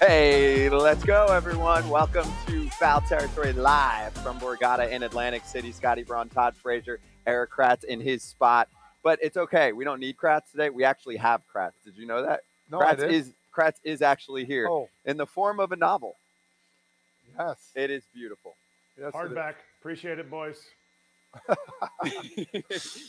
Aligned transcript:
Hey, 0.00 0.68
let's 0.68 1.04
go, 1.04 1.26
everyone. 1.26 1.88
Welcome 1.88 2.28
to 2.46 2.68
Foul 2.70 3.00
Territory 3.02 3.52
Live 3.52 4.12
from 4.14 4.38
Borgata 4.38 4.90
in 4.90 5.02
Atlantic 5.02 5.44
City. 5.44 5.72
Scotty 5.72 6.02
Braun, 6.02 6.28
Todd 6.28 6.54
Frazier, 6.56 7.00
Erik 7.26 7.50
Kratz 7.50 7.84
in 7.84 8.00
his 8.00 8.22
spot. 8.22 8.68
But 9.02 9.18
it's 9.22 9.36
okay. 9.36 9.72
We 9.72 9.84
don't 9.84 10.00
need 10.00 10.16
Kratz 10.16 10.50
today. 10.50 10.68
We 10.70 10.84
actually 10.84 11.16
have 11.16 11.42
Kratz. 11.52 11.72
Did 11.84 11.96
you 11.96 12.06
know 12.06 12.22
that? 12.26 12.40
No, 12.70 12.80
I 12.80 12.94
Kratz 12.94 12.96
didn't. 13.00 13.14
is 13.14 13.32
Kratz 13.56 13.74
is 13.84 14.02
actually 14.02 14.44
here 14.44 14.66
Oh, 14.68 14.88
in 15.04 15.16
the 15.16 15.26
form 15.26 15.60
of 15.60 15.72
a 15.72 15.76
novel. 15.76 16.16
yes. 17.38 17.70
It 17.74 17.90
is 17.90 18.02
beautiful. 18.12 18.54
yes 18.98 19.06
it 19.06 19.08
is. 19.08 19.14
Hardback. 19.14 19.54
Appreciate 19.80 20.18
it, 20.18 20.30
boys. 20.30 20.58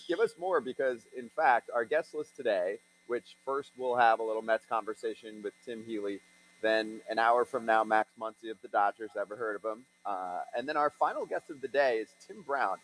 Give 0.08 0.20
us 0.20 0.34
more 0.40 0.60
because, 0.62 1.02
in 1.18 1.30
fact, 1.30 1.70
our 1.74 1.86
guest 1.86 2.14
list 2.16 2.36
today, 2.36 2.78
which 3.08 3.36
first 3.46 3.72
we'll 3.78 3.96
have 3.96 4.20
a 4.20 4.24
little 4.24 4.42
Mets 4.42 4.66
conversation 4.66 5.42
with 5.44 5.54
Tim 5.64 5.84
Healey, 5.86 6.20
then 6.62 7.02
an 7.10 7.20
hour 7.20 7.46
from 7.46 7.66
now, 7.66 7.84
Max 7.84 8.10
Muncy 8.20 8.50
of 8.50 8.58
the 8.62 8.68
Dodgers. 8.68 9.12
Ever 9.20 9.36
heard 9.36 9.56
of 9.56 9.64
him? 9.64 9.86
Uh, 10.06 10.40
and 10.58 10.68
then 10.68 10.78
our 10.78 10.90
final 10.90 11.26
guest 11.26 11.50
of 11.50 11.62
the 11.62 11.68
day 11.68 11.98
is 11.98 12.10
Tim 12.28 12.42
Brown. 12.42 12.78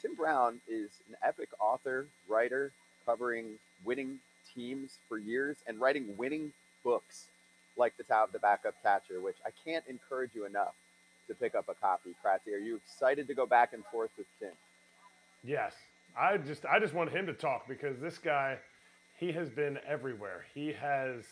Tim 0.00 0.14
Brown 0.14 0.60
is 0.68 0.90
an 1.08 1.16
epic 1.22 1.48
author, 1.60 2.06
writer, 2.28 2.72
covering 3.06 3.58
winning 3.84 4.18
teams 4.54 4.98
for 5.08 5.18
years 5.18 5.56
and 5.66 5.80
writing 5.80 6.16
winning 6.16 6.52
books 6.84 7.26
like 7.76 7.96
The 7.96 8.02
Tao 8.02 8.24
of 8.24 8.32
the 8.32 8.38
Backup 8.38 8.74
Catcher, 8.82 9.20
which 9.20 9.36
I 9.46 9.50
can't 9.64 9.84
encourage 9.88 10.30
you 10.34 10.44
enough 10.44 10.74
to 11.28 11.34
pick 11.34 11.54
up 11.54 11.68
a 11.68 11.74
copy. 11.74 12.10
Kratzy, 12.24 12.52
are 12.54 12.58
you 12.58 12.76
excited 12.76 13.28
to 13.28 13.34
go 13.34 13.46
back 13.46 13.72
and 13.72 13.84
forth 13.86 14.10
with 14.18 14.26
Tim? 14.40 14.52
Yes. 15.44 15.74
I 16.18 16.36
just 16.36 16.66
I 16.66 16.78
just 16.78 16.92
want 16.92 17.10
him 17.10 17.26
to 17.26 17.32
talk 17.32 17.66
because 17.66 17.98
this 17.98 18.18
guy, 18.18 18.58
he 19.16 19.32
has 19.32 19.48
been 19.48 19.78
everywhere. 19.86 20.44
He 20.54 20.72
has 20.72 21.24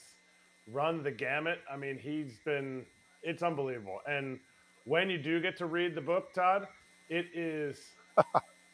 run 0.66 1.02
the 1.02 1.10
gamut. 1.10 1.60
I 1.72 1.76
mean, 1.76 1.98
he's 1.98 2.38
been 2.44 2.84
it's 3.22 3.42
unbelievable. 3.42 4.00
And 4.06 4.38
when 4.84 5.10
you 5.10 5.18
do 5.18 5.40
get 5.40 5.56
to 5.58 5.66
read 5.66 5.94
the 5.94 6.00
book, 6.00 6.32
Todd, 6.32 6.66
it 7.08 7.26
is 7.34 7.92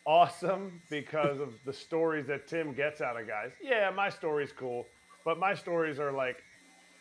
awesome 0.07 0.81
because 0.89 1.41
of 1.41 1.55
the 1.65 1.73
stories 1.73 2.27
that 2.27 2.47
Tim 2.47 2.73
gets 2.73 3.01
out 3.01 3.21
of 3.21 3.27
guys. 3.27 3.51
Yeah, 3.63 3.91
my 3.91 4.09
story's 4.09 4.53
cool, 4.53 4.87
but 5.25 5.39
my 5.39 5.55
stories 5.55 5.99
are 5.99 6.13
like, 6.13 6.43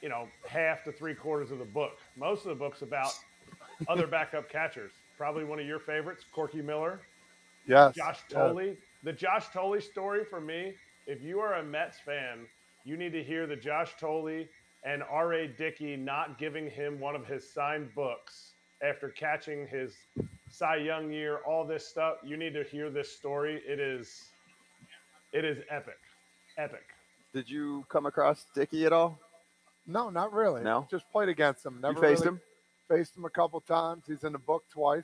you 0.02 0.10
know, 0.10 0.28
half 0.48 0.84
to 0.84 0.92
three 0.92 1.14
quarters 1.16 1.52
of 1.52 1.60
the 1.60 1.66
book. 1.66 2.00
Most 2.18 2.42
of 2.46 2.50
the 2.50 2.56
book's 2.56 2.82
about 2.82 3.14
other 3.88 4.08
backup 4.08 4.50
catchers. 4.50 4.92
Probably 5.18 5.46
one 5.46 5.60
of 5.60 5.66
your 5.66 5.80
favorites, 5.80 6.26
Corky 6.32 6.62
Miller. 6.62 7.00
Yes. 7.68 7.96
Josh. 7.96 8.20
Thole. 8.30 8.76
The 9.04 9.14
Josh 9.14 9.46
Thole 9.48 9.80
story 9.80 10.26
for 10.26 10.42
me, 10.42 10.74
if 11.08 11.22
you 11.22 11.40
are 11.40 11.56
a 11.56 11.64
Mets 11.64 12.00
fan, 12.00 12.46
you 12.84 12.98
need 12.98 13.14
to 13.14 13.24
hear 13.24 13.48
the 13.48 13.56
Josh 13.56 13.92
Thole 14.00 14.46
and 14.86 15.04
R.A. 15.10 15.48
Dickey 15.48 15.98
not 15.98 16.38
giving 16.38 16.70
him 16.70 17.00
one 17.00 17.16
of 17.16 17.26
his 17.26 17.52
signed 17.52 17.90
books 17.96 18.52
after 18.82 19.10
catching 19.10 19.68
his 19.68 19.96
Cy 20.50 20.78
Young 20.78 21.12
year, 21.12 21.40
all 21.46 21.66
this 21.66 21.88
stuff. 21.88 22.18
You 22.24 22.38
need 22.38 22.54
to 22.54 22.64
hear 22.64 22.90
this 22.90 23.12
story. 23.12 23.62
It 23.68 23.80
is 23.80 24.26
it 25.34 25.44
is 25.44 25.58
epic. 25.70 25.98
Epic. 26.58 26.84
Did 27.34 27.50
you 27.50 27.86
come 27.90 28.06
across 28.06 28.46
Dickey 28.56 28.86
at 28.86 28.94
all? 28.94 29.20
No, 29.88 30.10
not 30.10 30.32
really. 30.32 30.64
No? 30.64 30.88
Just 30.90 31.10
played 31.12 31.30
against 31.30 31.66
him. 31.66 31.80
Never 31.82 31.96
you 31.96 32.02
faced 32.02 32.24
really 32.24 32.36
him? 32.38 32.42
Faced 32.88 33.18
him 33.18 33.26
a 33.26 33.30
couple 33.30 33.60
times. 33.62 34.04
He's 34.08 34.24
in 34.24 34.32
the 34.32 34.40
book 34.40 34.64
twice. 34.72 35.04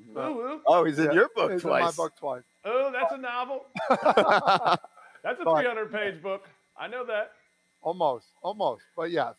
Mm-hmm. 0.00 0.18
Ooh, 0.18 0.40
ooh. 0.54 0.60
Oh, 0.66 0.84
he's 0.84 0.98
in 0.98 1.06
Yeah, 1.06 1.12
your 1.12 1.28
book 1.34 1.52
He's 1.52 1.62
twice. 1.62 1.80
in 1.80 1.86
my 1.86 1.92
book 1.92 2.12
twice. 2.18 2.42
Oh, 2.64 2.90
that's 2.92 3.12
a 3.12 3.18
novel. 3.18 3.66
That's 5.24 5.38
a 5.40 5.44
300 5.44 5.92
page 5.92 6.20
book. 6.20 6.48
I 6.76 6.88
know 6.88 7.06
that. 7.06 7.30
Almost, 7.82 8.26
almost. 8.42 8.82
But 8.96 9.10
yes. 9.10 9.34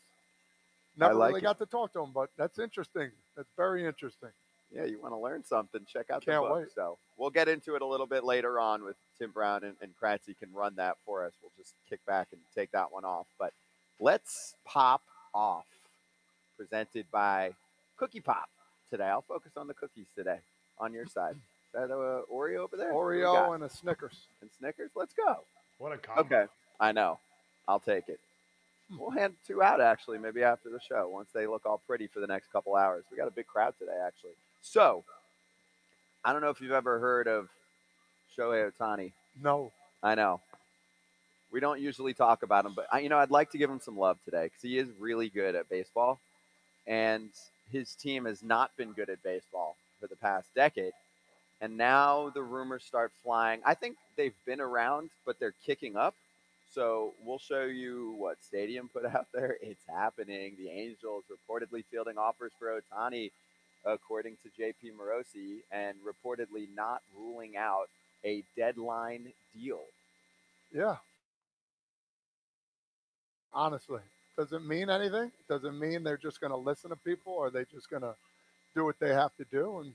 Never 0.97 1.15
like 1.15 1.29
really 1.29 1.39
it. 1.39 1.43
got 1.43 1.57
to 1.59 1.65
talk 1.65 1.91
to 1.93 2.01
him, 2.01 2.11
but 2.13 2.29
that's 2.37 2.59
interesting. 2.59 3.09
That's 3.35 3.49
very 3.57 3.85
interesting. 3.85 4.29
yeah, 4.71 4.85
you 4.85 5.01
want 5.01 5.13
to 5.13 5.17
learn 5.17 5.43
something? 5.43 5.81
Check 5.91 6.11
out 6.11 6.23
Can't 6.23 6.43
the 6.43 6.47
book. 6.47 6.57
wait. 6.57 6.67
So 6.75 6.97
we'll 7.17 7.31
get 7.31 7.47
into 7.47 7.75
it 7.75 7.81
a 7.81 7.85
little 7.85 8.05
bit 8.05 8.23
later 8.23 8.59
on 8.59 8.83
with 8.83 8.95
Tim 9.17 9.31
Brown 9.31 9.63
and, 9.63 9.75
and 9.81 9.91
Kratzy 9.99 10.37
can 10.37 10.53
run 10.53 10.75
that 10.75 10.97
for 11.05 11.25
us. 11.25 11.33
We'll 11.41 11.51
just 11.57 11.73
kick 11.89 12.05
back 12.05 12.27
and 12.31 12.39
take 12.55 12.71
that 12.71 12.91
one 12.91 13.05
off. 13.05 13.25
But 13.39 13.53
let's 13.99 14.53
pop 14.65 15.01
off. 15.33 15.65
Presented 16.57 17.05
by 17.11 17.51
Cookie 17.97 18.19
Pop 18.21 18.47
today. 18.91 19.05
I'll 19.05 19.23
focus 19.23 19.53
on 19.57 19.67
the 19.67 19.73
cookies 19.73 20.05
today 20.15 20.37
on 20.79 20.93
your 20.93 21.07
side. 21.07 21.35
Is 21.35 21.73
that 21.73 21.91
uh, 21.91 22.21
Oreo 22.31 22.57
over 22.57 22.77
there? 22.77 22.93
What 22.93 23.07
we 23.07 23.21
got? 23.21 23.49
Oreo 23.49 23.55
and 23.55 23.63
a 23.63 23.69
Snickers. 23.69 24.27
and 24.41 24.49
Snickers. 24.59 24.91
Let's 24.95 25.13
go. 25.15 25.39
What 25.79 25.91
a 25.91 25.97
combo. 25.97 26.21
Okay. 26.21 26.45
I 26.79 26.91
know. 26.91 27.17
I'll 27.67 27.79
take 27.79 28.07
it. 28.09 28.19
We'll 28.91 29.11
hand 29.11 29.33
two 29.47 29.63
out 29.63 29.81
actually, 29.81 30.19
maybe 30.19 30.43
after 30.43 30.69
the 30.69 30.79
show, 30.79 31.07
once 31.07 31.29
they 31.33 31.47
look 31.47 31.65
all 31.65 31.81
pretty 31.87 32.07
for 32.07 32.19
the 32.19 32.27
next 32.27 32.51
couple 32.51 32.75
hours. 32.75 33.05
We 33.09 33.17
got 33.17 33.27
a 33.27 33.31
big 33.31 33.47
crowd 33.47 33.73
today, 33.79 33.97
actually. 34.05 34.33
So, 34.61 35.03
I 36.23 36.31
don't 36.31 36.41
know 36.41 36.49
if 36.49 36.61
you've 36.61 36.71
ever 36.71 36.99
heard 36.99 37.27
of 37.27 37.49
Shohei 38.37 38.71
Ohtani. 38.71 39.11
No. 39.41 39.71
I 40.03 40.15
know. 40.15 40.41
We 41.51 41.59
don't 41.59 41.79
usually 41.79 42.13
talk 42.13 42.43
about 42.43 42.65
him, 42.65 42.73
but 42.75 42.87
I, 42.91 42.99
you 42.99 43.09
know, 43.09 43.17
I'd 43.17 43.31
like 43.31 43.51
to 43.51 43.57
give 43.57 43.69
him 43.69 43.79
some 43.79 43.97
love 43.97 44.17
today 44.25 44.45
because 44.45 44.61
he 44.61 44.77
is 44.77 44.89
really 44.99 45.29
good 45.29 45.55
at 45.55 45.69
baseball, 45.69 46.19
and 46.87 47.29
his 47.71 47.95
team 47.95 48.25
has 48.25 48.43
not 48.43 48.75
been 48.75 48.91
good 48.91 49.09
at 49.09 49.23
baseball 49.23 49.77
for 49.99 50.07
the 50.07 50.15
past 50.15 50.53
decade. 50.55 50.93
And 51.61 51.77
now 51.77 52.31
the 52.33 52.43
rumors 52.43 52.83
start 52.83 53.11
flying. 53.23 53.61
I 53.65 53.75
think 53.75 53.95
they've 54.17 54.33
been 54.45 54.59
around, 54.59 55.11
but 55.25 55.39
they're 55.39 55.53
kicking 55.65 55.95
up. 55.95 56.15
So 56.73 57.13
we'll 57.23 57.39
show 57.39 57.65
you 57.65 58.15
what 58.17 58.43
Stadium 58.43 58.89
put 58.89 59.05
out 59.05 59.27
there. 59.33 59.57
It's 59.61 59.85
happening. 59.87 60.55
The 60.57 60.69
Angels 60.69 61.23
reportedly 61.29 61.83
fielding 61.91 62.17
offers 62.17 62.51
for 62.57 62.81
Ohtani, 62.81 63.31
according 63.85 64.37
to 64.43 64.61
JP 64.61 64.93
Morosi, 64.99 65.59
and 65.71 65.97
reportedly 65.99 66.67
not 66.75 67.01
ruling 67.15 67.57
out 67.57 67.89
a 68.25 68.43
deadline 68.57 69.33
deal. 69.53 69.83
Yeah. 70.73 70.95
Honestly, 73.53 74.01
does 74.35 74.51
it 74.51 74.65
mean 74.65 74.89
anything? 74.89 75.31
Does 75.47 75.63
it 75.63 75.73
mean 75.73 76.03
they're 76.03 76.17
just 76.17 76.41
going 76.41 76.51
to 76.51 76.57
listen 76.57 76.89
to 76.89 76.95
people 76.95 77.33
or 77.33 77.47
are 77.47 77.51
they 77.51 77.65
just 77.65 77.89
going 77.89 78.01
to 78.01 78.15
do 78.73 78.83
what 78.83 78.99
they 78.99 79.09
have 79.09 79.35
to 79.35 79.45
do? 79.51 79.81
And, 79.81 79.93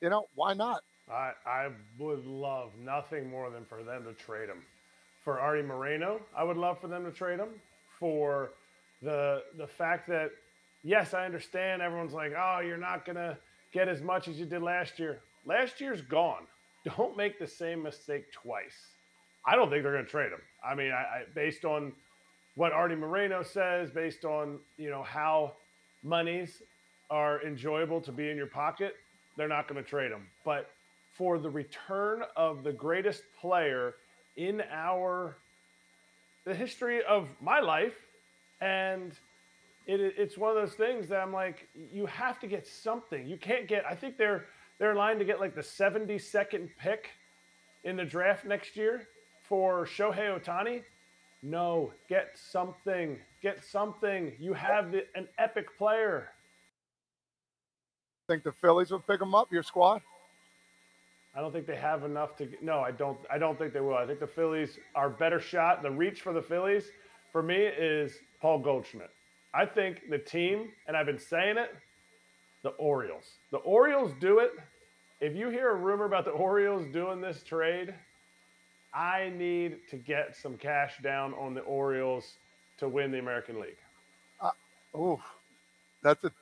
you 0.00 0.10
know, 0.10 0.26
why 0.34 0.54
not? 0.54 0.82
I, 1.08 1.32
I 1.46 1.68
would 1.96 2.26
love 2.26 2.72
nothing 2.76 3.30
more 3.30 3.50
than 3.50 3.64
for 3.66 3.84
them 3.84 4.04
to 4.04 4.12
trade 4.14 4.48
him. 4.48 4.62
For 5.28 5.40
Arte 5.40 5.60
Moreno, 5.62 6.22
I 6.34 6.42
would 6.42 6.56
love 6.56 6.80
for 6.80 6.88
them 6.88 7.04
to 7.04 7.10
trade 7.10 7.38
him. 7.38 7.50
For 8.00 8.52
the 9.02 9.42
the 9.58 9.66
fact 9.66 10.08
that, 10.08 10.30
yes, 10.82 11.12
I 11.12 11.26
understand 11.26 11.82
everyone's 11.82 12.14
like, 12.14 12.32
oh, 12.34 12.60
you're 12.60 12.78
not 12.78 13.04
gonna 13.04 13.36
get 13.70 13.88
as 13.88 14.00
much 14.00 14.28
as 14.28 14.40
you 14.40 14.46
did 14.46 14.62
last 14.62 14.98
year. 14.98 15.20
Last 15.44 15.82
year's 15.82 16.00
gone. 16.00 16.46
Don't 16.96 17.14
make 17.14 17.38
the 17.38 17.46
same 17.46 17.82
mistake 17.82 18.32
twice. 18.32 18.72
I 19.44 19.54
don't 19.54 19.68
think 19.68 19.82
they're 19.82 19.92
gonna 19.92 20.06
trade 20.06 20.32
him. 20.32 20.40
I 20.64 20.74
mean, 20.74 20.92
I, 20.92 21.02
I 21.02 21.22
based 21.34 21.66
on 21.66 21.92
what 22.54 22.72
Arte 22.72 22.94
Moreno 22.94 23.42
says, 23.42 23.90
based 23.90 24.24
on 24.24 24.58
you 24.78 24.88
know 24.88 25.02
how 25.02 25.52
monies 26.02 26.62
are 27.10 27.42
enjoyable 27.42 28.00
to 28.00 28.12
be 28.12 28.30
in 28.30 28.38
your 28.38 28.46
pocket, 28.46 28.94
they're 29.36 29.46
not 29.46 29.68
going 29.68 29.84
to 29.84 29.86
trade 29.86 30.10
him. 30.10 30.26
But 30.46 30.70
for 31.18 31.38
the 31.38 31.50
return 31.50 32.22
of 32.34 32.64
the 32.64 32.72
greatest 32.72 33.24
player 33.38 33.92
in 34.38 34.62
our 34.72 35.36
the 36.46 36.54
history 36.54 37.00
of 37.06 37.28
my 37.42 37.60
life, 37.60 37.96
and 38.62 39.12
it, 39.86 40.00
it's 40.16 40.38
one 40.38 40.48
of 40.50 40.56
those 40.56 40.74
things 40.74 41.08
that 41.08 41.20
I'm 41.20 41.32
like, 41.32 41.68
you 41.92 42.06
have 42.06 42.38
to 42.40 42.46
get 42.46 42.66
something. 42.66 43.26
You 43.26 43.36
can't 43.36 43.68
get. 43.68 43.84
I 43.84 43.94
think 43.94 44.16
they're 44.16 44.46
they're 44.78 44.94
line 44.94 45.18
to 45.18 45.24
get 45.24 45.40
like 45.40 45.54
the 45.54 45.60
72nd 45.60 46.70
pick 46.78 47.10
in 47.84 47.96
the 47.96 48.04
draft 48.04 48.46
next 48.46 48.76
year 48.76 49.08
for 49.48 49.84
Shohei 49.84 50.40
Ohtani. 50.40 50.82
No, 51.42 51.92
get 52.08 52.30
something. 52.34 53.18
Get 53.42 53.64
something. 53.64 54.32
You 54.38 54.54
have 54.54 54.94
an 55.14 55.28
epic 55.38 55.76
player. 55.76 56.30
Think 58.28 58.44
the 58.44 58.52
Phillies 58.52 58.90
will 58.90 59.00
pick 59.00 59.20
them 59.20 59.34
up, 59.34 59.52
your 59.52 59.62
squad? 59.62 60.02
I 61.38 61.40
don't 61.40 61.52
think 61.52 61.68
they 61.68 61.76
have 61.76 62.02
enough 62.02 62.34
to. 62.38 62.48
No, 62.60 62.80
I 62.80 62.90
don't. 62.90 63.16
I 63.30 63.38
don't 63.38 63.56
think 63.56 63.72
they 63.72 63.80
will. 63.80 63.94
I 63.94 64.04
think 64.08 64.18
the 64.18 64.26
Phillies 64.26 64.76
are 64.96 65.08
better 65.08 65.38
shot. 65.38 65.84
The 65.84 65.90
reach 65.90 66.20
for 66.20 66.32
the 66.32 66.42
Phillies, 66.42 66.90
for 67.30 67.44
me, 67.44 67.54
is 67.54 68.12
Paul 68.42 68.58
Goldschmidt. 68.58 69.10
I 69.54 69.64
think 69.64 70.10
the 70.10 70.18
team, 70.18 70.70
and 70.88 70.96
I've 70.96 71.06
been 71.06 71.16
saying 71.16 71.56
it, 71.56 71.72
the 72.64 72.70
Orioles. 72.70 73.22
The 73.52 73.58
Orioles 73.58 74.10
do 74.20 74.40
it. 74.40 74.50
If 75.20 75.36
you 75.36 75.48
hear 75.48 75.70
a 75.70 75.76
rumor 75.76 76.06
about 76.06 76.24
the 76.24 76.32
Orioles 76.32 76.84
doing 76.92 77.20
this 77.20 77.44
trade, 77.44 77.94
I 78.92 79.30
need 79.36 79.76
to 79.90 79.96
get 79.96 80.34
some 80.34 80.56
cash 80.56 80.94
down 81.04 81.34
on 81.34 81.54
the 81.54 81.60
Orioles 81.60 82.38
to 82.78 82.88
win 82.88 83.12
the 83.12 83.20
American 83.20 83.60
League. 83.60 83.78
Uh, 84.40 84.50
Ooh, 84.96 85.20
that's 86.02 86.24
a. 86.24 86.32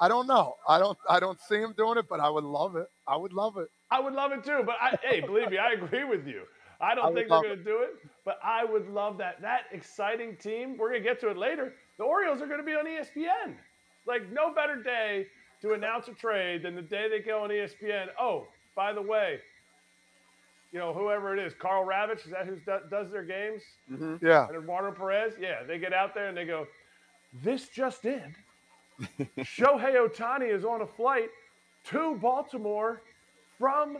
I 0.00 0.08
don't 0.08 0.26
know. 0.26 0.56
I 0.66 0.78
don't. 0.78 0.96
I 1.10 1.20
don't 1.20 1.38
see 1.42 1.56
him 1.56 1.74
doing 1.76 1.98
it, 1.98 2.06
but 2.08 2.20
I 2.20 2.30
would 2.30 2.44
love 2.44 2.76
it. 2.76 2.88
I 3.06 3.18
would 3.18 3.34
love 3.34 3.58
it. 3.58 3.68
I 3.90 4.00
would 4.00 4.14
love 4.14 4.32
it 4.32 4.44
too, 4.44 4.62
but 4.66 4.76
I, 4.80 4.96
hey, 5.02 5.20
believe 5.20 5.50
me, 5.50 5.58
I 5.58 5.72
agree 5.72 6.04
with 6.04 6.26
you. 6.26 6.42
I 6.80 6.94
don't 6.96 7.12
I 7.12 7.14
think 7.14 7.28
they're 7.28 7.42
going 7.42 7.58
to 7.58 7.64
do 7.64 7.82
it, 7.82 7.96
but 8.24 8.38
I 8.42 8.64
would 8.64 8.88
love 8.88 9.18
that. 9.18 9.40
That 9.40 9.62
exciting 9.72 10.36
team. 10.36 10.76
We're 10.76 10.90
going 10.90 11.02
to 11.02 11.08
get 11.08 11.20
to 11.20 11.28
it 11.30 11.36
later. 11.36 11.74
The 11.98 12.04
Orioles 12.04 12.42
are 12.42 12.46
going 12.46 12.58
to 12.60 12.64
be 12.64 12.74
on 12.74 12.86
ESPN. 12.86 13.54
Like 14.06 14.30
no 14.32 14.52
better 14.52 14.82
day 14.82 15.26
to 15.62 15.72
announce 15.72 16.08
a 16.08 16.12
trade 16.12 16.62
than 16.62 16.74
the 16.74 16.82
day 16.82 17.08
they 17.08 17.20
go 17.20 17.44
on 17.44 17.50
ESPN. 17.50 18.06
Oh, 18.20 18.46
by 18.74 18.92
the 18.92 19.02
way, 19.02 19.40
you 20.72 20.78
know 20.78 20.92
whoever 20.92 21.34
it 21.36 21.44
is, 21.44 21.54
Karl 21.54 21.86
Ravech, 21.86 22.24
is 22.24 22.32
that 22.32 22.46
who 22.46 22.56
does 22.90 23.10
their 23.10 23.24
games? 23.24 23.62
Mm-hmm. 23.90 24.24
Yeah. 24.24 24.46
And 24.48 24.56
Eduardo 24.56 24.92
Perez, 24.92 25.34
yeah, 25.40 25.62
they 25.66 25.78
get 25.78 25.92
out 25.92 26.14
there 26.14 26.28
and 26.28 26.36
they 26.36 26.44
go, 26.44 26.66
"This 27.42 27.68
just 27.68 28.04
in: 28.04 28.34
Shohei 29.38 30.06
Ohtani 30.06 30.54
is 30.54 30.64
on 30.64 30.82
a 30.82 30.86
flight 30.86 31.30
to 31.86 32.16
Baltimore 32.16 33.02
from 33.58 33.98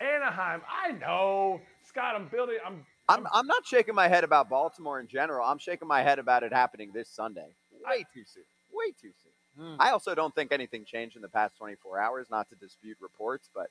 Anaheim." 0.00 0.62
I 0.68 0.92
know, 0.92 1.60
Scott. 1.86 2.14
I'm 2.14 2.28
building. 2.28 2.58
I'm. 2.64 2.84
I'm, 3.10 3.26
I'm 3.32 3.46
not 3.46 3.66
shaking 3.66 3.94
my 3.94 4.06
head 4.06 4.22
about 4.22 4.50
Baltimore 4.50 5.00
in 5.00 5.08
general. 5.08 5.46
I'm 5.46 5.58
shaking 5.58 5.88
my 5.88 6.02
head 6.02 6.18
about 6.18 6.42
it 6.42 6.52
happening 6.52 6.90
this 6.92 7.08
Sunday. 7.08 7.46
Way 7.86 8.04
too 8.12 8.24
soon. 8.26 8.44
Way 8.70 8.90
too 9.00 9.12
soon. 9.22 9.32
Mm. 9.58 9.76
I 9.78 9.90
also 9.90 10.14
don't 10.14 10.34
think 10.34 10.52
anything 10.52 10.84
changed 10.84 11.16
in 11.16 11.22
the 11.22 11.28
past 11.28 11.56
24 11.56 11.98
hours, 11.98 12.26
not 12.30 12.48
to 12.50 12.54
dispute 12.56 12.96
reports, 13.00 13.48
but 13.54 13.70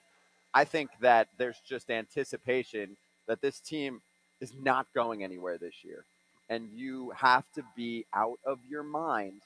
I 0.54 0.66
think 0.66 0.90
that 1.02 1.28
there's 1.38 1.62
just 1.68 1.90
anticipation 1.90 2.98
that 3.28 3.42
this 3.42 3.60
team 3.60 4.02
is 4.42 4.54
not 4.62 4.88
going 4.94 5.24
anywhere 5.24 5.58
this 5.58 5.84
year. 5.84 6.04
And 6.50 6.70
you 6.76 7.12
have 7.16 7.44
to 7.56 7.64
be 7.76 8.06
out 8.14 8.40
of 8.46 8.60
your 8.70 8.84
mind 8.84 9.42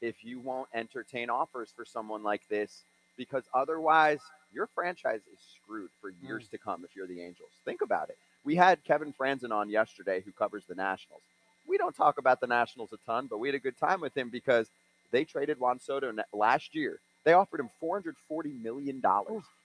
if 0.00 0.24
you 0.24 0.40
won't 0.40 0.68
entertain 0.74 1.30
offers 1.30 1.72
for 1.74 1.84
someone 1.84 2.22
like 2.22 2.42
this, 2.48 2.82
because 3.16 3.44
otherwise 3.54 4.20
your 4.52 4.68
franchise 4.74 5.20
is 5.32 5.38
screwed 5.56 5.90
for 6.00 6.10
years 6.22 6.46
mm. 6.46 6.50
to 6.50 6.58
come 6.58 6.84
if 6.84 6.96
you're 6.96 7.06
the 7.06 7.20
Angels. 7.20 7.50
Think 7.64 7.80
about 7.82 8.08
it. 8.08 8.18
We 8.44 8.56
had 8.56 8.84
Kevin 8.84 9.12
Franzen 9.12 9.52
on 9.52 9.70
yesterday 9.70 10.22
who 10.24 10.32
covers 10.32 10.64
the 10.66 10.74
Nationals. 10.74 11.22
We 11.66 11.76
don't 11.76 11.94
talk 11.94 12.18
about 12.18 12.40
the 12.40 12.46
Nationals 12.46 12.92
a 12.92 12.96
ton, 13.04 13.26
but 13.28 13.38
we 13.38 13.48
had 13.48 13.54
a 13.54 13.60
good 13.60 13.78
time 13.78 14.00
with 14.00 14.16
him 14.16 14.30
because 14.30 14.68
they 15.10 15.24
traded 15.24 15.60
Juan 15.60 15.80
Soto 15.80 16.12
last 16.32 16.74
year. 16.74 16.98
They 17.24 17.34
offered 17.34 17.60
him 17.60 17.68
$440 17.82 18.62
million. 18.62 19.02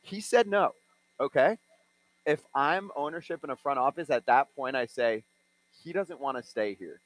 He 0.01 0.19
said 0.19 0.47
no. 0.47 0.74
Okay. 1.19 1.57
If 2.25 2.41
I'm 2.53 2.91
ownership 2.95 3.44
in 3.44 3.50
a 3.50 3.56
front 3.56 3.80
office 3.80 4.09
at 4.09 4.25
that 4.25 4.53
point, 4.56 4.75
I 4.75 4.85
say, 4.85 5.24
he 5.83 5.94
doesn't 5.94 6.19
want 6.19 6.38
to 6.38 6.44
stay 6.44 6.74
here. 6.74 7.00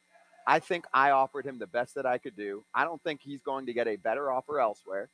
I 0.48 0.60
think 0.60 0.86
I 0.94 1.12
offered 1.12 1.46
him 1.46 1.60
the 1.60 1.68
best 1.68 1.96
that 1.96 2.06
I 2.06 2.18
could 2.18 2.36
do. 2.36 2.64
I 2.74 2.86
don't 2.86 3.02
think 3.04 3.22
he's 3.22 3.42
going 3.42 3.66
to 3.66 3.74
get 3.74 3.88
a 3.88 3.98
better 3.98 4.32
offer 4.32 4.60
elsewhere, 4.60 5.10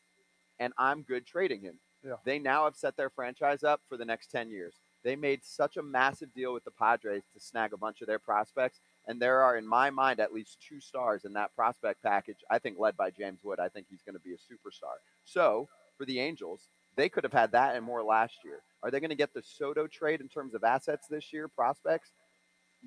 and 0.60 0.74
I'm 0.78 1.02
good 1.02 1.26
trading 1.26 1.62
him. 1.62 1.76
Yeah. 2.06 2.16
They 2.26 2.40
now 2.40 2.66
have 2.66 2.76
set 2.76 2.98
their 2.98 3.10
franchise 3.10 3.64
up 3.64 3.82
for 3.88 3.98
the 3.98 4.06
next 4.06 4.32
10 4.32 4.50
years. 4.50 4.74
They 5.04 5.16
made 5.16 5.44
such 5.44 5.78
a 5.78 5.84
massive 5.84 6.34
deal 6.34 6.54
with 6.54 6.64
the 6.64 6.72
Padres 6.72 7.24
to 7.34 7.40
snag 7.40 7.74
a 7.74 7.78
bunch 7.78 8.02
of 8.02 8.08
their 8.08 8.20
prospects, 8.20 8.80
and 9.08 9.22
there 9.22 9.42
are, 9.42 9.58
in 9.58 9.68
my 9.68 9.90
mind, 9.90 10.20
at 10.20 10.34
least 10.34 10.58
two 10.68 10.80
stars 10.80 11.26
in 11.26 11.34
that 11.34 11.54
prospect 11.56 12.02
package. 12.02 12.38
I 12.50 12.58
think 12.60 12.80
led 12.80 12.96
by 12.96 13.10
James 13.10 13.40
Wood. 13.44 13.60
I 13.60 13.68
think 13.68 13.88
he's 13.90 14.02
going 14.02 14.16
to 14.16 14.22
be 14.22 14.34
a 14.34 14.36
superstar. 14.36 14.96
So 15.26 15.68
for 15.98 16.06
the 16.06 16.20
Angels, 16.20 16.62
they 16.96 17.10
could 17.10 17.24
have 17.24 17.34
had 17.34 17.52
that 17.52 17.76
and 17.76 17.86
more 17.86 18.04
last 18.04 18.36
year. 18.46 18.60
Are 18.82 18.92
they 18.92 19.00
going 19.00 19.10
to 19.10 19.16
get 19.16 19.34
the 19.34 19.44
Soto 19.44 19.88
trade 19.88 20.22
in 20.22 20.30
terms 20.30 20.54
of 20.54 20.64
assets 20.64 21.08
this 21.08 21.34
year, 21.34 21.48
prospects? 21.48 22.10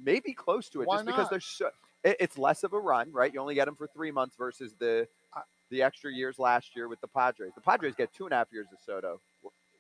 Maybe 0.03 0.33
close 0.33 0.69
to 0.71 0.83
it, 0.83 0.89
Why 0.89 0.97
just 0.97 1.07
because 1.07 1.23
not? 1.23 1.31
there's 1.31 1.45
so, 1.47 1.71
it, 2.05 2.17
it's 2.21 2.39
less 2.39 2.65
of 2.65 2.73
a 2.73 2.79
run, 2.79 3.11
right? 3.13 3.33
You 3.33 3.41
only 3.41 3.55
get 3.55 3.65
them 3.65 3.77
for 3.77 3.89
three 3.89 4.11
months 4.11 4.37
versus 4.37 4.75
the 4.79 5.09
the 5.71 5.83
extra 5.83 6.13
years 6.13 6.39
last 6.39 6.77
year 6.77 6.89
with 6.89 7.01
the 7.01 7.09
Padres. 7.09 7.53
The 7.55 7.61
Padres 7.61 7.95
get 7.97 8.13
two 8.15 8.25
and 8.25 8.33
a 8.33 8.37
half 8.37 8.53
years 8.53 8.67
of 8.73 8.79
Soto. 8.85 9.21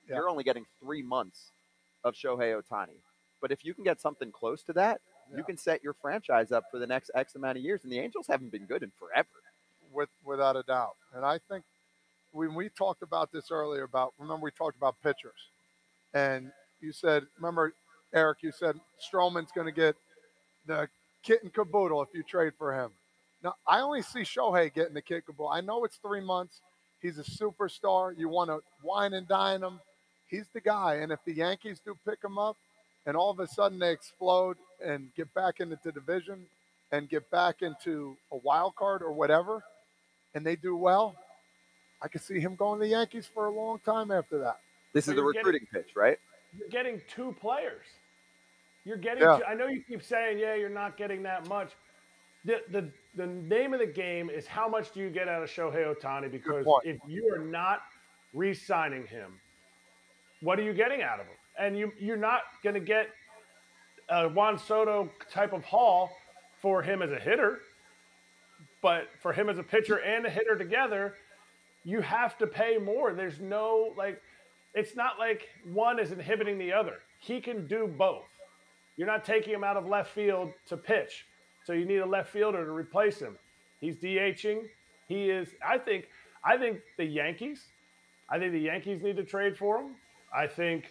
Yeah. 0.08 0.16
You're 0.16 0.28
only 0.28 0.44
getting 0.44 0.66
three 0.80 1.02
months 1.02 1.50
of 2.04 2.14
Shohei 2.14 2.60
Ohtani. 2.60 2.96
But 3.40 3.52
if 3.52 3.64
you 3.64 3.74
can 3.74 3.84
get 3.84 4.00
something 4.00 4.30
close 4.32 4.62
to 4.64 4.72
that, 4.74 5.00
Yeah. 5.30 5.38
you 5.38 5.44
can 5.44 5.56
set 5.56 5.82
your 5.82 5.92
franchise 5.94 6.52
up 6.52 6.64
for 6.70 6.78
the 6.78 6.86
next 6.86 7.10
X 7.14 7.34
amount 7.34 7.58
of 7.58 7.64
years. 7.64 7.82
And 7.82 7.92
the 7.92 7.98
Angels 7.98 8.26
haven't 8.28 8.50
been 8.50 8.66
good 8.66 8.82
in 8.82 8.90
forever. 8.98 9.28
with 9.92 10.10
without 10.24 10.56
a 10.56 10.62
doubt. 10.64 10.96
And 11.14 11.24
I 11.24 11.38
think 11.38 11.64
when 12.32 12.54
we 12.54 12.68
talked 12.68 13.02
about 13.02 13.32
this 13.32 13.50
earlier 13.50 13.84
about 13.84 14.12
remember 14.18 14.44
we 14.44 14.50
talked 14.50 14.76
about 14.76 14.94
pitchers, 15.02 15.48
and 16.12 16.52
you 16.80 16.92
said 16.92 17.26
remember 17.36 17.72
Erik, 18.12 18.42
you 18.42 18.52
said 18.52 18.78
Stroman's 19.00 19.52
going 19.52 19.66
to 19.66 19.72
get 19.72 19.96
the 20.66 20.88
kit 21.22 21.42
and 21.42 21.54
caboodle 21.54 22.02
if 22.02 22.08
you 22.12 22.22
trade 22.24 22.52
for 22.58 22.74
him. 22.74 22.90
Now 23.46 23.54
I 23.64 23.80
only 23.80 24.02
see 24.02 24.22
Shohei 24.22 24.74
getting 24.74 24.94
the 24.94 25.00
kit 25.00 25.24
and. 25.24 25.48
I 25.48 25.60
know 25.60 25.84
it's 25.84 25.98
three 25.98 26.20
months. 26.20 26.62
He's 27.00 27.16
a 27.18 27.22
superstar. 27.22 28.12
You 28.18 28.28
want 28.28 28.50
to 28.50 28.58
wine 28.82 29.14
and 29.14 29.28
dine 29.28 29.62
him. 29.62 29.78
He's 30.26 30.46
the 30.52 30.60
guy. 30.60 30.96
And 30.96 31.12
if 31.12 31.20
the 31.24 31.32
Yankees 31.32 31.78
do 31.84 31.96
pick 32.04 32.24
him 32.24 32.38
up, 32.38 32.56
and 33.06 33.16
all 33.16 33.30
of 33.30 33.38
a 33.38 33.46
sudden 33.46 33.78
they 33.78 33.92
explode 33.92 34.56
and 34.84 35.14
get 35.14 35.32
back 35.32 35.60
into 35.60 35.78
the 35.84 35.92
division 35.92 36.44
and 36.90 37.08
get 37.08 37.30
back 37.30 37.62
into 37.62 38.16
a 38.32 38.36
wild 38.38 38.74
card 38.74 39.00
or 39.00 39.12
whatever, 39.12 39.62
and 40.34 40.44
they 40.44 40.56
do 40.56 40.74
well, 40.74 41.14
I 42.02 42.08
could 42.08 42.22
see 42.22 42.40
him 42.40 42.56
going 42.56 42.80
to 42.80 42.84
the 42.84 42.90
Yankees 42.90 43.28
for 43.32 43.46
a 43.46 43.52
long 43.52 43.78
time 43.84 44.10
after 44.10 44.38
that. 44.40 44.58
This 44.92 45.06
But 45.06 45.12
is 45.12 45.16
the 45.18 45.22
you're 45.22 45.32
getting- 45.34 45.46
recruiting 45.46 45.68
pitch, 45.72 45.94
right? 45.94 46.18
You're 46.58 46.68
getting 46.68 47.00
two 47.06 47.36
players. 47.40 47.86
You're 48.84 48.96
getting. 48.96 49.22
Yeah. 49.22 49.38
Two, 49.38 49.44
I 49.44 49.54
know 49.54 49.68
you 49.68 49.84
keep 49.86 50.02
saying, 50.02 50.40
yeah, 50.40 50.56
you're 50.56 50.68
not 50.68 50.96
getting 50.96 51.22
that 51.22 51.46
much. 51.48 51.70
The, 52.46 52.62
the 52.70 52.90
the 53.16 53.26
name 53.26 53.74
of 53.74 53.80
the 53.80 53.86
game 53.86 54.30
is 54.30 54.46
how 54.46 54.68
much 54.68 54.92
do 54.92 55.00
you 55.00 55.10
get 55.10 55.28
out 55.28 55.42
of 55.42 55.50
Shohei 55.50 55.94
Ohtani? 55.94 56.30
Because 56.30 56.64
if 56.84 56.98
you 57.06 57.28
are 57.34 57.44
not 57.44 57.80
re-signing 58.32 59.06
him, 59.06 59.32
what 60.40 60.58
are 60.58 60.62
you 60.62 60.72
getting 60.72 61.02
out 61.02 61.18
of 61.20 61.26
him? 61.26 61.36
And 61.58 61.76
you 61.76 61.92
you're 61.98 62.16
not 62.16 62.42
going 62.62 62.74
to 62.74 62.80
get 62.80 63.08
a 64.08 64.28
Juan 64.28 64.58
Soto 64.58 65.10
type 65.30 65.52
of 65.52 65.64
haul 65.64 66.10
for 66.62 66.82
him 66.82 67.02
as 67.02 67.10
a 67.10 67.18
hitter, 67.18 67.58
but 68.80 69.08
for 69.20 69.32
him 69.32 69.48
as 69.48 69.58
a 69.58 69.62
pitcher 69.62 69.96
and 70.00 70.24
a 70.26 70.30
hitter 70.30 70.56
together, 70.56 71.14
you 71.84 72.00
have 72.00 72.38
to 72.38 72.46
pay 72.46 72.78
more. 72.78 73.12
There's 73.12 73.40
no 73.40 73.92
like, 73.96 74.20
it's 74.74 74.94
not 74.94 75.18
like 75.18 75.48
one 75.72 75.98
is 75.98 76.12
inhibiting 76.12 76.58
the 76.58 76.72
other. 76.72 76.98
He 77.18 77.40
can 77.40 77.66
do 77.66 77.92
both. 77.98 78.26
You're 78.96 79.08
not 79.08 79.24
taking 79.24 79.52
him 79.54 79.64
out 79.64 79.76
of 79.76 79.86
left 79.86 80.10
field 80.14 80.52
to 80.68 80.76
pitch, 80.76 81.26
so 81.66 81.72
you 81.72 81.84
need 81.84 81.98
a 81.98 82.06
left 82.06 82.30
fielder 82.30 82.64
to 82.64 82.70
replace 82.70 83.18
him. 83.18 83.36
He's 83.80 83.96
DHing. 83.96 84.68
He 85.08 85.30
is. 85.30 85.48
I 85.66 85.78
think. 85.78 86.06
I 86.44 86.56
think 86.56 86.80
the 86.96 87.04
Yankees. 87.04 87.60
I 88.30 88.38
think 88.38 88.52
the 88.52 88.60
Yankees 88.60 89.02
need 89.02 89.16
to 89.16 89.24
trade 89.24 89.56
for 89.56 89.78
him. 89.78 89.96
I 90.34 90.46
think 90.46 90.84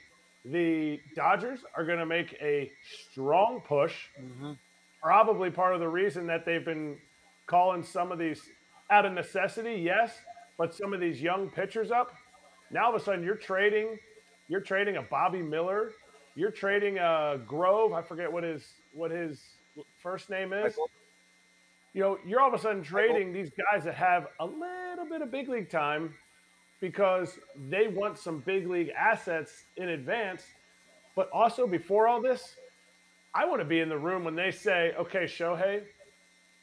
the 0.44 1.00
Dodgers 1.16 1.62
are 1.76 1.86
going 1.86 2.00
to 2.00 2.06
make 2.06 2.34
a 2.42 2.72
strong 3.12 3.62
push. 3.66 3.94
Mm-hmm. 4.22 4.54
Probably 5.02 5.50
part 5.50 5.74
of 5.74 5.80
the 5.80 5.88
reason 5.88 6.28
that 6.28 6.46
they've 6.46 6.66
been 6.66 6.98
calling 7.48 7.84
some 7.84 8.12
of 8.12 8.20
these 8.20 8.42
out 8.90 9.06
of 9.06 9.14
necessity, 9.14 9.76
yes, 9.76 10.14
but 10.58 10.74
some 10.74 10.94
of 10.94 11.00
these 11.00 11.22
young 11.22 11.50
pitchers 11.50 11.92
up. 11.92 12.14
Now 12.72 12.86
all 12.86 12.96
of 12.96 13.02
a 13.02 13.04
sudden 13.04 13.24
you're 13.24 13.36
trading, 13.36 13.98
you're 14.48 14.62
trading 14.62 14.98
a 14.98 15.02
Bobby 15.02 15.42
Miller, 15.42 15.92
you're 16.36 16.52
trading 16.52 16.98
a 16.98 17.40
Grove. 17.48 17.94
I 17.94 18.02
forget 18.02 18.32
what 18.32 18.44
his 18.44 18.64
what 18.94 19.12
his 19.12 19.42
first 20.02 20.30
name 20.30 20.54
is. 20.54 20.64
Michael? 20.64 20.90
You 21.94 22.02
know, 22.02 22.20
you're 22.26 22.42
all 22.42 22.50
of 22.50 22.54
a 22.54 22.60
sudden 22.60 22.84
trading 22.84 23.32
these 23.32 23.52
guys 23.72 23.86
that 23.86 23.96
have 23.96 24.28
a 24.42 24.46
little 24.46 25.06
bit 25.10 25.22
of 25.22 25.32
big 25.32 25.48
league 25.48 25.70
time 25.70 26.14
because 26.82 27.40
they 27.70 27.88
want 27.88 28.18
some 28.18 28.40
big 28.40 28.68
league 28.68 28.92
assets 28.98 29.64
in 29.78 29.90
advance. 29.90 30.44
But 31.16 31.30
also 31.32 31.66
before 31.66 32.08
all 32.08 32.22
this, 32.22 32.56
I 33.34 33.46
want 33.46 33.62
to 33.62 33.66
be 33.66 33.80
in 33.80 33.88
the 33.88 33.98
room 33.98 34.26
when 34.26 34.36
they 34.36 34.52
say, 34.52 34.94
"Okay, 34.98 35.24
Shohei, 35.24 35.84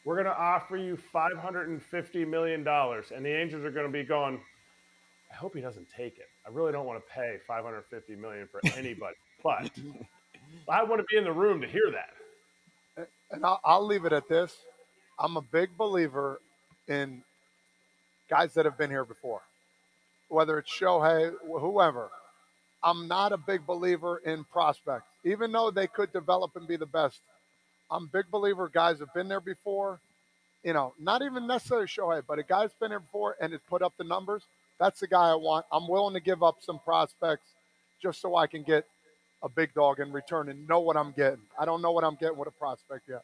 we're 0.04 0.16
going 0.16 0.26
to 0.26 0.38
offer 0.38 0.76
you 0.76 0.96
550 0.96 2.24
million 2.26 2.62
dollars," 2.62 3.10
and 3.14 3.24
the 3.24 3.30
Angels 3.34 3.64
are 3.64 3.70
going 3.70 3.86
to 3.86 3.92
be 3.92 4.04
going. 4.04 4.40
I 5.30 5.34
hope 5.34 5.54
he 5.54 5.62
doesn't 5.62 5.88
take 5.88 6.18
it. 6.18 6.28
I 6.46 6.50
really 6.50 6.72
don't 6.72 6.84
want 6.84 7.02
to 7.02 7.12
pay 7.12 7.38
550 7.46 8.16
million 8.16 8.46
for 8.48 8.60
anybody, 8.76 9.16
but 9.42 9.70
I 10.68 10.82
want 10.82 11.00
to 11.00 11.06
be 11.10 11.16
in 11.16 11.24
the 11.24 11.32
room 11.32 11.62
to 11.62 11.66
hear 11.66 11.90
that. 11.92 12.10
And 13.32 13.44
I'll, 13.46 13.60
I'll 13.64 13.86
leave 13.86 14.04
it 14.04 14.12
at 14.12 14.28
this. 14.28 14.54
I'm 15.18 15.36
a 15.36 15.42
big 15.42 15.76
believer 15.76 16.40
in 16.86 17.22
guys 18.28 18.54
that 18.54 18.66
have 18.66 18.76
been 18.78 18.90
here 18.90 19.04
before, 19.04 19.40
whether 20.28 20.58
it's 20.58 20.70
Shohei, 20.70 21.32
whoever. 21.46 22.10
I'm 22.82 23.08
not 23.08 23.32
a 23.32 23.36
big 23.36 23.66
believer 23.66 24.18
in 24.18 24.44
prospects, 24.44 25.06
even 25.24 25.52
though 25.52 25.70
they 25.70 25.86
could 25.86 26.12
develop 26.12 26.56
and 26.56 26.66
be 26.66 26.76
the 26.76 26.86
best. 26.86 27.20
I'm 27.90 28.04
a 28.04 28.08
big 28.08 28.30
believer 28.30 28.68
guys 28.72 28.98
have 29.00 29.14
been 29.14 29.28
there 29.28 29.40
before. 29.40 30.00
You 30.64 30.72
know, 30.72 30.94
not 31.00 31.22
even 31.22 31.46
necessarily 31.46 31.86
Shohei, 31.86 32.22
but 32.26 32.38
a 32.38 32.42
guy's 32.42 32.72
been 32.80 32.90
here 32.90 33.00
before 33.00 33.36
and 33.40 33.52
has 33.52 33.60
put 33.68 33.82
up 33.82 33.94
the 33.98 34.04
numbers. 34.04 34.42
That's 34.78 35.00
the 35.00 35.06
guy 35.06 35.30
I 35.30 35.34
want. 35.34 35.66
I'm 35.72 35.88
willing 35.88 36.14
to 36.14 36.20
give 36.20 36.42
up 36.42 36.56
some 36.60 36.78
prospects 36.80 37.46
just 38.02 38.20
so 38.20 38.36
I 38.36 38.46
can 38.46 38.62
get 38.62 38.86
a 39.42 39.48
big 39.48 39.74
dog 39.74 40.00
in 40.00 40.12
return 40.12 40.48
and 40.48 40.68
know 40.68 40.80
what 40.80 40.96
I'm 40.96 41.12
getting. 41.12 41.40
I 41.58 41.64
don't 41.64 41.82
know 41.82 41.92
what 41.92 42.04
I'm 42.04 42.14
getting 42.16 42.36
with 42.36 42.48
a 42.48 42.52
prospect 42.52 43.08
yet. 43.08 43.22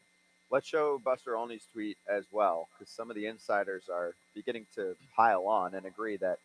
Let's 0.51 0.67
show 0.67 0.99
Buster 1.03 1.37
Olney's 1.37 1.67
tweet 1.71 1.97
as 2.09 2.25
well, 2.31 2.67
because 2.73 2.91
some 2.91 3.09
of 3.09 3.15
the 3.15 3.27
insiders 3.27 3.83
are 3.91 4.13
beginning 4.33 4.65
to 4.75 4.95
pile 5.15 5.45
on 5.47 5.75
and 5.75 5.85
agree 5.85 6.17
that 6.17 6.39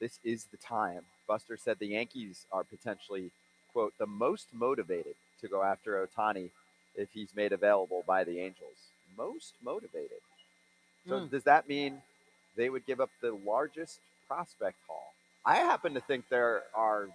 this 0.00 0.18
is 0.24 0.44
the 0.44 0.56
time. 0.56 1.00
Buster 1.26 1.56
said 1.56 1.78
the 1.78 1.86
Yankees 1.88 2.46
are 2.52 2.64
potentially, 2.64 3.30
quote, 3.72 3.92
the 3.98 4.06
most 4.06 4.46
motivated 4.52 5.14
to 5.40 5.48
go 5.48 5.62
after 5.62 6.06
Ohtani 6.06 6.50
if 6.96 7.08
he's 7.12 7.34
made 7.34 7.52
available 7.52 8.04
by 8.06 8.22
the 8.24 8.38
Angels. 8.38 8.76
Most 9.16 9.54
motivated. 9.62 10.20
So 11.08 11.20
Hmm. 11.20 11.26
does 11.26 11.42
that 11.44 11.68
mean 11.68 12.02
they 12.56 12.70
would 12.70 12.86
give 12.86 13.00
up 13.00 13.10
the 13.20 13.32
largest 13.32 13.98
prospect 14.28 14.76
haul. 14.86 15.12
I 15.44 15.56
happen 15.56 15.94
to 15.94 16.00
think 16.00 16.28
there 16.28 16.62
are 16.74 17.08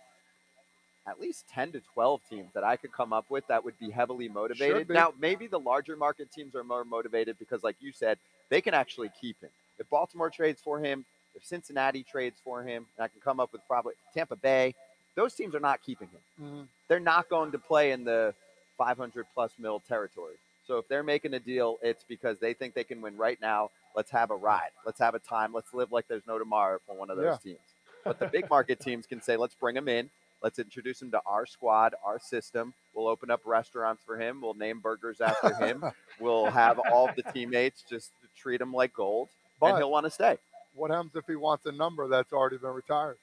at 1.09 1.19
least 1.19 1.45
10 1.49 1.71
to 1.73 1.81
12 1.93 2.21
teams 2.29 2.49
that 2.53 2.63
I 2.63 2.75
could 2.75 2.91
come 2.91 3.11
up 3.11 3.25
with 3.29 3.45
that 3.47 3.65
would 3.65 3.77
be 3.79 3.89
heavily 3.89 4.29
motivated. 4.29 4.87
be. 4.87 4.93
Now, 4.93 5.13
maybe 5.19 5.47
the 5.47 5.59
larger 5.59 5.95
market 5.95 6.31
teams 6.31 6.55
are 6.55 6.63
more 6.63 6.83
motivated 6.85 7.37
because, 7.39 7.63
like 7.63 7.75
you 7.79 7.91
said, 7.91 8.17
they 8.49 8.61
can 8.61 8.73
actually 8.73 9.09
keep 9.19 9.41
him. 9.41 9.49
If 9.79 9.89
Baltimore 9.89 10.29
trades 10.29 10.61
for 10.61 10.79
him, 10.79 11.05
if 11.35 11.43
Cincinnati 11.45 12.03
trades 12.03 12.39
for 12.43 12.63
him, 12.63 12.85
and 12.97 13.03
I 13.03 13.07
can 13.07 13.21
come 13.21 13.39
up 13.39 13.51
with 13.51 13.65
probably 13.67 13.93
Tampa 14.13 14.35
Bay, 14.35 14.75
those 15.15 15.33
teams 15.33 15.55
are 15.55 15.59
not 15.59 15.81
keeping 15.81 16.09
him. 16.09 16.21
Mhm. 16.41 16.67
They're 16.87 16.99
not 16.99 17.29
going 17.29 17.51
to 17.51 17.59
play 17.59 17.91
in 17.91 18.03
the 18.03 18.33
500 18.77 19.25
plus 19.33 19.51
mil 19.57 19.79
territory. 19.81 20.35
So 20.67 20.77
if 20.77 20.87
they're 20.87 21.03
making 21.03 21.33
a 21.33 21.39
deal, 21.39 21.79
it's 21.81 22.03
because 22.03 22.37
they 22.39 22.53
think 22.53 22.73
they 22.75 22.83
can 22.83 23.01
win 23.01 23.17
right 23.17 23.39
now. 23.41 23.71
Let's 23.95 24.11
have 24.11 24.29
a 24.29 24.35
ride. 24.35 24.69
Let's 24.85 24.99
have 24.99 25.15
a 25.15 25.19
time. 25.19 25.51
Let's 25.53 25.73
live 25.73 25.91
like 25.91 26.07
there's 26.07 26.27
no 26.27 26.37
tomorrow 26.37 26.79
for 26.85 26.95
one 26.95 27.09
of 27.09 27.17
those 27.17 27.25
Yeah. 27.25 27.37
teams. 27.37 27.59
But 28.03 28.19
the 28.19 28.27
big 28.27 28.49
market 28.49 28.79
teams 28.79 29.05
can 29.07 29.21
say, 29.21 29.35
let's 29.35 29.55
bring 29.55 29.75
him 29.75 29.87
in. 29.89 30.09
Let's 30.41 30.57
introduce 30.59 31.01
him 31.01 31.11
to 31.11 31.21
our 31.25 31.45
squad, 31.45 31.95
our 32.05 32.19
system. 32.19 32.73
We'll 32.93 33.07
open 33.07 33.29
up 33.29 33.41
restaurants 33.45 34.03
for 34.05 34.17
him. 34.19 34.41
We'll 34.41 34.53
name 34.53 34.79
burgers 34.79 35.19
after 35.21 35.53
him. 35.55 35.83
we'll 36.19 36.45
have 36.49 36.79
all 36.91 37.09
the 37.15 37.23
teammates 37.33 37.83
just 37.89 38.11
treat 38.37 38.61
him 38.61 38.71
like 38.73 38.93
gold, 38.93 39.27
and 39.61 39.71
But 39.73 39.77
he'll 39.77 39.91
want 39.91 40.05
to 40.05 40.09
stay. 40.09 40.37
what 40.75 40.91
happens 40.91 41.11
if 41.15 41.25
he 41.27 41.35
wants 41.35 41.65
a 41.65 41.71
number 41.73 42.07
that's 42.07 42.31
already 42.31 42.57
been 42.57 42.71
retired? 42.71 43.17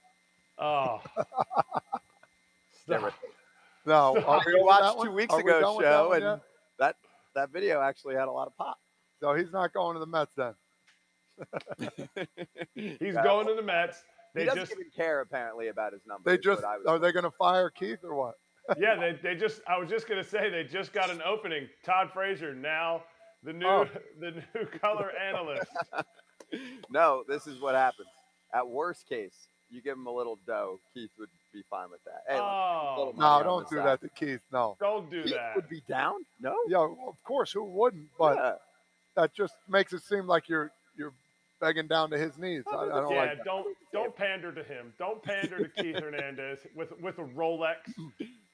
Oh. 0.58 1.00
Get 1.16 1.26
Stop. 3.00 3.02
rid- 3.04 3.12
No, 3.87 4.14
So 4.23 4.40
we 4.46 4.62
watched 4.62 5.02
two 5.02 5.11
weeks 5.11 5.32
Are 5.32 5.42
we 5.42 5.50
ago 5.50 5.61
done 5.61 5.76
that 5.76 5.82
show, 5.82 6.12
and 6.12 6.23
yet? 6.23 6.40
that 6.78 6.96
that 7.35 7.50
video 7.50 7.80
actually 7.80 8.14
had 8.14 8.28
a 8.28 8.32
lot 8.32 8.46
of 8.46 8.56
pop. 8.56 8.78
So 9.20 9.32
he's 9.35 9.52
not 9.52 9.73
going 9.73 9.94
to 9.94 10.00
the 10.00 10.06
Mets 10.06 10.32
then. 10.37 10.54
He's 12.75 12.96
Yeah. 13.00 13.23
going 13.23 13.46
to 13.46 13.54
the 13.54 13.62
Mets. 13.62 14.02
He 14.35 14.40
They 14.40 14.45
doesn't 14.47 14.61
just 14.61 14.73
even 14.73 14.90
care 14.95 15.21
apparently 15.21 15.68
about 15.68 15.92
his 15.92 16.02
numbers. 16.06 16.25
They 16.25 16.38
just 16.42 16.62
what 16.62 16.68
I 16.71 16.76
was 16.78 16.87
are 16.87 16.99
they 16.99 17.12
going 17.12 17.25
to 17.25 17.30
fire 17.30 17.71
Keith 17.71 18.00
or 18.04 18.14
what? 18.14 18.35
yeah, 18.78 18.97
they, 18.97 19.18
they 19.23 19.35
just 19.35 19.61
I 19.68 19.78
was 19.78 19.88
just 19.88 20.09
gonna 20.09 20.25
say 20.25 20.50
they 20.50 20.64
just 20.64 20.92
got 20.92 21.09
an 21.11 21.23
opening. 21.23 21.68
Todd 21.85 22.11
Frazier 22.12 22.54
now 22.54 23.04
the 23.45 23.52
new 23.52 23.66
Oh. 23.66 23.87
the 24.21 24.33
new 24.54 24.66
color 24.80 25.12
analyst. 25.12 25.71
no, 26.90 27.23
this 27.28 27.47
is 27.47 27.61
what 27.61 27.75
happens. 27.75 28.09
At 28.54 28.66
worst 28.68 29.09
case, 29.09 29.49
you 29.71 29.83
give 29.83 29.97
him 29.97 30.06
a 30.06 30.12
little 30.12 30.38
dough. 30.47 30.80
Keith 30.95 31.11
would 31.18 31.28
be 31.52 31.62
fine 31.71 31.90
with 31.90 32.02
that. 32.04 32.23
Hey, 32.28 32.38
Oh 32.40 33.12
No, 33.16 33.42
don't 33.42 33.68
do 33.68 33.76
side. 33.76 33.87
that 33.87 34.00
to 34.02 34.09
Keith. 34.09 34.40
No. 34.52 34.76
don't 34.80 35.11
do 35.11 35.23
Keith 35.25 35.35
that. 35.35 35.56
would 35.56 35.68
be 35.68 35.83
down. 35.88 36.25
No, 36.40 36.56
Yeah, 36.68 36.78
well, 36.78 37.06
of 37.09 37.23
course, 37.25 37.52
who 37.52 37.64
wouldn't? 37.64 38.09
But 38.18 38.37
Yeah. 38.37 38.52
that 39.16 39.35
just 39.35 39.54
makes 39.68 39.92
it 39.92 40.02
seem 40.02 40.26
like 40.26 40.49
you're 40.49 40.62
you're 40.64 40.73
begging 41.60 41.86
down 41.86 42.10
to 42.10 42.18
his 42.18 42.36
knees. 42.38 42.62
I, 42.70 42.76
I 42.76 42.88
don't 42.88 43.10
yeah, 43.12 43.16
like 43.18 43.36
that. 43.38 43.44
don't 43.44 43.76
don't 43.92 44.16
pander 44.16 44.52
to 44.52 44.62
him. 44.62 44.92
Don't 44.98 45.22
pander 45.22 45.58
to 45.58 45.82
Keith 45.82 45.96
Hernandez 45.98 46.60
with 46.75 46.92
with 47.00 47.18
a 47.18 47.25
Rolex, 47.25 47.76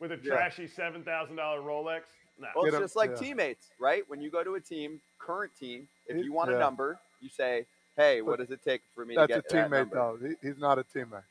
with 0.00 0.12
a 0.12 0.18
Yeah. 0.22 0.34
trashy 0.34 0.66
seven 0.66 1.02
thousand 1.02 1.36
dollar 1.36 1.60
Rolex. 1.60 2.02
No. 2.40 2.48
well, 2.56 2.64
it's 2.64 2.78
just 2.78 2.96
like 2.96 3.10
yeah. 3.10 3.16
teammates, 3.16 3.68
right? 3.78 4.02
When 4.08 4.20
you 4.20 4.30
go 4.30 4.42
to 4.42 4.54
a 4.54 4.60
team, 4.60 5.00
current 5.18 5.52
team, 5.58 5.86
if 6.08 6.24
you 6.24 6.32
want 6.32 6.50
a 6.50 6.58
number, 6.58 6.98
you 7.20 7.28
say, 7.28 7.66
"Hey, 7.96 8.20
But 8.20 8.26
what 8.26 8.38
does 8.38 8.50
it 8.50 8.60
take 8.64 8.80
for 8.94 9.04
me 9.04 9.14
That's 9.14 9.28
to 9.32 9.38
a 9.38 9.42
get 9.42 9.48
that 9.50 9.70
teammate, 9.70 9.90
though. 9.92 10.18
He, 10.20 10.48
he's 10.48 10.58
not 10.58 10.78
a 10.78 10.84
teammate. 10.84 11.22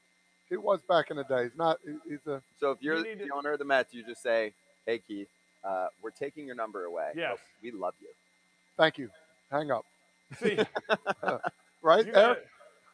He 0.48 0.58
was 0.58 0.80
back 0.88 1.10
in 1.10 1.18
the 1.18 1.24
day. 1.24 1.44
He's 1.46 1.58
not. 1.58 1.80
he- 1.84 2.10
He's 2.12 2.26
a. 2.28 2.42
So 2.60 2.72
if 2.72 2.78
you're 2.82 2.98
You 3.06 3.16
the 3.16 3.26
to- 3.26 3.34
owner 3.34 3.54
of 3.54 3.60
the 3.60 3.66
Mets, 3.66 3.94
you 3.94 4.04
just 4.06 4.22
say, 4.22 4.54
"Hey, 4.86 5.00
Keith, 5.00 5.28
uh, 5.64 5.88
we're 6.04 6.12
taking 6.12 6.46
your 6.46 6.56
number 6.56 6.86
away. 6.86 7.12
Yes. 7.16 7.38
but 7.40 7.64
we 7.64 7.72
love 7.72 7.96
you." 8.00 8.10
Thank 8.78 8.98
you. 9.00 9.10
Hang 9.50 9.72
up. 9.72 9.86
See, 10.40 10.58
Right, 11.82 12.06
you 12.06 12.14
Erik? 12.14 12.40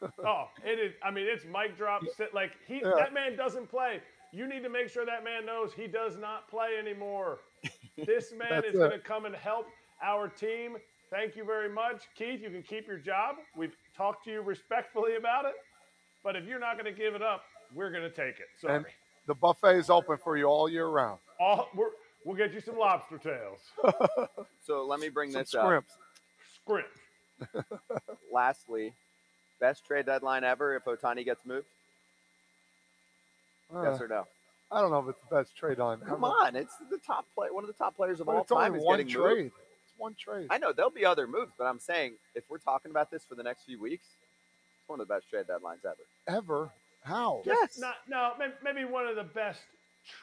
gotta- 0.02 0.12
oh, 0.26 0.44
it 0.64 0.78
is. 0.78 0.92
I 1.02 1.10
mean, 1.10 1.26
it's 1.28 1.44
mic 1.44 1.76
drop. 1.76 2.02
Sit 2.16 2.32
like 2.34 2.52
he. 2.66 2.76
Yeah. 2.82 2.92
That 2.96 3.12
man 3.12 3.36
doesn't 3.36 3.68
play. 3.68 4.00
You 4.32 4.46
need 4.46 4.62
to 4.62 4.68
make 4.68 4.88
sure 4.88 5.04
that 5.06 5.24
man 5.24 5.46
knows 5.46 5.72
he 5.72 5.86
does 5.86 6.16
not 6.16 6.48
play 6.48 6.76
anymore. 6.78 7.38
This 7.96 8.32
man 8.36 8.64
is 8.64 8.74
going 8.74 8.90
to 8.92 8.98
come 8.98 9.24
and 9.24 9.34
help 9.34 9.66
our 10.02 10.28
team. 10.28 10.76
Thank 11.10 11.34
you 11.36 11.44
very 11.44 11.70
much, 11.70 12.02
Keith. 12.16 12.40
You 12.42 12.50
can 12.50 12.62
keep 12.62 12.86
your 12.86 12.98
job. 12.98 13.36
We've 13.56 13.74
talked 13.96 14.24
to 14.26 14.30
you 14.30 14.42
respectfully 14.42 15.16
about 15.16 15.46
it, 15.46 15.54
but 16.22 16.36
if 16.36 16.44
you're 16.44 16.60
not 16.60 16.74
going 16.78 16.84
to 16.94 16.96
give 16.98 17.14
it 17.14 17.22
up, 17.22 17.42
we're 17.74 17.90
going 17.90 18.02
to 18.02 18.10
take 18.10 18.38
it. 18.38 18.46
Sorry. 18.60 18.76
And 18.76 18.86
the 19.26 19.34
buffet 19.34 19.76
is 19.78 19.88
open 19.90 20.18
for 20.22 20.36
you 20.36 20.44
all 20.44 20.68
year 20.68 20.86
round. 20.88 21.18
All 21.40 21.68
we're, 21.74 21.88
we'll 22.26 22.36
get 22.36 22.52
you 22.52 22.60
some 22.60 22.76
lobster 22.78 23.18
tails. 23.18 23.60
So 24.60 24.84
let 24.84 25.00
me 25.00 25.08
bring 25.08 25.30
Some 25.30 25.40
this 25.40 25.54
up. 25.54 25.64
scrimps. 25.64 25.94
Scrimp. 27.46 27.66
Lastly, 28.32 28.92
best 29.60 29.84
trade 29.86 30.06
deadline 30.06 30.44
ever 30.44 30.76
if 30.76 30.84
Ohtani 30.84 31.24
gets 31.24 31.44
moved. 31.44 31.66
Uh, 33.74 33.82
yes 33.82 34.00
or 34.00 34.08
no? 34.08 34.26
I 34.70 34.80
don't 34.80 34.90
know 34.90 34.98
if 35.00 35.08
it's 35.08 35.20
the 35.28 35.34
best 35.36 35.56
trade 35.56 35.80
on. 35.80 36.00
Come 36.00 36.24
on, 36.24 36.54
it's 36.56 36.74
the 36.90 36.98
top 36.98 37.26
play, 37.34 37.48
one 37.50 37.64
of 37.64 37.68
the 37.68 37.74
top 37.74 37.96
players 37.96 38.20
of 38.20 38.26
But 38.26 38.32
all 38.34 38.40
it's 38.42 38.50
time 38.50 38.66
only 38.72 38.78
is 38.80 38.84
one 38.84 38.98
getting 38.98 39.12
trade. 39.12 39.36
moved. 39.44 39.54
It's 39.84 39.94
one 39.96 40.14
trade. 40.14 40.46
I 40.50 40.58
know 40.58 40.72
there'll 40.72 40.90
be 40.90 41.04
other 41.06 41.26
moves, 41.26 41.52
but 41.56 41.64
I'm 41.64 41.78
saying 41.78 42.14
if 42.34 42.44
we're 42.50 42.58
talking 42.58 42.90
about 42.90 43.10
this 43.10 43.24
for 43.24 43.34
the 43.34 43.42
next 43.42 43.64
few 43.64 43.80
weeks, 43.80 44.06
it's 44.80 44.88
one 44.88 45.00
of 45.00 45.08
the 45.08 45.14
best 45.14 45.28
trade 45.30 45.46
deadlines 45.46 45.84
ever. 45.86 45.96
Ever? 46.38 46.70
How? 47.02 47.42
Yes. 47.46 47.78
Not 47.78 47.96
no, 48.08 48.32
maybe 48.62 48.84
one 48.84 49.06
of 49.06 49.16
the 49.16 49.24
best 49.24 49.60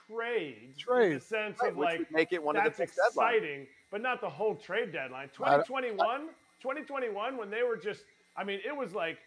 trades. 0.07 0.83
In 0.91 1.13
the 1.15 1.19
sense 1.19 1.57
Right, 1.61 1.71
of 1.71 1.77
like 1.77 2.11
make 2.11 2.31
it 2.33 2.41
one 2.43 2.55
of 2.55 2.63
the 2.63 2.69
that's 2.69 2.79
best 2.79 2.99
deadlines. 3.17 3.33
exciting, 3.35 3.67
but 3.91 4.01
not 4.01 4.21
the 4.21 4.29
whole 4.29 4.55
trade 4.55 4.91
deadline. 4.91 5.29
I 5.43 5.57
don't- 5.57 5.65
2021, 5.67 6.29
2021, 6.61 7.37
when 7.37 7.49
they 7.49 7.63
were 7.63 7.77
just, 7.77 8.03
I 8.37 8.43
mean, 8.43 8.59
it 8.65 8.75
was 8.75 8.93
like 8.93 9.17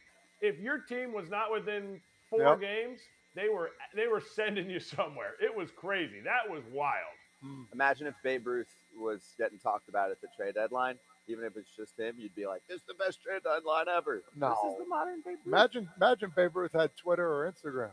if 0.40 0.58
your 0.58 0.78
team 0.78 1.12
was 1.12 1.28
not 1.28 1.50
within 1.52 2.00
four 2.30 2.40
Yep. 2.40 2.60
games, 2.60 3.00
they 3.34 3.48
were 3.48 3.70
they 3.94 4.08
were 4.08 4.20
sending 4.20 4.68
you 4.70 4.80
somewhere. 4.96 5.32
It 5.40 5.54
was 5.54 5.70
crazy. 5.70 6.20
That 6.20 6.48
was 6.50 6.62
wild. 6.72 7.16
Hmm. 7.42 7.62
Imagine 7.72 8.06
if 8.08 8.14
Babe 8.24 8.46
Ruth 8.46 8.66
was 8.96 9.34
getting 9.38 9.58
talked 9.58 9.88
about 9.88 10.10
at 10.10 10.20
the 10.20 10.28
trade 10.36 10.54
deadline. 10.54 10.96
Even 11.30 11.44
if 11.44 11.56
it's 11.58 11.68
just 11.76 11.98
him, 11.98 12.14
you'd 12.18 12.34
be 12.34 12.46
like, 12.46 12.62
"This 12.68 12.76
is 12.78 12.86
the 12.88 12.94
best 12.94 13.22
trade 13.22 13.42
deadline 13.44 13.86
ever." 13.86 14.22
No, 14.34 14.48
This 14.48 14.72
is 14.72 14.78
the 14.78 14.86
modern 14.88 15.20
Babe 15.24 15.36
Ruth. 15.44 15.46
Imagine, 15.46 15.88
imagine 16.00 16.32
Babe 16.34 16.56
Ruth 16.56 16.72
had 16.72 16.96
Twitter 16.96 17.26
or 17.30 17.52
Instagram. 17.52 17.90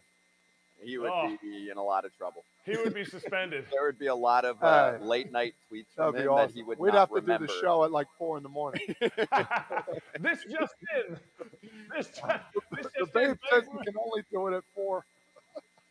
He 0.85 0.97
would 0.97 1.09
Oh. 1.11 1.37
be 1.41 1.69
in 1.69 1.77
a 1.77 1.83
lot 1.83 2.05
of 2.05 2.15
trouble. 2.15 2.43
He 2.65 2.77
would 2.77 2.93
be 2.93 3.03
suspended. 3.05 3.65
There 3.71 3.83
would 3.85 3.99
be 3.99 4.07
a 4.07 4.15
lot 4.15 4.45
of 4.45 4.61
uh, 4.63 4.93
Hey. 4.93 4.99
late 5.03 5.31
night 5.31 5.55
tweets 5.71 5.87
from 5.95 6.15
him 6.15 6.29
awesome. 6.29 6.47
that 6.47 6.53
he 6.55 6.63
would 6.63 6.79
We'd 6.79 6.93
not 6.93 6.99
have 6.99 7.09
to 7.09 7.15
remember. 7.15 7.47
do 7.47 7.53
the 7.53 7.59
show 7.61 7.83
at 7.83 7.91
like 7.91 8.07
four 8.17 8.37
in 8.37 8.43
the 8.43 8.49
morning. 8.49 8.81
this 8.99 10.43
just 10.49 10.75
in. 11.09 11.17
This, 11.95 12.07
just- 12.07 12.21
this 12.71 12.71
the 12.71 12.89
just 12.99 13.13
Babe 13.13 13.29
in. 13.31 13.39
says 13.49 13.63
he 13.63 13.77
can 13.85 13.95
only 13.97 14.23
do 14.31 14.47
it 14.47 14.53
at 14.57 14.63
four. 14.75 15.05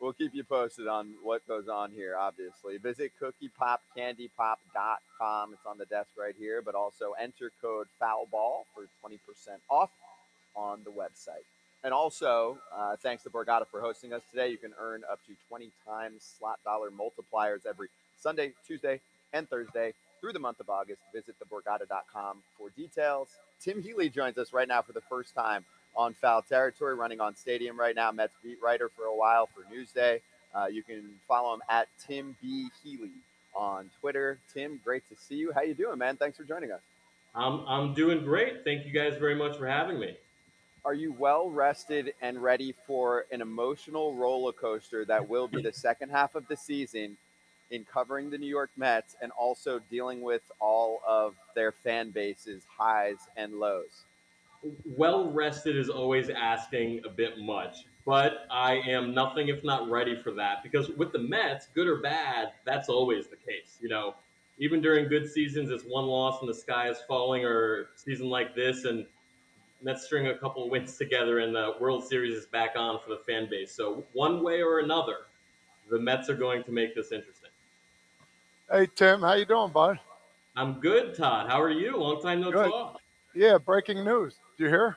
We'll 0.01 0.13
keep 0.13 0.35
you 0.35 0.45
posted 0.45 0.87
on 0.87 1.15
what 1.23 1.47
goes 1.49 1.67
on 1.69 1.91
here, 1.91 2.17
obviously. 2.19 2.77
Visit 2.79 3.13
cookiepopcandypop.com. 3.23 5.53
It's 5.55 5.67
on 5.67 5.79
the 5.79 5.87
desk 5.87 6.11
right 6.19 6.35
here, 6.39 6.61
but 6.63 6.75
also 6.75 7.13
enter 7.21 7.51
code 7.63 7.87
FOULBALL 8.01 8.67
for 8.75 8.83
20% 9.09 9.19
off 9.71 9.91
on 10.55 10.81
the 10.85 10.91
website. 10.91 11.47
And 11.85 11.93
also, 11.93 12.57
uh, 12.75 12.97
thanks 12.97 13.23
to 13.25 13.31
Borgata 13.31 13.67
for 13.71 13.81
hosting 13.83 14.15
us 14.15 14.23
today. 14.31 14.49
You 14.49 14.57
can 14.57 14.73
earn 14.81 15.03
up 15.11 15.21
to 15.27 15.35
20 15.49 15.71
times 15.87 16.35
slot 16.39 16.59
dollar 16.65 16.89
multipliers 16.91 17.67
every 17.69 17.89
Sunday, 18.19 18.55
Tuesday, 18.67 19.01
and 19.35 19.49
Thursday 19.49 19.93
through 20.19 20.33
the 20.33 20.39
month 20.39 20.61
of 20.61 20.71
August. 20.71 21.03
Visit 21.13 21.35
theborgata.com 21.39 22.39
for 22.57 22.71
details. 22.71 23.29
Tim 23.61 23.83
Healey 23.83 24.09
joins 24.09 24.39
us 24.39 24.55
right 24.55 24.67
now 24.67 24.81
for 24.81 24.93
the 24.93 25.03
first 25.03 25.35
time 25.35 25.67
on 25.95 26.15
foul 26.15 26.41
territory, 26.41 26.95
running 26.95 27.21
on 27.21 27.37
Stadium 27.37 27.79
right 27.79 27.95
now. 27.95 28.11
Mets 28.11 28.33
beat 28.43 28.59
writer 28.63 28.89
for 28.89 29.05
a 29.05 29.15
while 29.15 29.47
for 29.47 29.63
Newsday. 29.73 30.21
Uh, 30.55 30.67
you 30.67 30.83
can 30.83 31.05
follow 31.29 31.53
him 31.53 31.61
at 31.69 31.89
Tim 32.07 32.35
B 32.41 32.69
Healey 32.83 33.11
on 33.55 33.91
Twitter. 34.01 34.39
Tim, 34.55 34.81
great 34.83 35.07
to 35.11 35.17
see 35.17 35.35
you. 35.35 35.53
How 35.53 35.61
you 35.61 35.75
doing, 35.75 35.99
man? 35.99 36.17
Thanks 36.17 36.39
for 36.39 36.45
joining 36.45 36.73
us. 36.73 36.81
I'm 37.35 37.61
I'm 37.67 37.93
doing 37.93 38.25
great. 38.25 38.65
Thank 38.65 38.87
you 38.87 38.93
guys 38.93 39.19
very 39.19 39.35
much 39.35 39.59
for 39.59 39.67
having 39.67 39.99
me. 39.99 40.17
Are 40.87 40.93
you 40.93 41.15
well 41.19 41.49
rested 41.49 42.13
and 42.21 42.43
ready 42.43 42.75
for 42.87 43.25
an 43.33 43.41
emotional 43.41 44.15
roller 44.15 44.53
coaster 44.53 45.07
that 45.07 45.27
will 45.27 45.49
be 45.49 45.63
the 45.63 45.73
second 45.73 46.11
half 46.11 46.35
of 46.35 46.47
the 46.47 46.57
season 46.57 47.17
in 47.71 47.87
covering 47.87 48.29
the 48.29 48.37
New 48.37 48.49
York 48.49 48.69
Mets 48.77 49.17
and 49.23 49.33
also 49.33 49.81
dealing 49.91 50.21
with 50.21 50.43
all 50.61 51.01
of 51.09 51.37
their 51.55 51.73
fan 51.73 52.11
base's 52.11 52.65
highs 52.69 53.17
and 53.35 53.55
lows? 53.55 54.05
Well 54.85 55.31
rested 55.33 55.75
is 55.75 55.89
always 55.89 56.29
asking 56.29 57.01
a 57.07 57.09
bit 57.09 57.39
much, 57.39 57.87
but 58.05 58.47
I 58.51 58.75
am 58.75 59.15
nothing 59.15 59.49
if 59.49 59.65
not 59.65 59.89
ready 59.89 60.21
for 60.21 60.33
that 60.33 60.63
because 60.63 60.91
with 60.91 61.13
the 61.13 61.19
Mets, 61.19 61.67
good 61.75 61.87
or 61.87 62.03
bad, 62.03 62.53
that's 62.67 62.91
always 62.91 63.27
the 63.29 63.37
case. 63.37 63.79
You 63.81 63.89
know, 63.89 64.17
even 64.59 64.83
during 64.83 65.09
good 65.09 65.31
seasons, 65.31 65.71
it's 65.71 65.85
one 65.85 66.05
loss 66.05 66.41
and 66.43 66.49
the 66.49 66.55
sky 66.55 66.91
is 66.91 66.99
falling, 67.09 67.43
or 67.43 67.89
season 67.97 68.29
like 68.29 68.55
this, 68.55 68.85
and 68.85 69.07
Mets 69.83 70.05
string 70.05 70.29
a 70.29 70.39
couple 70.39 70.69
wins 70.71 70.97
together, 70.97 71.41
and 71.41 71.55
the 71.55 71.75
World 71.81 72.07
Series 72.07 72.37
is 72.37 72.47
back 72.47 72.71
on 72.77 72.99
for 73.01 73.11
the 73.11 73.21
fan 73.27 73.49
base. 73.51 73.73
So 73.73 74.05
one 74.13 74.43
way 74.43 74.63
or 74.63 74.81
another, 74.81 75.17
the 75.91 75.99
Mets 75.99 76.29
are 76.29 76.35
going 76.35 76.65
to 76.65 76.73
make 76.73 76.95
this 76.95 77.13
interesting. 77.13 77.51
Hey 78.71 78.89
Tim, 78.95 79.21
how 79.21 79.35
you 79.35 79.45
doing, 79.45 79.71
bud? 79.71 79.99
I'm 80.57 80.81
good, 80.81 81.15
Todd. 81.15 81.49
How 81.49 81.61
are 81.61 81.71
you? 81.71 81.97
Long 81.97 82.23
time 82.23 82.41
no 82.41 82.51
Good. 82.51 82.71
talk. 82.71 83.01
Yeah, 83.35 83.59
breaking 83.59 84.05
news. 84.05 84.37
Did 84.57 84.65
you 84.65 84.71
hear? 84.71 84.97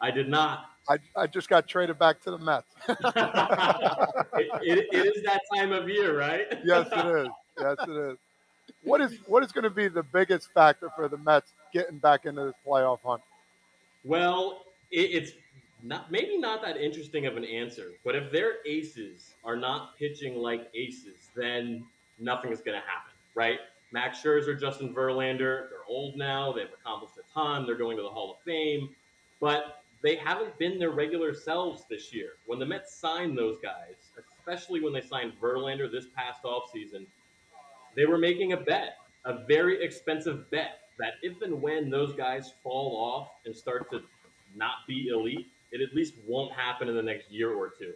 I 0.00 0.10
did 0.10 0.28
not. 0.28 0.70
I, 0.88 0.98
I 1.16 1.26
just 1.26 1.48
got 1.48 1.66
traded 1.66 1.98
back 1.98 2.22
to 2.22 2.30
the 2.30 2.38
Mets. 2.38 2.66
it, 2.88 4.50
it, 4.62 4.88
it 4.92 5.16
is 5.16 5.22
that 5.24 5.40
time 5.54 5.72
of 5.72 5.88
year, 5.88 6.18
right? 6.18 6.46
yes, 6.64 6.86
it 6.92 7.06
is. 7.06 7.28
Yes, 7.60 7.76
it 7.82 8.12
is. 8.12 8.16
What 8.82 9.00
is 9.00 9.18
what 9.26 9.42
is 9.42 9.52
going 9.52 9.64
to 9.64 9.70
be 9.70 9.88
the 9.88 10.02
biggest 10.02 10.52
factor 10.52 10.90
for 10.94 11.08
the 11.08 11.18
Mets 11.18 11.52
getting 11.72 11.98
back 11.98 12.26
into 12.26 12.44
this 12.44 12.54
playoff 12.66 13.00
hunt? 13.04 13.22
Well, 14.04 14.64
it, 14.90 15.10
it's 15.12 15.32
not 15.82 16.10
maybe 16.10 16.38
not 16.38 16.62
that 16.62 16.76
interesting 16.76 17.26
of 17.26 17.36
an 17.36 17.44
answer, 17.44 17.92
but 18.04 18.16
if 18.16 18.32
their 18.32 18.54
aces 18.66 19.34
are 19.44 19.56
not 19.56 19.96
pitching 19.96 20.36
like 20.36 20.70
aces, 20.74 21.28
then 21.36 21.84
nothing 22.18 22.52
is 22.52 22.60
going 22.60 22.80
to 22.80 22.86
happen, 22.86 23.12
right? 23.34 23.58
Max 23.92 24.22
Scherzer, 24.22 24.58
Justin 24.58 24.94
Verlander, 24.94 25.70
they're 25.70 25.86
old 25.88 26.16
now. 26.16 26.52
They've 26.52 26.68
accomplished 26.80 27.14
a 27.16 27.32
ton. 27.32 27.64
They're 27.64 27.76
going 27.76 27.96
to 27.96 28.02
the 28.02 28.08
Hall 28.08 28.32
of 28.32 28.38
Fame, 28.44 28.90
but 29.40 29.82
they 30.02 30.16
haven't 30.16 30.56
been 30.58 30.78
their 30.78 30.90
regular 30.90 31.34
selves 31.34 31.84
this 31.88 32.12
year. 32.12 32.32
When 32.46 32.58
the 32.58 32.66
Mets 32.66 32.94
signed 32.94 33.36
those 33.36 33.58
guys, 33.62 33.94
especially 34.18 34.80
when 34.80 34.92
they 34.92 35.00
signed 35.00 35.32
Verlander 35.40 35.90
this 35.90 36.06
past 36.14 36.42
offseason, 36.42 37.06
they 37.96 38.04
were 38.04 38.18
making 38.18 38.52
a 38.52 38.56
bet, 38.56 38.98
a 39.24 39.44
very 39.46 39.82
expensive 39.82 40.50
bet, 40.50 40.87
that 40.98 41.14
if 41.22 41.42
and 41.42 41.60
when 41.62 41.90
those 41.90 42.12
guys 42.14 42.52
fall 42.62 42.96
off 42.96 43.30
and 43.44 43.54
start 43.54 43.90
to 43.90 44.00
not 44.56 44.86
be 44.86 45.08
elite, 45.08 45.46
it 45.70 45.80
at 45.80 45.94
least 45.94 46.14
won't 46.26 46.52
happen 46.52 46.88
in 46.88 46.94
the 46.94 47.02
next 47.02 47.30
year 47.30 47.52
or 47.52 47.68
two. 47.68 47.92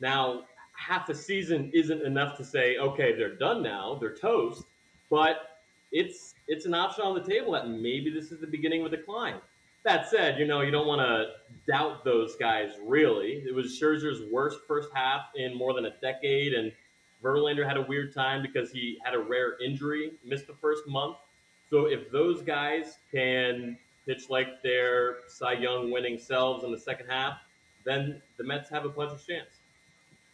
Now, 0.00 0.44
half 0.72 1.08
a 1.08 1.14
season 1.14 1.70
isn't 1.72 2.02
enough 2.02 2.36
to 2.38 2.44
say, 2.44 2.76
okay, 2.76 3.16
they're 3.16 3.36
done 3.36 3.62
now, 3.62 3.96
they're 4.00 4.16
toast, 4.16 4.64
but 5.10 5.60
it's 5.92 6.34
it's 6.48 6.66
an 6.66 6.74
option 6.74 7.04
on 7.04 7.14
the 7.14 7.22
table 7.22 7.52
that 7.52 7.68
maybe 7.68 8.10
this 8.10 8.32
is 8.32 8.40
the 8.40 8.46
beginning 8.46 8.84
of 8.84 8.92
a 8.92 8.96
decline. 8.96 9.36
That 9.84 10.08
said, 10.08 10.38
you 10.38 10.46
know, 10.46 10.62
you 10.62 10.70
don't 10.70 10.86
want 10.86 11.00
to 11.00 11.26
doubt 11.70 12.04
those 12.04 12.36
guys 12.36 12.72
really. 12.84 13.44
It 13.46 13.54
was 13.54 13.78
Scherzer's 13.78 14.22
worst 14.32 14.58
first 14.66 14.88
half 14.94 15.26
in 15.36 15.56
more 15.56 15.72
than 15.72 15.84
a 15.84 15.92
decade, 16.00 16.54
and 16.54 16.72
Verlander 17.22 17.66
had 17.66 17.76
a 17.76 17.82
weird 17.82 18.14
time 18.14 18.42
because 18.42 18.70
he 18.70 18.98
had 19.04 19.14
a 19.14 19.18
rare 19.18 19.56
injury, 19.62 20.12
missed 20.24 20.46
the 20.46 20.54
first 20.54 20.86
month. 20.86 21.16
So 21.70 21.86
if 21.86 22.10
those 22.10 22.42
guys 22.42 22.98
can 23.10 23.78
pitch 24.06 24.28
like 24.28 24.62
their 24.62 25.16
Cy 25.28 25.54
Young 25.54 25.90
winning 25.90 26.18
selves 26.18 26.64
in 26.64 26.70
the 26.70 26.78
second 26.78 27.06
half, 27.08 27.38
then 27.84 28.20
the 28.38 28.44
Mets 28.44 28.68
have 28.70 28.84
a 28.84 28.90
puncher's 28.90 29.24
chance. 29.24 29.48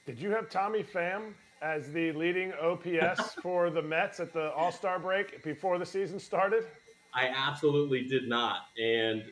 Did 0.06 0.20
you 0.20 0.30
have 0.30 0.48
Tommy 0.48 0.82
Pham 0.82 1.34
as 1.62 1.92
the 1.92 2.12
leading 2.12 2.52
OPS 2.54 3.34
for 3.42 3.70
the 3.70 3.82
Mets 3.82 4.20
at 4.20 4.32
the 4.32 4.52
All 4.52 4.72
Star 4.72 4.98
break 4.98 5.42
before 5.42 5.78
the 5.78 5.86
season 5.86 6.18
started? 6.18 6.66
I 7.14 7.28
absolutely 7.28 8.02
did 8.06 8.28
not. 8.28 8.68
And, 8.80 9.24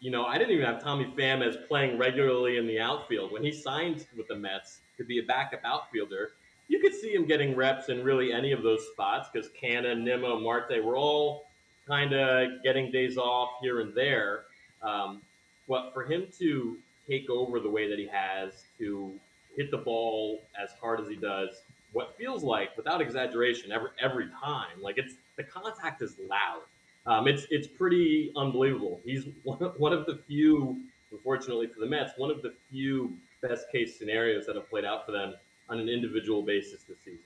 you 0.00 0.10
know, 0.10 0.26
I 0.26 0.38
didn't 0.38 0.52
even 0.52 0.66
have 0.66 0.82
Tommy 0.82 1.12
Pham 1.16 1.46
as 1.46 1.56
playing 1.68 1.98
regularly 1.98 2.58
in 2.58 2.66
the 2.66 2.78
outfield. 2.78 3.32
When 3.32 3.42
he 3.42 3.52
signed 3.52 4.06
with 4.16 4.28
the 4.28 4.36
Mets 4.36 4.80
to 4.98 5.04
be 5.04 5.18
a 5.18 5.22
backup 5.22 5.60
outfielder, 5.64 6.32
you 6.68 6.78
could 6.80 6.94
see 6.94 7.14
him 7.14 7.26
getting 7.26 7.56
reps 7.56 7.88
in 7.88 8.04
really 8.04 8.32
any 8.32 8.52
of 8.52 8.62
those 8.62 8.86
spots 8.92 9.28
because 9.32 9.50
Canha, 9.60 9.98
Nimmo, 9.98 10.38
Marte 10.38 10.84
were 10.84 10.96
all 10.96 11.46
kind 11.86 12.12
of 12.12 12.62
getting 12.62 12.92
days 12.92 13.16
off 13.16 13.48
here 13.62 13.80
and 13.80 13.94
there. 13.94 14.44
Um, 14.82 15.22
but 15.66 15.92
for 15.92 16.04
him 16.04 16.26
to 16.38 16.76
take 17.08 17.30
over 17.30 17.58
the 17.58 17.70
way 17.70 17.88
that 17.88 17.98
he 17.98 18.06
has, 18.06 18.64
to 18.78 19.12
hit 19.56 19.70
the 19.70 19.78
ball 19.78 20.40
as 20.62 20.70
hard 20.80 21.00
as 21.00 21.08
he 21.08 21.16
does, 21.16 21.62
what 21.92 22.14
feels 22.18 22.44
like, 22.44 22.76
without 22.76 23.00
exaggeration, 23.00 23.72
every 23.72 23.88
every 24.00 24.28
time, 24.28 24.80
like 24.80 24.98
it's 24.98 25.14
the 25.36 25.42
contact 25.42 26.02
is 26.02 26.16
loud. 26.28 26.60
Um, 27.06 27.26
it's 27.26 27.46
it's 27.50 27.66
pretty 27.66 28.30
unbelievable. 28.36 29.00
He's 29.04 29.24
one 29.42 29.62
of, 29.62 29.80
one 29.80 29.94
of 29.94 30.04
the 30.04 30.16
few, 30.26 30.82
unfortunately 31.10 31.66
for 31.66 31.80
the 31.80 31.86
Mets, 31.86 32.12
one 32.18 32.30
of 32.30 32.42
the 32.42 32.52
few 32.70 33.14
best 33.40 33.72
case 33.72 33.98
scenarios 33.98 34.44
that 34.46 34.56
have 34.56 34.68
played 34.68 34.84
out 34.84 35.06
for 35.06 35.12
them 35.12 35.34
on 35.68 35.80
an 35.80 35.88
individual 35.88 36.42
basis 36.42 36.82
this 36.88 36.96
season. 37.04 37.20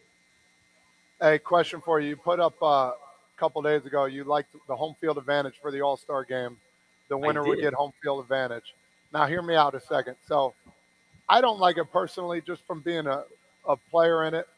Hey, 1.21 1.39
question 1.39 1.81
for 1.81 2.01
you. 2.01 2.11
You 2.11 2.17
put 2.17 2.41
up 2.41 2.61
uh, 2.63 2.67
a 2.67 2.95
couple 3.37 3.63
days 3.63 3.85
ago. 3.87 4.07
You 4.07 4.25
liked 4.25 4.55
the 4.67 4.77
home 4.77 4.97
field 5.01 5.19
advantage 5.19 5.55
for 5.61 5.71
the 5.71 5.81
All 5.81 5.97
Star 5.97 6.25
game. 6.25 6.57
The 7.09 7.17
winner 7.17 7.45
would 7.45 7.61
get 7.61 7.75
home 7.75 7.93
field 8.03 8.21
advantage. 8.21 8.75
Now, 9.13 9.27
hear 9.27 9.43
me 9.43 9.55
out 9.55 9.75
a 9.75 9.81
second. 9.81 10.17
So, 10.27 10.55
I 11.29 11.41
don't 11.41 11.61
like 11.61 11.77
it 11.77 11.93
personally, 11.93 12.41
just 12.41 12.67
from 12.67 12.81
being 12.81 13.07
a, 13.07 13.25
a 13.69 13.77
player 13.77 14.25
in 14.25 14.35
it 14.35 14.49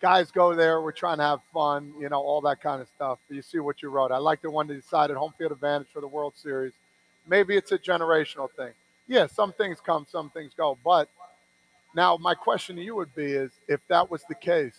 guys 0.00 0.30
go 0.30 0.54
there. 0.54 0.80
We're 0.80 0.92
trying 0.92 1.18
to 1.18 1.24
have 1.24 1.40
fun, 1.52 1.92
you 1.98 2.08
know, 2.08 2.20
all 2.20 2.40
that 2.42 2.60
kind 2.60 2.80
of 2.80 2.88
stuff. 2.88 3.18
You 3.28 3.42
see 3.42 3.58
what 3.58 3.82
you 3.82 3.90
wrote. 3.90 4.10
I 4.10 4.18
like 4.18 4.42
the 4.42 4.50
one 4.50 4.66
that 4.68 4.74
decided 4.74 5.16
home 5.16 5.34
field 5.38 5.52
advantage 5.52 5.88
for 5.92 6.00
the 6.00 6.08
World 6.08 6.34
Series. 6.36 6.72
Maybe 7.28 7.56
it's 7.56 7.72
a 7.72 7.78
generational 7.78 8.50
thing. 8.50 8.72
Yeah, 9.06 9.26
some 9.26 9.52
things 9.52 9.78
come, 9.84 10.06
some 10.10 10.30
things 10.30 10.52
go. 10.56 10.78
But 10.84 11.08
now 11.94 12.16
my 12.16 12.34
question 12.34 12.76
to 12.76 12.82
you 12.82 12.94
would 12.96 13.14
be 13.14 13.32
is 13.32 13.50
if 13.68 13.80
that 13.88 14.10
was 14.10 14.22
the 14.28 14.34
case, 14.34 14.78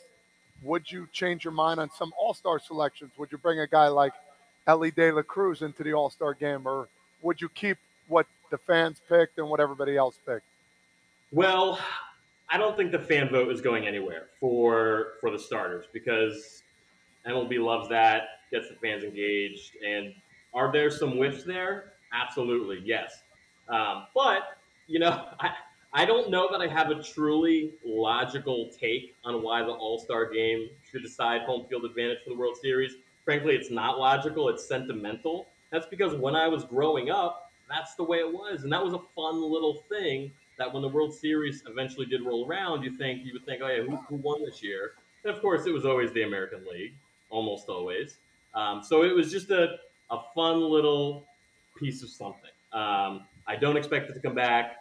would 0.63 0.91
you 0.91 1.07
change 1.11 1.43
your 1.43 1.53
mind 1.53 1.79
on 1.79 1.89
some 1.91 2.13
all-star 2.19 2.59
selections? 2.59 3.11
Would 3.17 3.31
you 3.31 3.37
bring 3.37 3.59
a 3.59 3.67
guy 3.67 3.87
like 3.87 4.13
Elly 4.67 4.91
De 4.91 5.11
La 5.11 5.23
Cruz 5.23 5.61
into 5.61 5.83
the 5.83 5.93
all-star 5.93 6.33
game 6.33 6.67
or 6.67 6.87
would 7.21 7.41
you 7.41 7.49
keep 7.49 7.77
what 8.07 8.27
the 8.49 8.57
fans 8.57 9.01
picked 9.09 9.37
and 9.37 9.49
what 9.49 9.59
everybody 9.59 9.97
else 9.97 10.17
picked? 10.25 10.45
Well, 11.31 11.79
I 12.49 12.57
don't 12.57 12.75
think 12.75 12.91
the 12.91 12.99
fan 12.99 13.29
vote 13.29 13.51
is 13.51 13.61
going 13.61 13.87
anywhere 13.87 14.27
for 14.39 15.13
for 15.21 15.31
the 15.31 15.39
starters 15.39 15.85
because 15.93 16.61
MLB 17.25 17.63
loves 17.63 17.87
that, 17.89 18.23
gets 18.51 18.67
the 18.67 18.75
fans 18.75 19.03
engaged, 19.03 19.75
and 19.85 20.13
are 20.53 20.71
there 20.71 20.91
some 20.91 21.11
whiffs 21.11 21.43
there? 21.43 21.93
Absolutely, 22.13 22.81
yes. 22.83 23.21
Um, 23.69 24.07
but 24.13 24.57
you 24.87 24.99
know, 24.99 25.29
I 25.39 25.51
I 25.93 26.05
don't 26.05 26.29
know 26.29 26.47
that 26.51 26.61
I 26.61 26.67
have 26.67 26.89
a 26.89 27.03
truly 27.03 27.73
logical 27.85 28.69
take 28.79 29.13
on 29.25 29.43
why 29.43 29.61
the 29.61 29.71
All 29.71 29.99
Star 29.99 30.29
Game 30.29 30.69
should 30.89 31.03
decide 31.03 31.41
home 31.41 31.65
field 31.67 31.83
advantage 31.83 32.19
for 32.23 32.29
the 32.29 32.37
World 32.37 32.55
Series. 32.61 32.93
Frankly, 33.25 33.55
it's 33.55 33.69
not 33.69 33.99
logical; 33.99 34.47
it's 34.49 34.65
sentimental. 34.65 35.47
That's 35.69 35.85
because 35.85 36.15
when 36.15 36.35
I 36.35 36.47
was 36.47 36.63
growing 36.63 37.09
up, 37.09 37.51
that's 37.69 37.95
the 37.95 38.03
way 38.03 38.19
it 38.19 38.31
was, 38.31 38.63
and 38.63 38.71
that 38.71 38.83
was 38.83 38.93
a 38.93 39.01
fun 39.15 39.41
little 39.41 39.83
thing 39.89 40.31
that 40.57 40.71
when 40.71 40.81
the 40.81 40.87
World 40.87 41.13
Series 41.13 41.63
eventually 41.67 42.05
did 42.05 42.21
roll 42.21 42.47
around, 42.47 42.83
you 42.83 42.95
think 42.97 43.25
you 43.25 43.33
would 43.33 43.45
think, 43.45 43.61
oh 43.63 43.67
yeah, 43.67 43.81
who, 43.81 43.95
who 43.95 44.15
won 44.15 44.43
this 44.45 44.61
year? 44.61 44.93
And 45.23 45.33
of 45.33 45.41
course, 45.41 45.65
it 45.65 45.73
was 45.73 45.85
always 45.85 46.11
the 46.13 46.23
American 46.23 46.65
League, 46.71 46.93
almost 47.29 47.67
always. 47.67 48.17
Um, 48.53 48.81
so 48.83 49.03
it 49.03 49.13
was 49.13 49.31
just 49.31 49.49
a, 49.49 49.77
a 50.09 50.19
fun 50.35 50.61
little 50.61 51.25
piece 51.77 52.03
of 52.03 52.09
something. 52.09 52.51
Um, 52.73 53.25
I 53.47 53.55
don't 53.59 53.75
expect 53.75 54.09
it 54.09 54.13
to 54.13 54.19
come 54.19 54.35
back. 54.35 54.80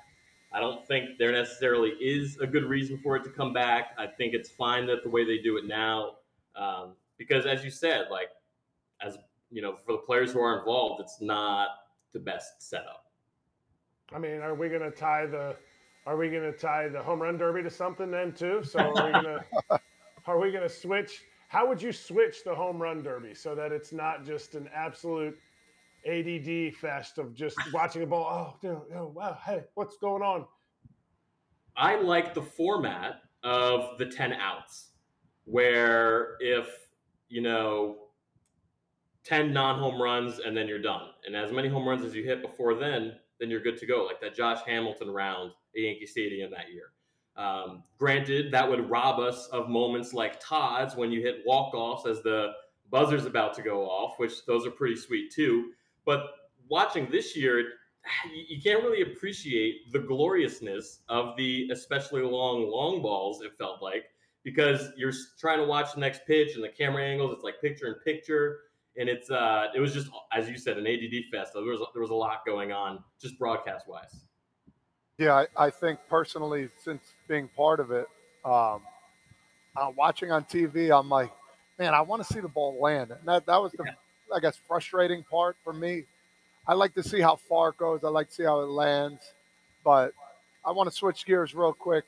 I 0.52 0.60
don't 0.60 0.86
think 0.86 1.18
there 1.18 1.32
necessarily 1.32 1.90
is 2.00 2.38
a 2.38 2.46
good 2.46 2.64
reason 2.64 2.98
for 3.02 3.16
it 3.16 3.24
to 3.24 3.30
come 3.30 3.52
back. 3.52 3.94
I 3.98 4.06
think 4.06 4.34
it's 4.34 4.50
fine 4.50 4.86
that 4.86 5.04
the 5.04 5.10
way 5.10 5.24
they 5.24 5.38
do 5.38 5.56
it 5.56 5.66
now, 5.66 6.16
um, 6.56 6.94
because 7.18 7.46
as 7.46 7.64
you 7.64 7.70
said, 7.70 8.06
like 8.10 8.30
as 9.00 9.16
you 9.50 9.62
know, 9.62 9.76
for 9.76 9.92
the 9.92 9.98
players 9.98 10.32
who 10.32 10.40
are 10.40 10.58
involved, 10.58 11.00
it's 11.00 11.20
not 11.20 11.68
the 12.12 12.18
best 12.18 12.62
setup. 12.62 13.04
I 14.12 14.18
mean, 14.18 14.40
are 14.40 14.54
we 14.54 14.68
going 14.68 14.82
to 14.82 14.90
tie 14.90 15.26
the 15.26 15.56
are 16.06 16.16
we 16.16 16.30
going 16.30 16.50
to 16.50 16.58
tie 16.58 16.88
the 16.88 17.02
home 17.02 17.22
run 17.22 17.36
derby 17.36 17.62
to 17.62 17.70
something 17.70 18.10
then 18.10 18.32
too? 18.32 18.62
So 18.64 18.80
are 18.80 19.06
we 19.06 19.12
going 19.12 19.24
to 19.70 19.80
are 20.26 20.38
we 20.38 20.50
going 20.50 20.62
to 20.62 20.74
switch? 20.74 21.22
How 21.48 21.66
would 21.68 21.80
you 21.80 21.92
switch 21.92 22.44
the 22.44 22.54
home 22.54 22.80
run 22.80 23.02
derby 23.02 23.34
so 23.34 23.54
that 23.54 23.70
it's 23.72 23.92
not 23.92 24.24
just 24.24 24.54
an 24.54 24.68
absolute 24.74 25.38
ADD 26.06 26.74
fest 26.76 27.18
of 27.18 27.34
just 27.34 27.56
watching 27.72 28.02
a 28.02 28.06
ball? 28.06 28.56
Oh, 28.62 28.66
you 28.66 28.94
know, 28.94 29.12
wow, 29.14 29.38
hey, 29.44 29.64
what's 29.74 29.96
going 29.96 30.22
on? 30.22 30.46
I 31.76 32.00
like 32.00 32.34
the 32.34 32.42
format 32.42 33.22
of 33.42 33.98
the 33.98 34.06
ten 34.06 34.32
outs, 34.32 34.90
where 35.44 36.36
if 36.40 36.68
you 37.28 37.40
know 37.40 37.96
10 39.24 39.52
non-home 39.52 40.00
runs 40.00 40.38
and 40.38 40.56
then 40.56 40.66
you're 40.66 40.80
done. 40.80 41.08
And 41.26 41.36
as 41.36 41.52
many 41.52 41.68
home 41.68 41.86
runs 41.86 42.04
as 42.04 42.14
you 42.14 42.24
hit 42.24 42.42
before 42.42 42.74
then, 42.74 43.12
then 43.38 43.50
you're 43.50 43.60
good 43.60 43.78
to 43.78 43.86
go. 43.86 44.04
Like 44.04 44.20
that 44.20 44.34
Josh 44.34 44.60
Hamilton 44.66 45.10
round 45.10 45.52
at 45.74 45.82
Yankee 45.82 46.06
Stadium 46.06 46.50
that 46.50 46.72
year. 46.72 46.92
Um, 47.36 47.84
granted, 47.98 48.52
that 48.52 48.68
would 48.68 48.90
rob 48.90 49.20
us 49.20 49.46
of 49.48 49.68
moments 49.68 50.12
like 50.12 50.40
Todd's 50.40 50.96
when 50.96 51.12
you 51.12 51.22
hit 51.22 51.42
walk-offs 51.46 52.06
as 52.06 52.22
the 52.22 52.52
buzzer's 52.90 53.24
about 53.24 53.54
to 53.54 53.62
go 53.62 53.88
off, 53.88 54.18
which 54.18 54.44
those 54.46 54.66
are 54.66 54.70
pretty 54.70 54.96
sweet 54.96 55.32
too. 55.32 55.70
But 56.04 56.26
watching 56.68 57.10
this 57.10 57.36
year, 57.36 57.64
you 58.48 58.60
can't 58.62 58.82
really 58.82 59.02
appreciate 59.02 59.92
the 59.92 59.98
gloriousness 59.98 61.00
of 61.08 61.36
the 61.36 61.68
especially 61.70 62.22
long 62.22 62.70
long 62.70 63.02
balls. 63.02 63.42
It 63.42 63.52
felt 63.58 63.82
like 63.82 64.04
because 64.42 64.88
you're 64.96 65.12
trying 65.38 65.58
to 65.58 65.64
watch 65.64 65.94
the 65.94 66.00
next 66.00 66.22
pitch 66.26 66.54
and 66.54 66.64
the 66.64 66.68
camera 66.68 67.04
angles. 67.04 67.32
It's 67.34 67.44
like 67.44 67.60
picture 67.60 67.86
in 67.86 67.94
picture 68.04 68.60
and 68.96 69.08
it's 69.08 69.30
uh, 69.30 69.66
it 69.74 69.80
was 69.80 69.94
just 69.94 70.08
as 70.32 70.48
you 70.48 70.58
said 70.58 70.78
an 70.78 70.86
ADD 70.86 71.24
fest. 71.30 71.52
There 71.54 71.62
was 71.62 71.80
there 71.92 72.02
was 72.02 72.10
a 72.10 72.14
lot 72.14 72.44
going 72.46 72.72
on 72.72 73.02
just 73.20 73.38
broadcast 73.38 73.88
wise. 73.88 74.24
Yeah, 75.18 75.44
I, 75.56 75.66
I 75.66 75.70
think 75.70 75.98
personally, 76.08 76.68
since 76.82 77.02
being 77.28 77.48
part 77.56 77.78
of 77.78 77.90
it, 77.90 78.06
um, 78.44 78.80
uh, 79.76 79.90
watching 79.96 80.32
on 80.32 80.44
TV, 80.44 80.96
I'm 80.98 81.10
like, 81.10 81.30
man, 81.78 81.92
I 81.92 82.00
want 82.00 82.26
to 82.26 82.32
see 82.32 82.40
the 82.40 82.48
ball 82.48 82.78
land, 82.80 83.10
and 83.10 83.20
that 83.26 83.46
that 83.46 83.56
was 83.60 83.72
the, 83.72 83.84
yeah. 83.84 83.92
I 84.34 84.40
guess, 84.40 84.58
frustrating 84.68 85.22
part 85.22 85.56
for 85.64 85.72
me. 85.72 86.04
I 86.66 86.74
like 86.74 86.94
to 86.94 87.02
see 87.02 87.20
how 87.20 87.36
far 87.36 87.70
it 87.70 87.76
goes. 87.76 88.04
I 88.04 88.08
like 88.08 88.28
to 88.28 88.34
see 88.34 88.44
how 88.44 88.60
it 88.60 88.68
lands. 88.68 89.20
But 89.84 90.12
I 90.64 90.72
want 90.72 90.90
to 90.90 90.96
switch 90.96 91.24
gears 91.24 91.54
real 91.54 91.72
quick. 91.72 92.04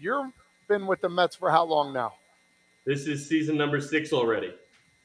You've 0.00 0.32
been 0.68 0.86
with 0.86 1.00
the 1.00 1.08
Mets 1.08 1.36
for 1.36 1.50
how 1.50 1.64
long 1.64 1.92
now? 1.92 2.14
This 2.84 3.06
is 3.06 3.28
season 3.28 3.56
number 3.56 3.80
six 3.80 4.12
already. 4.12 4.52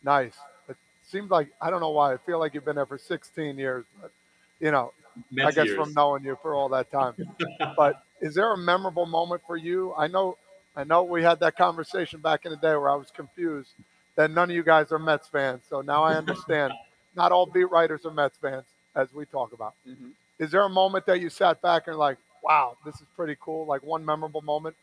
Nice. 0.04 0.36
It 0.68 0.76
seems 1.04 1.32
like 1.32 1.50
I 1.62 1.70
don't 1.70 1.80
know 1.80 1.92
why. 1.92 2.14
I 2.14 2.18
feel 2.18 2.40
like 2.40 2.54
you've 2.54 2.66
been 2.66 2.76
there 2.76 2.86
for 2.86 2.98
16 2.98 3.58
years, 3.58 3.86
but 4.02 4.12
you 4.60 4.72
know, 4.72 4.94
Mets 5.32 5.48
I 5.48 5.52
guess 5.52 5.66
years. 5.68 5.78
from 5.78 5.94
knowing 5.94 6.24
you 6.24 6.38
for 6.42 6.54
all 6.54 6.70
that 6.70 6.92
time. 6.92 7.14
but 7.78 8.04
is 8.22 8.36
there 8.36 8.52
a 8.54 8.58
memorable 8.58 9.06
moment 9.06 9.42
for 9.48 9.58
you? 9.58 9.94
I 9.98 10.08
know, 10.08 10.38
I 10.76 10.84
know 10.84 11.04
we 11.04 11.24
had 11.24 11.40
that 11.40 11.58
conversation 11.58 12.20
back 12.20 12.46
in 12.46 12.52
the 12.52 12.58
day 12.58 12.76
where 12.76 12.90
I 12.90 12.96
was 12.96 13.10
confused 13.12 13.72
that 14.16 14.32
none 14.32 14.50
of 14.50 14.56
you 14.56 14.64
guys 14.64 14.92
are 14.92 15.00
Mets 15.00 15.28
fans. 15.28 15.64
So 15.70 15.82
now 15.82 16.04
I 16.04 16.16
understand. 16.16 16.74
Not 17.16 17.32
all 17.34 17.46
beat 17.46 17.66
writers 17.66 18.06
are 18.06 18.12
Mets 18.12 18.38
fans, 18.38 18.64
as 18.96 19.14
we 19.14 19.26
talk 19.26 19.52
about. 19.54 19.74
Mhm. 19.88 20.12
Is 20.40 20.50
there 20.52 20.64
a 20.64 20.70
moment 20.70 21.06
that 21.08 21.20
you 21.20 21.30
sat 21.30 21.62
back 21.62 21.88
and 21.88 21.98
like, 21.98 22.18
wow, 22.42 22.78
this 22.86 22.96
is 22.96 23.08
pretty 23.16 23.36
cool? 23.42 23.66
Like 23.66 23.84
one 23.84 24.04
memorable 24.06 24.42
moment 24.42 24.76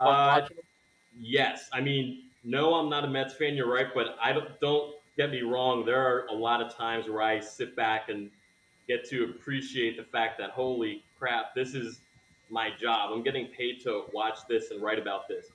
Uh? 0.00 0.46
Yes, 1.20 1.68
I 1.72 1.80
mean, 1.80 2.24
no, 2.44 2.74
I'm 2.74 2.88
not 2.88 3.04
a 3.04 3.08
Mets 3.08 3.34
fan. 3.34 3.54
You're 3.54 3.72
right, 3.72 3.88
but 3.94 4.16
I 4.22 4.32
don't. 4.32 4.60
Don't 4.60 4.94
get 5.16 5.30
me 5.30 5.42
wrong. 5.42 5.84
There 5.84 6.00
are 6.00 6.26
a 6.26 6.32
lot 6.32 6.60
of 6.60 6.74
times 6.74 7.08
where 7.08 7.22
I 7.22 7.40
sit 7.40 7.74
back 7.74 8.08
and 8.08 8.30
get 8.86 9.04
to 9.10 9.24
appreciate 9.24 9.96
the 9.96 10.04
fact 10.04 10.38
that 10.38 10.50
holy 10.50 11.02
crap, 11.18 11.54
this 11.54 11.74
is 11.74 12.00
my 12.50 12.70
job. 12.70 13.10
I'm 13.12 13.22
getting 13.22 13.46
paid 13.48 13.80
to 13.82 14.04
watch 14.12 14.38
this 14.48 14.70
and 14.70 14.80
write 14.80 14.98
about 14.98 15.26
this. 15.28 15.46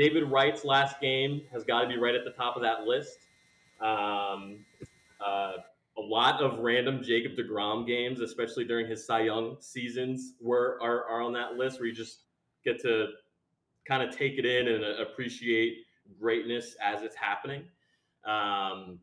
David 0.00 0.30
Wright's 0.30 0.64
last 0.64 0.98
game 0.98 1.42
has 1.52 1.62
got 1.62 1.82
to 1.82 1.86
be 1.86 1.98
right 1.98 2.14
at 2.14 2.24
the 2.24 2.30
top 2.30 2.56
of 2.56 2.62
that 2.62 2.84
list. 2.84 3.18
Um, 3.82 4.64
uh, 5.22 5.52
a 5.98 6.00
lot 6.00 6.40
of 6.40 6.60
random 6.60 7.02
Jacob 7.02 7.32
Degrom 7.36 7.86
games, 7.86 8.20
especially 8.22 8.64
during 8.64 8.88
his 8.88 9.04
Cy 9.04 9.24
Young 9.24 9.58
seasons, 9.60 10.36
were 10.40 10.78
are, 10.80 11.04
are 11.04 11.20
on 11.20 11.34
that 11.34 11.56
list 11.56 11.78
where 11.78 11.86
you 11.86 11.94
just 11.94 12.20
get 12.64 12.80
to 12.80 13.08
kind 13.86 14.02
of 14.02 14.16
take 14.16 14.38
it 14.38 14.46
in 14.46 14.68
and 14.68 14.82
appreciate 14.82 15.84
greatness 16.18 16.76
as 16.82 17.02
it's 17.02 17.16
happening. 17.16 17.64
Um, 18.24 19.00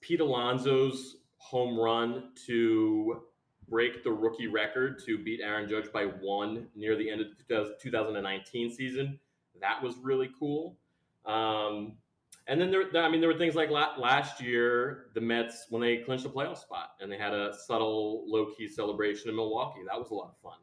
Pete 0.00 0.18
Alonso's 0.18 1.18
home 1.36 1.78
run 1.78 2.32
to 2.46 3.22
break 3.68 4.02
the 4.02 4.10
rookie 4.10 4.48
record 4.48 5.00
to 5.06 5.18
beat 5.22 5.38
Aaron 5.40 5.68
Judge 5.68 5.92
by 5.92 6.06
one 6.06 6.66
near 6.74 6.96
the 6.96 7.08
end 7.08 7.20
of 7.20 7.28
the 7.48 7.76
2019 7.80 8.74
season. 8.74 9.16
That 9.60 9.82
was 9.82 9.96
really 9.98 10.30
cool. 10.38 10.76
Um, 11.26 11.94
and 12.46 12.60
then 12.60 12.70
there, 12.70 13.04
I 13.04 13.08
mean, 13.08 13.20
there 13.20 13.28
were 13.28 13.38
things 13.38 13.54
like 13.54 13.70
last 13.70 14.40
year, 14.40 15.06
the 15.14 15.20
Mets 15.20 15.66
when 15.70 15.82
they 15.82 15.98
clinched 15.98 16.26
a 16.26 16.28
playoff 16.28 16.58
spot 16.58 16.90
and 17.00 17.10
they 17.10 17.18
had 17.18 17.32
a 17.32 17.54
subtle, 17.66 18.24
low-key 18.26 18.66
celebration 18.66 19.28
in 19.30 19.36
Milwaukee. 19.36 19.80
That 19.86 19.98
was 19.98 20.10
a 20.10 20.14
lot 20.14 20.34
of 20.34 20.36
fun. 20.42 20.58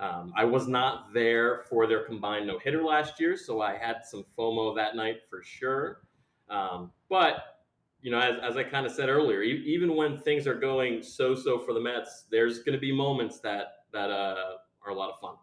Um, 0.00 0.32
I 0.36 0.44
was 0.44 0.68
not 0.68 1.12
there 1.12 1.62
for 1.68 1.86
their 1.86 2.04
combined 2.04 2.46
no 2.46 2.58
hitter 2.58 2.82
last 2.82 3.18
year, 3.20 3.36
so 3.36 3.60
I 3.60 3.76
had 3.76 3.98
some 4.04 4.24
FOMO 4.36 4.74
that 4.76 4.96
night 4.96 5.18
for 5.28 5.42
sure. 5.42 6.02
Um, 6.48 6.92
but 7.08 7.58
you 8.00 8.10
know, 8.12 8.20
as, 8.20 8.36
as 8.42 8.56
I 8.56 8.62
kind 8.62 8.86
of 8.86 8.92
said 8.92 9.08
earlier, 9.08 9.42
e- 9.42 9.64
even 9.66 9.96
when 9.96 10.18
things 10.18 10.46
are 10.46 10.54
going 10.54 11.02
so-so 11.02 11.58
for 11.58 11.74
the 11.74 11.80
Mets, 11.80 12.26
there's 12.30 12.60
going 12.60 12.74
to 12.74 12.80
be 12.80 12.92
moments 12.92 13.40
that 13.40 13.66
that 13.92 14.10
uh, 14.10 14.56
are 14.84 14.92
a 14.92 14.94
lot 14.94 15.10
of 15.10 15.18
fun. 15.20 15.34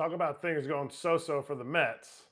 Talk 0.00 0.14
about 0.14 0.40
things 0.40 0.66
going 0.66 0.88
so 0.88 1.18
so 1.18 1.42
for 1.42 1.54
the 1.54 1.62
Mets. 1.62 2.22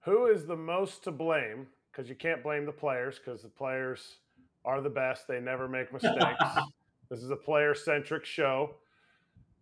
Who 0.00 0.26
is 0.26 0.46
the 0.46 0.56
most 0.56 1.04
to 1.04 1.12
blame? 1.12 1.68
Because 1.92 2.08
you 2.08 2.16
can't 2.16 2.42
blame 2.42 2.66
the 2.66 2.72
players 2.72 3.20
because 3.20 3.40
the 3.40 3.48
players 3.48 4.16
are 4.64 4.80
the 4.80 4.90
best. 4.90 5.28
They 5.28 5.38
never 5.38 5.68
make 5.68 5.92
mistakes. 5.92 6.42
this 7.10 7.22
is 7.22 7.30
a 7.30 7.36
player 7.36 7.72
centric 7.72 8.24
show. 8.24 8.74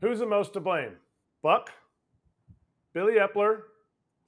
Who's 0.01 0.21
the 0.21 0.27
most 0.27 0.55
to 0.55 0.61
blame? 0.61 0.93
Buck, 1.43 1.71
Billy 2.95 3.17
Eppler, 3.17 3.65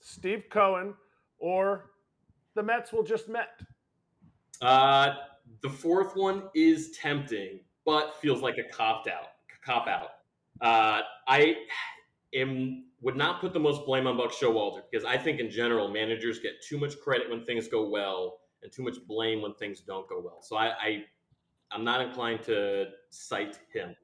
Steve 0.00 0.44
Cohen, 0.50 0.92
or 1.38 1.92
the 2.54 2.62
Mets 2.62 2.92
will 2.92 3.04
just 3.04 3.30
Met? 3.30 3.58
Uh, 4.60 5.14
the 5.62 5.70
fourth 5.70 6.14
one 6.14 6.42
is 6.54 6.90
tempting, 6.90 7.60
but 7.86 8.20
feels 8.20 8.42
like 8.42 8.58
a 8.58 8.70
cop 8.70 9.06
out. 9.06 9.28
Cop 9.64 9.88
out. 9.88 10.10
Uh, 10.60 11.00
I 11.26 11.54
am 12.34 12.84
would 13.04 13.16
not 13.16 13.38
put 13.38 13.52
the 13.52 13.60
most 13.60 13.84
blame 13.84 14.06
on 14.06 14.16
Buck 14.16 14.32
Showalter 14.32 14.80
because 14.90 15.04
I 15.04 15.18
think 15.18 15.38
in 15.38 15.50
general 15.50 15.88
managers 15.88 16.38
get 16.38 16.62
too 16.66 16.78
much 16.78 16.98
credit 16.98 17.28
when 17.28 17.44
things 17.44 17.68
go 17.68 17.86
well 17.86 18.40
and 18.62 18.72
too 18.72 18.82
much 18.82 18.96
blame 19.06 19.42
when 19.42 19.52
things 19.54 19.80
don't 19.80 20.08
go 20.08 20.22
well. 20.24 20.40
So 20.40 20.56
I, 20.56 20.68
I 20.68 21.04
I'm 21.70 21.84
not 21.84 22.00
inclined 22.00 22.42
to 22.44 22.86
cite 23.10 23.58
him. 23.70 23.94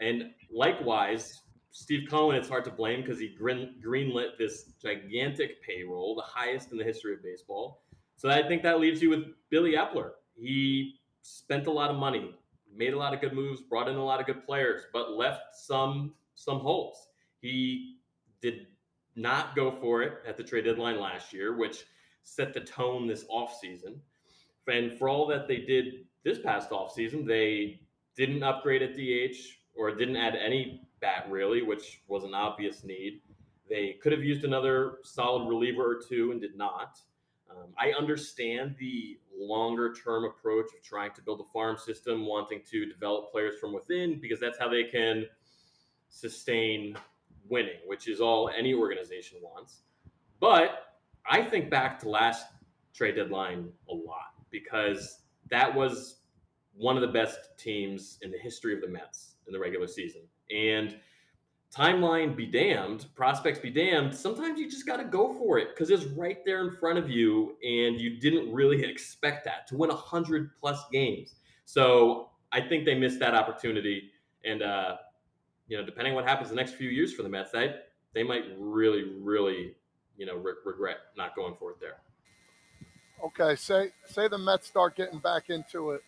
And 0.00 0.32
likewise, 0.52 1.42
Steve 1.70 2.08
Cohen, 2.10 2.34
it's 2.34 2.48
hard 2.48 2.64
to 2.64 2.72
blame 2.72 3.02
because 3.02 3.20
he 3.20 3.28
green, 3.28 3.76
greenlit 3.84 4.36
this 4.38 4.72
gigantic 4.82 5.62
payroll, 5.62 6.16
the 6.16 6.22
highest 6.22 6.72
in 6.72 6.78
the 6.78 6.84
history 6.84 7.14
of 7.14 7.22
baseball. 7.22 7.84
So 8.16 8.28
I 8.28 8.42
think 8.42 8.64
that 8.64 8.80
leaves 8.80 9.00
you 9.00 9.10
with 9.10 9.24
Billy 9.50 9.74
Eppler. 9.74 10.10
He 10.34 10.96
spent 11.22 11.68
a 11.68 11.70
lot 11.70 11.90
of 11.90 11.96
money, 11.96 12.34
made 12.74 12.92
a 12.92 12.98
lot 12.98 13.14
of 13.14 13.20
good 13.20 13.34
moves, 13.34 13.60
brought 13.60 13.88
in 13.88 13.94
a 13.94 14.04
lot 14.04 14.18
of 14.18 14.26
good 14.26 14.44
players, 14.44 14.82
but 14.92 15.12
left 15.12 15.54
some 15.54 16.14
some 16.34 16.58
holes. 16.58 17.08
He 17.40 17.91
did 18.42 18.66
not 19.16 19.56
go 19.56 19.70
for 19.70 20.02
it 20.02 20.14
at 20.26 20.36
the 20.36 20.42
trade 20.42 20.64
deadline 20.64 21.00
last 21.00 21.32
year, 21.32 21.56
which 21.56 21.84
set 22.22 22.52
the 22.52 22.60
tone 22.60 23.06
this 23.06 23.24
offseason. 23.24 23.96
And 24.68 24.92
for 24.98 25.08
all 25.08 25.26
that 25.28 25.48
they 25.48 25.58
did 25.58 26.06
this 26.24 26.38
past 26.38 26.70
offseason, 26.70 27.26
they 27.26 27.80
didn't 28.16 28.42
upgrade 28.42 28.82
at 28.82 28.96
DH 28.96 29.36
or 29.74 29.94
didn't 29.94 30.16
add 30.16 30.36
any 30.36 30.82
bat 31.00 31.26
really, 31.30 31.62
which 31.62 32.02
was 32.08 32.24
an 32.24 32.34
obvious 32.34 32.84
need. 32.84 33.20
They 33.68 33.98
could 34.02 34.12
have 34.12 34.22
used 34.22 34.44
another 34.44 34.98
solid 35.02 35.48
reliever 35.48 35.82
or 35.82 36.00
two 36.06 36.30
and 36.32 36.40
did 36.40 36.56
not. 36.56 36.98
Um, 37.50 37.68
I 37.78 37.92
understand 37.98 38.76
the 38.78 39.18
longer 39.36 39.92
term 39.92 40.24
approach 40.24 40.66
of 40.76 40.82
trying 40.82 41.12
to 41.14 41.22
build 41.22 41.40
a 41.40 41.52
farm 41.52 41.76
system, 41.76 42.26
wanting 42.26 42.62
to 42.70 42.86
develop 42.86 43.30
players 43.30 43.58
from 43.60 43.72
within, 43.72 44.20
because 44.20 44.40
that's 44.40 44.58
how 44.58 44.68
they 44.68 44.84
can 44.84 45.26
sustain 46.08 46.96
winning, 47.52 47.78
which 47.86 48.08
is 48.08 48.20
all 48.20 48.50
any 48.56 48.74
organization 48.74 49.38
wants. 49.42 49.82
But 50.40 50.96
I 51.30 51.42
think 51.42 51.70
back 51.70 52.00
to 52.00 52.08
last 52.08 52.46
trade 52.94 53.14
deadline 53.14 53.68
a 53.88 53.94
lot 53.94 54.32
because 54.50 55.20
that 55.50 55.72
was 55.72 56.16
one 56.74 56.96
of 56.96 57.02
the 57.02 57.08
best 57.08 57.38
teams 57.58 58.18
in 58.22 58.30
the 58.30 58.38
history 58.38 58.74
of 58.74 58.80
the 58.80 58.88
Mets 58.88 59.34
in 59.46 59.52
the 59.52 59.58
regular 59.58 59.86
season. 59.86 60.22
And 60.50 60.96
timeline 61.74 62.34
be 62.34 62.46
damned, 62.46 63.06
prospects 63.14 63.58
be 63.58 63.70
damned. 63.70 64.14
Sometimes 64.14 64.58
you 64.58 64.70
just 64.70 64.86
got 64.86 64.96
to 64.96 65.04
go 65.04 65.32
for 65.34 65.58
it 65.58 65.68
because 65.74 65.90
it's 65.90 66.04
right 66.04 66.38
there 66.44 66.66
in 66.66 66.70
front 66.70 66.98
of 66.98 67.10
you, 67.10 67.56
and 67.62 68.00
you 68.00 68.18
didn't 68.18 68.52
really 68.52 68.82
expect 68.90 69.44
that 69.44 69.66
to 69.68 69.76
win 69.76 69.90
hundred 69.90 70.50
plus 70.58 70.82
games. 70.90 71.34
So 71.66 72.30
I 72.50 72.60
think 72.60 72.84
they 72.84 72.94
missed 72.94 73.20
that 73.20 73.34
opportunity, 73.34 74.10
and 74.44 74.62
uh, 74.62 74.96
you 75.68 75.76
know, 75.76 75.84
depending 75.84 76.12
on 76.12 76.16
what 76.16 76.26
happens 76.26 76.50
the 76.50 76.56
next 76.56 76.74
few 76.74 76.90
years 76.90 77.12
for 77.12 77.22
the 77.22 77.28
Mets, 77.28 77.50
that 77.52 77.88
they 78.14 78.22
might 78.22 78.44
really, 78.58 79.04
really, 79.20 79.74
you 80.16 80.26
know, 80.26 80.36
re- 80.36 80.52
regret 80.64 80.98
not 81.16 81.34
going 81.34 81.54
for 81.58 81.70
it 81.70 81.80
there. 81.80 81.98
Okay, 83.24 83.54
say 83.56 83.90
say 84.04 84.28
the 84.28 84.38
Mets 84.38 84.66
start 84.66 84.96
getting 84.96 85.18
back 85.18 85.48
into 85.48 85.92
it. 85.92 86.02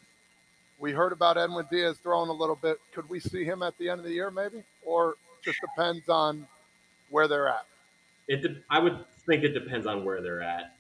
We 0.81 0.93
heard 0.93 1.12
about 1.12 1.38
Edwin 1.38 1.67
Diaz 1.71 1.97
throwing 2.03 2.29
a 2.29 2.33
little 2.33 2.59
bit. 2.61 2.79
Could 2.93 3.09
we 3.09 3.21
see 3.21 3.45
him 3.45 3.62
at 3.62 3.79
the 3.79 3.88
end 3.88 4.01
of 4.01 4.05
the 4.05 4.12
year, 4.12 4.31
maybe, 4.31 4.64
or 4.85 5.14
just 5.45 5.59
depends 5.61 6.09
on 6.09 6.49
where 7.11 7.29
they're 7.29 7.49
at? 7.49 7.67
It, 8.27 8.43
de- 8.43 8.62
I 8.71 8.81
would 8.81 9.05
think 9.27 9.45
it 9.45 9.53
depends 9.53 9.87
on 9.87 10.05
where 10.05 10.21
they're 10.21 10.43
at. 10.43 10.77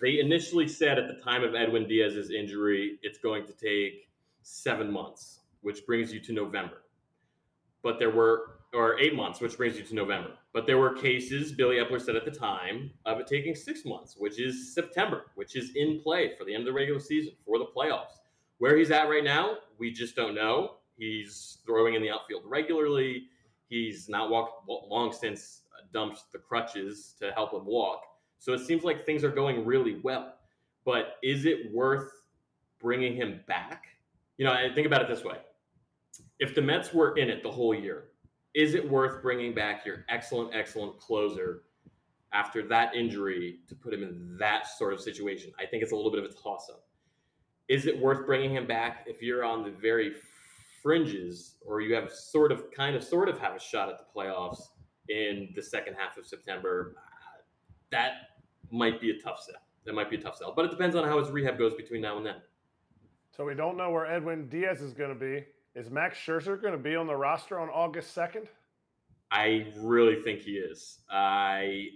They 0.00 0.18
initially 0.18 0.66
said 0.66 0.98
at 0.98 1.06
the 1.06 1.22
time 1.22 1.44
of 1.44 1.54
Edwin 1.54 1.86
Diaz's 1.86 2.30
injury, 2.30 2.98
it's 3.02 3.18
going 3.18 3.46
to 3.46 3.52
take 3.52 4.08
seven 4.42 4.90
months, 4.90 5.40
which 5.62 5.86
brings 5.86 6.12
you 6.12 6.20
to 6.20 6.32
November. 6.32 6.82
But 7.88 7.98
there 7.98 8.10
were, 8.10 8.58
or 8.74 8.98
eight 8.98 9.14
months, 9.14 9.40
which 9.40 9.56
brings 9.56 9.78
you 9.78 9.82
to 9.82 9.94
November. 9.94 10.32
But 10.52 10.66
there 10.66 10.76
were 10.76 10.92
cases, 10.92 11.52
Billy 11.52 11.76
Eppler 11.76 11.98
said 11.98 12.16
at 12.16 12.26
the 12.26 12.30
time, 12.30 12.90
of 13.06 13.18
it 13.18 13.26
taking 13.26 13.54
six 13.54 13.86
months, 13.86 14.14
which 14.18 14.38
is 14.38 14.74
September, 14.74 15.24
which 15.36 15.56
is 15.56 15.70
in 15.74 15.98
play 15.98 16.36
for 16.36 16.44
the 16.44 16.52
end 16.52 16.64
of 16.64 16.66
the 16.66 16.72
regular 16.74 17.00
season, 17.00 17.32
for 17.46 17.56
the 17.58 17.64
playoffs. 17.64 18.18
Where 18.58 18.76
he's 18.76 18.90
at 18.90 19.08
right 19.08 19.24
now, 19.24 19.56
we 19.78 19.90
just 19.90 20.14
don't 20.14 20.34
know. 20.34 20.72
He's 20.98 21.62
throwing 21.64 21.94
in 21.94 22.02
the 22.02 22.10
outfield 22.10 22.42
regularly. 22.44 23.28
He's 23.70 24.06
not 24.10 24.28
walked 24.28 24.68
long 24.68 25.14
since 25.14 25.62
dumped 25.90 26.30
the 26.30 26.38
crutches 26.38 27.14
to 27.20 27.32
help 27.32 27.54
him 27.54 27.64
walk. 27.64 28.02
So 28.38 28.52
it 28.52 28.60
seems 28.66 28.84
like 28.84 29.06
things 29.06 29.24
are 29.24 29.30
going 29.30 29.64
really 29.64 29.98
well. 30.02 30.34
But 30.84 31.14
is 31.22 31.46
it 31.46 31.72
worth 31.72 32.12
bringing 32.82 33.16
him 33.16 33.40
back? 33.48 33.86
You 34.36 34.44
know, 34.44 34.52
I 34.52 34.68
think 34.74 34.86
about 34.86 35.00
it 35.00 35.08
this 35.08 35.24
way. 35.24 35.38
If 36.38 36.54
the 36.54 36.62
Mets 36.62 36.92
were 36.94 37.16
in 37.16 37.28
it 37.28 37.42
the 37.42 37.50
whole 37.50 37.74
year, 37.74 38.08
is 38.54 38.74
it 38.74 38.88
worth 38.88 39.22
bringing 39.22 39.54
back 39.54 39.84
your 39.84 40.04
excellent, 40.08 40.54
excellent 40.54 40.98
closer 40.98 41.62
after 42.32 42.66
that 42.68 42.94
injury 42.94 43.58
to 43.68 43.74
put 43.74 43.92
him 43.92 44.02
in 44.02 44.36
that 44.38 44.66
sort 44.66 44.92
of 44.92 45.00
situation? 45.00 45.52
I 45.58 45.66
think 45.66 45.82
it's 45.82 45.92
a 45.92 45.96
little 45.96 46.10
bit 46.10 46.24
of 46.24 46.30
a 46.30 46.34
toss 46.34 46.70
up. 46.70 46.84
Is 47.68 47.86
it 47.86 47.98
worth 47.98 48.24
bringing 48.26 48.54
him 48.54 48.66
back 48.66 49.04
if 49.06 49.20
you're 49.20 49.44
on 49.44 49.62
the 49.62 49.70
very 49.70 50.14
fringes, 50.82 51.56
or 51.66 51.80
you 51.80 51.94
have 51.94 52.10
sort 52.12 52.52
of, 52.52 52.70
kind 52.70 52.96
of, 52.96 53.02
sort 53.02 53.28
of 53.28 53.38
have 53.38 53.54
a 53.54 53.60
shot 53.60 53.88
at 53.88 53.98
the 53.98 54.04
playoffs 54.14 54.60
in 55.08 55.48
the 55.54 55.62
second 55.62 55.94
half 55.94 56.16
of 56.16 56.26
September, 56.26 56.94
that 57.90 58.12
might 58.70 59.00
be 59.00 59.10
a 59.10 59.20
tough 59.20 59.42
sell. 59.42 59.60
That 59.84 59.94
might 59.94 60.10
be 60.10 60.16
a 60.16 60.20
tough 60.20 60.36
sell, 60.36 60.52
but 60.54 60.66
it 60.66 60.70
depends 60.70 60.94
on 60.94 61.04
how 61.04 61.18
his 61.18 61.30
rehab 61.30 61.58
goes 61.58 61.74
between 61.74 62.02
now 62.02 62.16
and 62.16 62.26
then. 62.26 62.36
So 63.36 63.44
we 63.44 63.54
don't 63.54 63.76
know 63.76 63.90
where 63.90 64.06
Edwin 64.06 64.48
Diaz 64.48 64.80
is 64.80 64.92
going 64.92 65.10
to 65.10 65.14
be. 65.14 65.44
Is 65.78 65.90
Max 65.90 66.18
Scherzer 66.18 66.60
going 66.60 66.72
to 66.72 66.78
be 66.78 66.96
on 66.96 67.06
the 67.06 67.14
roster 67.14 67.60
on 67.60 67.68
August 67.68 68.12
second? 68.12 68.48
I 69.30 69.68
really 69.76 70.16
think 70.16 70.40
he 70.40 70.54
is. 70.54 70.98
I 71.08 71.90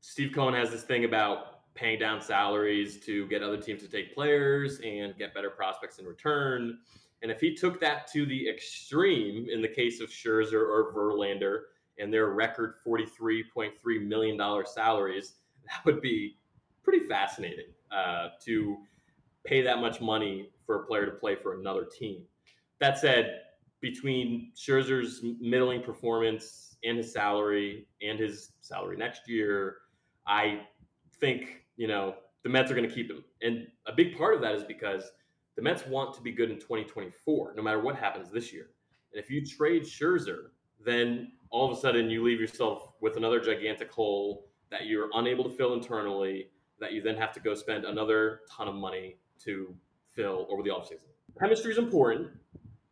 Steve 0.00 0.32
Cohen 0.34 0.54
has 0.54 0.70
this 0.70 0.82
thing 0.82 1.04
about 1.04 1.74
paying 1.74 1.98
down 1.98 2.22
salaries 2.22 2.98
to 3.04 3.28
get 3.28 3.42
other 3.42 3.58
teams 3.58 3.82
to 3.82 3.88
take 3.88 4.14
players 4.14 4.80
and 4.82 5.14
get 5.18 5.34
better 5.34 5.50
prospects 5.50 5.98
in 5.98 6.06
return. 6.06 6.78
And 7.20 7.30
if 7.30 7.38
he 7.38 7.54
took 7.54 7.80
that 7.80 8.10
to 8.12 8.24
the 8.24 8.48
extreme 8.48 9.46
in 9.52 9.60
the 9.60 9.68
case 9.68 10.00
of 10.00 10.08
Scherzer 10.08 10.54
or 10.54 10.90
Verlander 10.94 11.64
and 11.98 12.10
their 12.10 12.28
record 12.28 12.76
$43.3 12.86 13.74
million 14.06 14.40
salaries, 14.64 15.34
that 15.66 15.84
would 15.84 16.00
be 16.00 16.38
pretty 16.82 17.04
fascinating 17.04 17.74
uh, 17.92 18.28
to 18.42 18.78
pay 19.44 19.60
that 19.60 19.82
much 19.82 20.00
money 20.00 20.48
for 20.64 20.76
a 20.76 20.86
player 20.86 21.04
to 21.04 21.12
play 21.12 21.34
for 21.34 21.60
another 21.60 21.84
team. 21.84 22.22
That 22.80 22.98
said, 22.98 23.40
between 23.80 24.52
Scherzer's 24.56 25.22
middling 25.40 25.82
performance 25.82 26.76
and 26.84 26.98
his 26.98 27.12
salary 27.12 27.86
and 28.02 28.18
his 28.18 28.52
salary 28.60 28.96
next 28.96 29.28
year, 29.28 29.76
I 30.26 30.60
think, 31.18 31.64
you 31.76 31.88
know, 31.88 32.14
the 32.42 32.48
Mets 32.48 32.70
are 32.70 32.74
going 32.74 32.88
to 32.88 32.94
keep 32.94 33.10
him. 33.10 33.24
And 33.42 33.66
a 33.86 33.92
big 33.92 34.16
part 34.16 34.34
of 34.34 34.40
that 34.42 34.54
is 34.54 34.64
because 34.64 35.10
the 35.56 35.62
Mets 35.62 35.86
want 35.86 36.14
to 36.14 36.22
be 36.22 36.32
good 36.32 36.50
in 36.50 36.56
2024, 36.56 37.54
no 37.56 37.62
matter 37.62 37.80
what 37.80 37.96
happens 37.96 38.30
this 38.30 38.52
year. 38.52 38.70
And 39.12 39.22
if 39.22 39.30
you 39.30 39.44
trade 39.44 39.82
Scherzer, 39.82 40.50
then 40.82 41.32
all 41.50 41.70
of 41.70 41.76
a 41.76 41.80
sudden 41.80 42.08
you 42.08 42.24
leave 42.24 42.40
yourself 42.40 42.92
with 43.00 43.16
another 43.16 43.40
gigantic 43.40 43.90
hole 43.90 44.46
that 44.70 44.86
you're 44.86 45.10
unable 45.14 45.44
to 45.44 45.50
fill 45.50 45.74
internally, 45.74 46.48
that 46.78 46.92
you 46.92 47.02
then 47.02 47.16
have 47.16 47.32
to 47.32 47.40
go 47.40 47.54
spend 47.54 47.84
another 47.84 48.40
ton 48.50 48.68
of 48.68 48.74
money 48.74 49.16
to 49.44 49.74
fill 50.08 50.46
over 50.50 50.62
the 50.62 50.70
offseason. 50.70 51.08
Chemistry 51.38 51.72
is 51.72 51.78
important, 51.78 52.28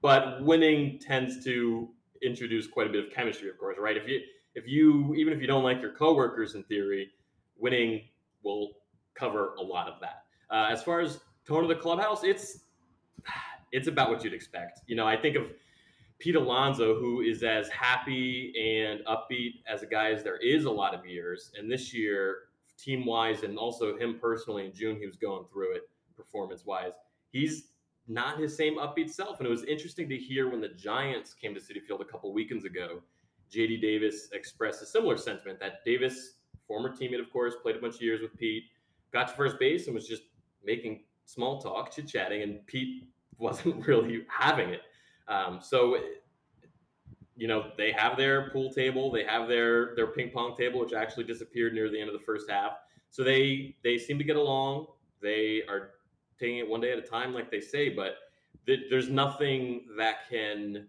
but 0.01 0.43
winning 0.43 0.99
tends 0.99 1.45
to 1.45 1.89
introduce 2.23 2.67
quite 2.67 2.87
a 2.87 2.91
bit 2.91 3.05
of 3.05 3.13
chemistry, 3.13 3.49
of 3.49 3.59
course, 3.59 3.77
right? 3.79 3.97
If 3.97 4.09
you 4.09 4.21
if 4.55 4.67
you 4.67 5.15
even 5.15 5.33
if 5.33 5.41
you 5.41 5.47
don't 5.47 5.65
like 5.65 5.81
your 5.81 5.93
coworkers 5.93 6.55
in 6.55 6.65
theory, 6.65 7.11
winning 7.57 8.03
will 8.43 8.73
cover 9.15 9.55
a 9.55 9.63
lot 9.63 9.89
of 9.89 10.01
that. 10.01 10.25
Uh, 10.51 10.69
as 10.71 10.83
far 10.83 11.01
as 11.01 11.21
tone 11.47 11.63
of 11.63 11.69
the 11.69 11.77
clubhouse, 11.77 12.25
it's 12.25 12.61
it's 13.73 13.89
about 13.89 14.11
what 14.11 14.25
you'd 14.25 14.35
expect. 14.35 14.81
You 14.87 14.97
know, 14.97 15.07
I 15.07 15.17
think 15.17 15.37
of 15.37 15.53
Pete 16.19 16.37
Alonso, 16.37 16.99
who 16.99 17.21
is 17.21 17.43
as 17.43 17.69
happy 17.69 18.53
and 18.59 19.01
upbeat 19.07 19.63
as 19.69 19.83
a 19.83 19.87
guy 19.87 20.11
as 20.11 20.25
there 20.25 20.39
is 20.39 20.65
a 20.65 20.71
lot 20.71 20.95
of 20.95 21.07
years, 21.07 21.53
and 21.57 21.71
this 21.71 21.95
year, 21.95 22.49
team 22.77 23.07
wise, 23.07 23.43
and 23.43 23.59
also 23.59 23.97
him 23.97 24.19
personally 24.21 24.67
in 24.67 24.73
June, 24.73 24.99
he 24.99 25.07
was 25.07 25.17
going 25.17 25.45
through 25.53 25.77
it 25.77 25.83
performance 26.17 26.65
wise. 26.65 26.93
He's 27.31 27.69
not 28.09 28.41
his 28.41 28.57
same 28.57 28.79
upbeat 28.79 29.11
self. 29.11 29.39
And 29.39 29.47
it 29.47 29.51
was 29.51 29.65
interesting 29.65 30.09
to 30.09 30.17
hear 30.17 30.51
when 30.51 30.61
the 30.61 30.69
Giants 30.69 31.35
came 31.35 31.55
to 31.55 31.61
Citi 31.61 31.83
Field 31.83 32.01
a 32.01 32.05
couple 32.05 32.33
weekends 32.33 32.65
ago. 32.65 33.03
JD 33.53 33.81
Davis 33.81 34.29
expressed 34.33 34.83
a 34.83 34.87
similar 34.87 35.17
sentiment 35.17 35.61
that 35.61 35.85
Davis, 35.85 36.35
former 36.67 36.91
teammate, 36.91 37.21
of 37.21 37.31
course, 37.33 37.55
played 37.63 37.77
a 37.77 37.79
bunch 37.79 37.97
of 37.97 38.03
years 38.03 38.21
with 38.21 38.37
Pete, 38.37 38.65
got 39.13 39.29
to 39.29 39.35
first 39.35 39.59
base 39.59 39.87
and 39.87 39.95
was 39.95 40.07
just 40.07 40.23
making 40.65 41.05
small 41.25 41.61
talk, 41.61 41.93
chit 41.93 42.09
chatting, 42.09 42.43
and 42.43 42.67
Pete 42.67 43.05
wasn't 43.39 43.87
really 43.87 44.25
having 44.29 44.71
it. 44.71 44.83
Um, 45.29 45.61
so, 45.63 45.97
you 47.37 47.47
know, 47.47 47.71
they 47.77 47.93
have 47.93 48.17
their 48.17 48.51
pool 48.51 48.73
table, 48.73 49.13
they 49.13 49.25
have 49.25 49.49
their 49.49 49.95
their 49.95 50.09
ping 50.09 50.31
pong 50.31 50.57
table, 50.57 50.81
which 50.81 50.93
actually 50.93 51.25
disappeared 51.25 51.75
near 51.75 51.91
the 51.91 52.01
end 52.01 52.09
of 52.09 52.19
the 52.19 52.25
first 52.25 52.51
half. 52.51 52.73
So 53.11 53.23
they 53.23 53.77
they 53.85 53.97
seem 53.99 54.19
to 54.19 54.25
get 54.25 54.37
along. 54.37 54.87
They 55.23 55.63
are 55.69 55.91
taking 56.39 56.59
it 56.59 56.69
one 56.69 56.81
day 56.81 56.93
at 56.93 56.99
a 56.99 57.03
time, 57.03 57.35
like 57.35 57.51
they 57.51 57.61
say, 57.61 57.89
but 57.89 58.17
th- 58.67 58.85
there's 58.91 59.09
nothing 59.09 59.87
that 59.97 60.29
can 60.29 60.87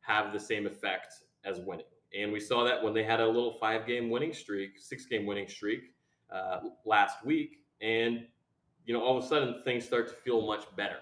have 0.00 0.32
the 0.32 0.40
same 0.40 0.66
effect 0.66 1.14
as 1.44 1.60
winning. 1.60 1.86
And 2.16 2.32
we 2.32 2.40
saw 2.40 2.64
that 2.64 2.82
when 2.82 2.94
they 2.94 3.02
had 3.02 3.20
a 3.20 3.26
little 3.26 3.54
five 3.58 3.86
game 3.86 4.08
winning 4.10 4.32
streak, 4.32 4.78
six 4.78 5.06
game 5.06 5.26
winning 5.26 5.48
streak 5.48 5.92
uh, 6.32 6.60
last 6.84 7.24
week. 7.24 7.58
And, 7.80 8.26
you 8.86 8.94
know, 8.94 9.02
all 9.02 9.18
of 9.18 9.24
a 9.24 9.26
sudden 9.26 9.62
things 9.64 9.84
start 9.84 10.08
to 10.08 10.14
feel 10.14 10.46
much 10.46 10.64
better. 10.76 10.98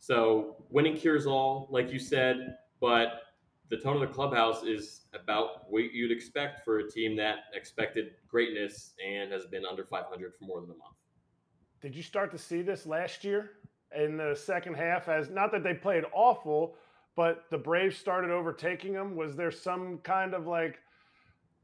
So 0.00 0.64
winning 0.70 0.96
cures 0.96 1.26
all, 1.26 1.68
like 1.70 1.92
you 1.92 1.98
said, 1.98 2.56
but 2.80 3.22
the 3.70 3.76
tone 3.76 3.94
of 3.94 4.00
the 4.00 4.14
clubhouse 4.14 4.62
is 4.62 5.06
about 5.14 5.70
what 5.70 5.92
you'd 5.92 6.10
expect 6.10 6.64
for 6.64 6.78
a 6.78 6.90
team 6.90 7.16
that 7.16 7.36
expected 7.54 8.12
greatness 8.28 8.94
and 9.06 9.30
has 9.32 9.44
been 9.46 9.64
under 9.66 9.84
500 9.84 10.34
for 10.34 10.44
more 10.44 10.60
than 10.60 10.70
a 10.70 10.78
month. 10.78 10.96
Did 11.80 11.94
you 11.94 12.02
start 12.02 12.32
to 12.32 12.38
see 12.38 12.62
this 12.62 12.86
last 12.86 13.22
year 13.22 13.52
in 13.96 14.16
the 14.16 14.34
second 14.34 14.74
half? 14.74 15.08
As 15.08 15.30
not 15.30 15.52
that 15.52 15.62
they 15.62 15.74
played 15.74 16.04
awful, 16.12 16.74
but 17.14 17.44
the 17.50 17.58
Braves 17.58 17.96
started 17.96 18.30
overtaking 18.30 18.92
them. 18.92 19.14
Was 19.14 19.36
there 19.36 19.52
some 19.52 19.98
kind 19.98 20.34
of 20.34 20.46
like, 20.46 20.78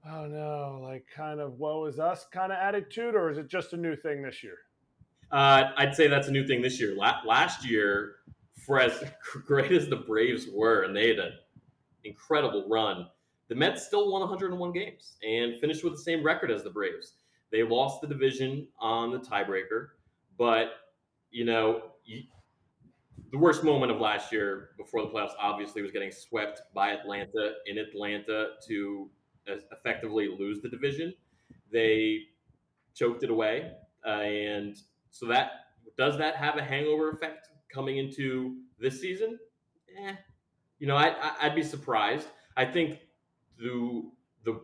oh 0.08 0.26
no, 0.26 0.80
like 0.82 1.06
kind 1.14 1.40
of 1.40 1.58
woe 1.58 1.86
is 1.86 1.98
us 1.98 2.26
kind 2.32 2.52
of 2.52 2.58
attitude, 2.58 3.16
or 3.16 3.30
is 3.30 3.38
it 3.38 3.48
just 3.48 3.72
a 3.72 3.76
new 3.76 3.96
thing 3.96 4.22
this 4.22 4.42
year? 4.42 4.58
Uh, 5.32 5.70
I'd 5.76 5.96
say 5.96 6.06
that's 6.06 6.28
a 6.28 6.32
new 6.32 6.46
thing 6.46 6.62
this 6.62 6.80
year. 6.80 6.94
La- 6.94 7.20
last 7.26 7.68
year, 7.68 8.16
for 8.64 8.78
as 8.78 9.02
great 9.46 9.72
as 9.72 9.88
the 9.88 9.96
Braves 9.96 10.46
were, 10.52 10.82
and 10.82 10.94
they 10.94 11.08
had 11.08 11.18
an 11.18 11.32
incredible 12.04 12.66
run, 12.68 13.08
the 13.48 13.54
Mets 13.56 13.84
still 13.84 14.12
won 14.12 14.20
101 14.20 14.72
games 14.72 15.16
and 15.28 15.58
finished 15.60 15.82
with 15.82 15.94
the 15.94 16.02
same 16.02 16.24
record 16.24 16.52
as 16.52 16.62
the 16.62 16.70
Braves. 16.70 17.14
They 17.50 17.62
lost 17.62 18.00
the 18.00 18.06
division 18.06 18.68
on 18.78 19.12
the 19.12 19.18
tiebreaker. 19.18 19.90
But 20.38 20.72
you 21.30 21.44
know, 21.44 21.82
you, 22.04 22.22
the 23.30 23.38
worst 23.38 23.64
moment 23.64 23.90
of 23.90 24.00
last 24.00 24.32
year 24.32 24.70
before 24.76 25.02
the 25.02 25.08
playoffs 25.08 25.32
obviously 25.40 25.82
was 25.82 25.90
getting 25.90 26.12
swept 26.12 26.62
by 26.74 26.90
Atlanta 26.90 27.54
in 27.66 27.78
Atlanta 27.78 28.50
to 28.68 29.10
effectively 29.72 30.28
lose 30.28 30.60
the 30.60 30.68
division. 30.68 31.12
They 31.72 32.20
choked 32.94 33.24
it 33.24 33.30
away, 33.30 33.72
uh, 34.06 34.10
and 34.10 34.76
so 35.10 35.26
that 35.26 35.50
does 35.98 36.16
that 36.18 36.36
have 36.36 36.56
a 36.56 36.62
hangover 36.62 37.10
effect 37.10 37.48
coming 37.72 37.98
into 37.98 38.58
this 38.78 39.00
season? 39.00 39.38
Eh, 39.98 40.14
you 40.78 40.86
know, 40.86 40.96
I, 40.96 41.14
would 41.42 41.54
be 41.54 41.62
surprised. 41.62 42.28
I 42.56 42.64
think 42.64 43.00
the 43.58 44.02
the 44.44 44.60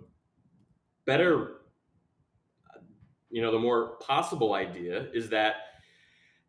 better 1.07 1.60
you 3.31 3.41
know, 3.43 3.53
the 3.53 3.59
more 3.59 3.97
possible 3.97 4.55
idea 4.55 5.07
is 5.15 5.29
that 5.31 5.55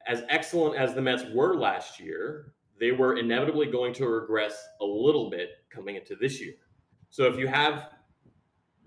as 0.08 0.24
excellent 0.30 0.76
as 0.76 0.94
the 0.94 1.02
Mets 1.02 1.24
were 1.34 1.56
last 1.56 2.00
year, 2.00 2.54
they 2.80 2.91
were 2.91 3.17
inevitably 3.17 3.67
going 3.67 3.94
to 3.94 4.08
regress 4.08 4.60
a 4.82 4.86
little 4.86 5.30
bit 5.30 5.50
coming 5.70 5.96
into 5.96 6.15
this 6.15 6.41
year. 6.41 6.56
So 7.12 7.26
if 7.26 7.38
you 7.38 7.48
have 7.48 7.89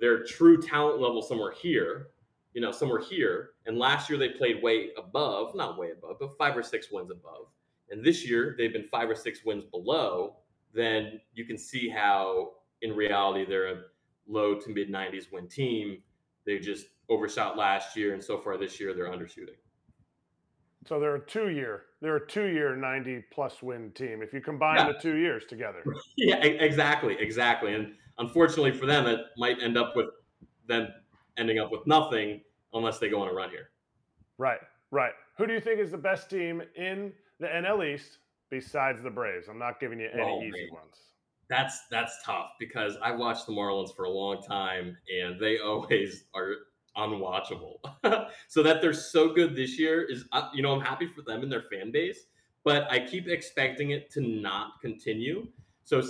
their 0.01 0.25
true 0.25 0.61
talent 0.61 1.01
level 1.01 1.23
somewhere 1.23 1.53
here, 1.53 2.09
you 2.53 2.61
know, 2.61 2.73
somewhere 2.73 3.01
here, 3.01 3.51
and 3.67 3.79
last 3.79 4.11
year 4.11 4.19
they 4.19 4.31
played 4.31 4.63
way 4.63 4.91
above, 4.97 5.55
not 5.55 5.79
way 5.79 5.93
above, 5.93 6.17
but 6.19 6.37
five 6.37 6.57
or 6.57 6.63
six 6.63 6.89
wins 6.91 7.11
above, 7.11 7.47
and 7.91 8.05
this 8.05 8.29
year 8.29 8.55
they've 8.59 8.73
been 8.73 8.89
five 8.89 9.09
or 9.09 9.15
six 9.15 9.45
wins 9.45 9.65
below, 9.65 10.37
then 10.73 11.21
you 11.35 11.45
can 11.45 11.57
see 11.57 11.89
how 11.89 12.53
in 12.83 12.93
reality 12.95 13.45
they're 13.45 13.69
a 13.69 13.83
low 14.27 14.59
to 14.59 14.71
mid 14.71 14.91
90s 14.91 15.33
win 15.33 15.49
team. 15.49 16.03
They 16.45 16.59
just 16.59 16.87
overshot 17.09 17.57
last 17.57 17.97
year, 17.97 18.15
and 18.15 18.23
so 18.23 18.39
far 18.39 18.57
this 18.57 18.81
year 18.81 18.95
they're 18.95 19.11
undershooting. 19.11 19.57
So 20.87 21.01
they're 21.01 21.17
a 21.17 21.27
two 21.27 21.49
year, 21.49 21.85
they're 22.01 22.17
a 22.17 22.27
two 22.27 22.47
year 22.47 22.77
ninety 22.77 23.25
plus 23.33 23.63
win 23.63 23.91
team. 23.93 24.21
If 24.23 24.33
you 24.33 24.41
combine 24.41 24.77
yeah. 24.77 24.93
the 24.93 24.99
two 24.99 25.17
years 25.17 25.45
together. 25.47 25.83
Yeah, 26.17 26.37
exactly, 26.37 27.17
exactly. 27.19 27.75
And 27.75 27.95
unfortunately 28.19 28.73
for 28.73 28.87
them, 28.87 29.07
it 29.07 29.21
might 29.37 29.63
end 29.63 29.77
up 29.77 29.97
with 29.97 30.07
them 30.69 30.89
ending 31.37 31.59
up 31.59 31.71
with 31.73 31.87
nothing 31.87 32.41
unless 32.73 32.99
they 32.99 33.09
go 33.09 33.23
on 33.23 33.29
a 33.29 33.33
run 33.33 33.51
here. 33.51 33.71
Right, 34.39 34.61
right. 34.91 35.13
Who 35.39 35.47
do 35.47 35.53
you 35.53 35.61
think 35.61 35.81
is 35.81 35.91
the 35.91 35.99
best 35.99 36.31
team 36.31 36.63
in 36.77 37.13
the 37.41 37.47
NL 37.47 37.95
East 37.95 38.19
besides 38.51 39.03
the 39.03 39.11
Braves? 39.11 39.49
I'm 39.49 39.59
not 39.59 39.81
giving 39.81 39.99
you 39.99 40.09
any 40.13 40.23
oh, 40.23 40.41
easy 40.41 40.51
man. 40.51 40.69
ones. 40.73 40.97
That's 41.49 41.87
that's 41.91 42.23
tough 42.25 42.53
because 42.59 42.97
I 43.03 43.13
watched 43.13 43.47
the 43.47 43.53
Marlins 43.53 43.95
for 43.95 44.05
a 44.05 44.11
long 44.11 44.43
time 44.43 44.97
and 45.23 45.39
they 45.41 45.59
always 45.65 46.25
are 46.35 46.55
unwatchable. 46.97 47.77
so 48.49 48.63
that 48.63 48.81
they're 48.81 48.93
so 48.93 49.33
good 49.33 49.55
this 49.55 49.79
year 49.79 50.03
is, 50.03 50.25
uh, 50.33 50.49
you 50.55 50.63
know, 50.63 50.73
I'm 50.73 50.81
happy 50.81 51.07
for 51.07 51.23
them 51.23 51.43
and 51.43 51.51
their 51.51 51.63
fan 51.63 51.91
base, 51.91 52.27
but 52.65 52.91
I 52.91 53.01
keep 53.01 53.29
expecting 53.29 53.91
it 53.91 54.11
to 54.13 54.21
not 54.21 54.81
continue. 54.81 55.49
So 55.85 56.03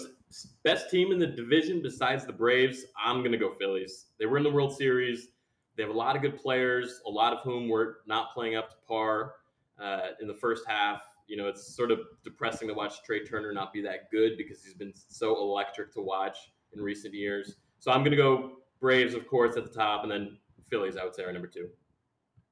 best 0.63 0.91
team 0.91 1.13
in 1.13 1.19
the 1.19 1.27
division 1.27 1.83
besides 1.83 2.27
the 2.27 2.33
Braves, 2.33 2.85
I'm 3.03 3.21
going 3.21 3.33
to 3.33 3.39
go 3.39 3.55
Phillies. 3.55 4.07
They 4.19 4.27
were 4.27 4.39
in 4.39 4.45
the 4.45 4.51
World 4.51 4.77
Series. 4.77 5.29
They 5.77 5.83
have 5.83 5.91
a 5.91 5.97
lot 5.97 6.17
of 6.17 6.23
good 6.23 6.37
players, 6.37 7.01
a 7.07 7.11
lot 7.11 7.33
of 7.33 7.41
whom 7.41 7.69
were 7.69 7.99
not 8.07 8.33
playing 8.33 8.57
up 8.57 8.71
to 8.71 8.77
par 8.87 9.35
uh, 9.81 10.11
in 10.21 10.29
the 10.29 10.35
first 10.35 10.65
half. 10.67 11.03
You 11.27 11.37
know, 11.37 11.49
it's 11.49 11.75
sort 11.75 11.91
of 11.91 12.01
depressing 12.23 12.69
to 12.69 12.75
watch 12.75 13.03
Trea 13.05 13.25
Turner 13.25 13.53
not 13.53 13.73
be 13.73 13.81
that 13.83 14.11
good 14.11 14.37
because 14.37 14.63
he's 14.63 14.75
been 14.75 14.93
so 14.95 15.37
electric 15.37 15.93
to 15.95 16.01
watch 16.01 16.37
in 16.75 16.81
recent 16.81 17.15
years. 17.15 17.57
So 17.79 17.91
I'm 17.91 18.01
going 18.01 18.13
to 18.13 18.17
go 18.17 18.59
Braves, 18.81 19.15
of 19.15 19.27
course, 19.27 19.57
at 19.57 19.65
the 19.65 19.71
top, 19.71 20.03
and 20.03 20.13
then 20.13 20.37
Phillies, 20.75 20.97
I 20.97 21.05
would 21.05 21.15
say, 21.15 21.23
are 21.23 21.33
number 21.33 21.47
two. 21.47 21.69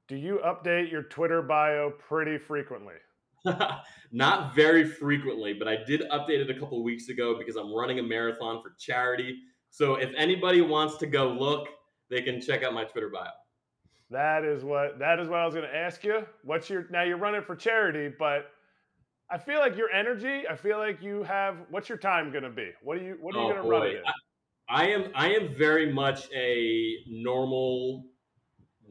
Do 0.07 0.15
you 0.15 0.39
update 0.45 0.93
your 0.93 1.03
Twitter 1.03 1.43
bio 1.43 1.91
pretty 1.91 2.39
frequently? 2.39 2.95
Not 4.13 4.55
very 4.55 4.85
frequently, 4.85 5.55
but 5.55 5.67
I 5.67 5.79
did 5.85 6.03
update 6.13 6.39
it 6.39 6.49
a 6.49 6.55
couple 6.55 6.79
of 6.79 6.85
weeks 6.85 7.09
ago 7.09 7.37
because 7.37 7.57
I'm 7.57 7.75
running 7.75 7.99
a 7.99 8.03
marathon 8.03 8.63
for 8.63 8.75
charity. 8.79 9.41
So 9.71 9.97
if 9.97 10.13
anybody 10.17 10.61
wants 10.61 10.99
to 10.99 11.07
go 11.07 11.31
look, 11.33 11.67
they 12.11 12.23
can 12.23 12.41
check 12.41 12.63
out 12.63 12.73
my 12.75 12.85
Twitter 12.85 13.11
bio. 13.13 13.27
That 14.11 14.45
is 14.45 14.63
what 14.63 15.01
that 15.01 15.19
is 15.19 15.27
what 15.27 15.41
I 15.41 15.45
was 15.45 15.55
going 15.55 15.67
to 15.67 15.77
ask 15.77 16.05
you. 16.05 16.25
What's 16.45 16.71
your 16.71 16.87
now 16.91 17.03
you're 17.03 17.17
running 17.17 17.43
for 17.43 17.57
charity, 17.57 18.15
but 18.17 18.51
I 19.31 19.39
feel 19.39 19.59
like 19.59 19.77
your 19.77 19.91
energy. 19.91 20.47
I 20.49 20.55
feel 20.55 20.79
like 20.79 21.03
you 21.03 21.25
have. 21.25 21.57
What's 21.71 21.89
your 21.89 21.99
time 21.99 22.31
going 22.31 22.45
to 22.45 22.51
be? 22.51 22.71
What 22.85 22.99
are 22.99 23.03
you 23.03 23.17
What 23.21 23.35
are 23.35 23.39
you 23.39 23.45
Oh, 23.47 23.49
going 23.49 23.63
to 23.63 23.69
run 23.69 23.87
it 23.89 23.97
in? 23.97 24.03
I 24.69 24.87
am 24.89 25.11
I 25.15 25.31
am 25.35 25.49
very 25.55 25.93
much 25.93 26.29
a 26.33 26.99
normal, 27.09 28.05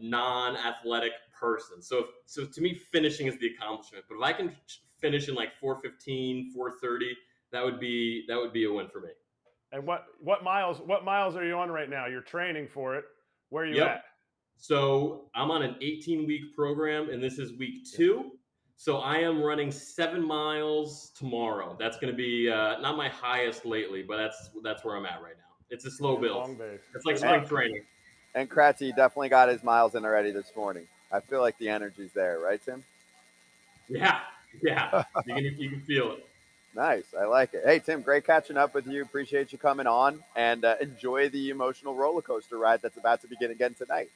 non-athletic 0.02 1.14
person. 1.38 1.82
So 1.82 2.00
if, 2.00 2.06
so 2.26 2.46
to 2.46 2.62
me, 2.62 2.74
finishing 2.74 3.28
is 3.28 3.38
the 3.40 3.48
accomplishment. 3.48 4.06
But 4.08 4.16
if 4.16 4.24
I 4.24 4.34
can 4.34 4.52
finish 5.00 5.28
in 5.28 5.36
like 5.36 5.50
415, 5.60 6.52
430, 6.54 7.18
that 7.52 7.64
would 7.64 7.80
be 7.80 8.26
that 8.28 8.38
would 8.38 8.54
be 8.54 8.66
a 8.66 8.72
win 8.72 8.88
for 8.88 9.02
me. 9.02 9.10
And 9.72 9.86
what 9.86 10.06
what 10.20 10.44
miles 10.44 10.80
what 10.86 11.04
miles 11.04 11.36
are 11.36 11.46
you 11.46 11.56
on 11.56 11.70
right 11.70 11.90
now? 11.90 12.08
You're 12.08 12.22
training 12.22 12.68
for 12.68 12.96
it. 12.96 13.06
Where 13.50 13.64
are 13.64 13.68
you 13.68 13.76
Yep. 13.78 13.88
at? 13.88 14.04
So 14.58 15.30
I'm 15.34 15.50
on 15.50 15.64
an 15.64 15.76
18 15.82 16.28
week 16.28 16.56
program, 16.56 17.10
and 17.10 17.22
this 17.22 17.40
is 17.40 17.58
week 17.58 17.86
two. 17.92 18.32
So 18.78 18.98
I 18.98 19.18
am 19.18 19.42
running 19.42 19.72
seven 19.72 20.26
miles 20.26 21.12
tomorrow. 21.16 21.76
That's 21.80 21.98
going 21.98 22.12
to 22.12 22.18
be 22.18 22.50
uh, 22.50 22.80
not 22.80 22.98
my 22.98 23.10
highest 23.10 23.66
lately, 23.66 24.04
but 24.04 24.18
that's 24.18 24.50
that's 24.64 24.84
where 24.84 24.96
I'm 24.96 25.06
at 25.06 25.22
right 25.22 25.36
now. 25.38 25.66
It's 25.70 25.86
a 25.86 25.92
slow 25.92 26.18
build. 26.18 26.60
It's 26.96 27.06
like 27.06 27.18
spring 27.18 27.46
training. 27.46 27.84
And 28.34 28.50
Kratzy 28.50 28.96
definitely 28.96 29.30
got 29.30 29.50
his 29.50 29.64
miles 29.64 29.96
in 29.96 30.06
already 30.06 30.32
this 30.32 30.52
morning. 30.56 30.88
I 31.12 31.20
feel 31.20 31.42
like 31.42 31.58
the 31.58 31.70
energy's 31.70 32.12
there, 32.14 32.40
right, 32.40 32.64
Tim? 32.64 32.84
Yeah, 33.90 34.20
yeah. 34.62 35.04
You 35.26 35.36
can 35.36 35.44
you 35.58 35.70
can 35.70 35.82
feel 35.82 36.14
it. 36.14 36.26
Nice. 36.74 37.04
I 37.20 37.26
like 37.26 37.54
it. 37.54 37.64
Hey, 37.66 37.80
Tim, 37.80 38.02
great 38.02 38.26
catching 38.26 38.56
up 38.56 38.74
with 38.74 38.88
you. 38.88 39.02
Appreciate 39.02 39.52
you 39.52 39.58
coming 39.58 39.88
on 39.88 40.24
and 40.38 40.64
uh, 40.64 40.76
enjoy 40.80 41.28
the 41.28 41.50
emotional 41.50 41.96
roller 41.96 42.22
coaster 42.22 42.58
ride 42.58 42.82
that's 42.82 42.96
about 42.96 43.22
to 43.22 43.28
begin 43.28 43.52
again 43.52 43.74
tonight. 43.74 44.10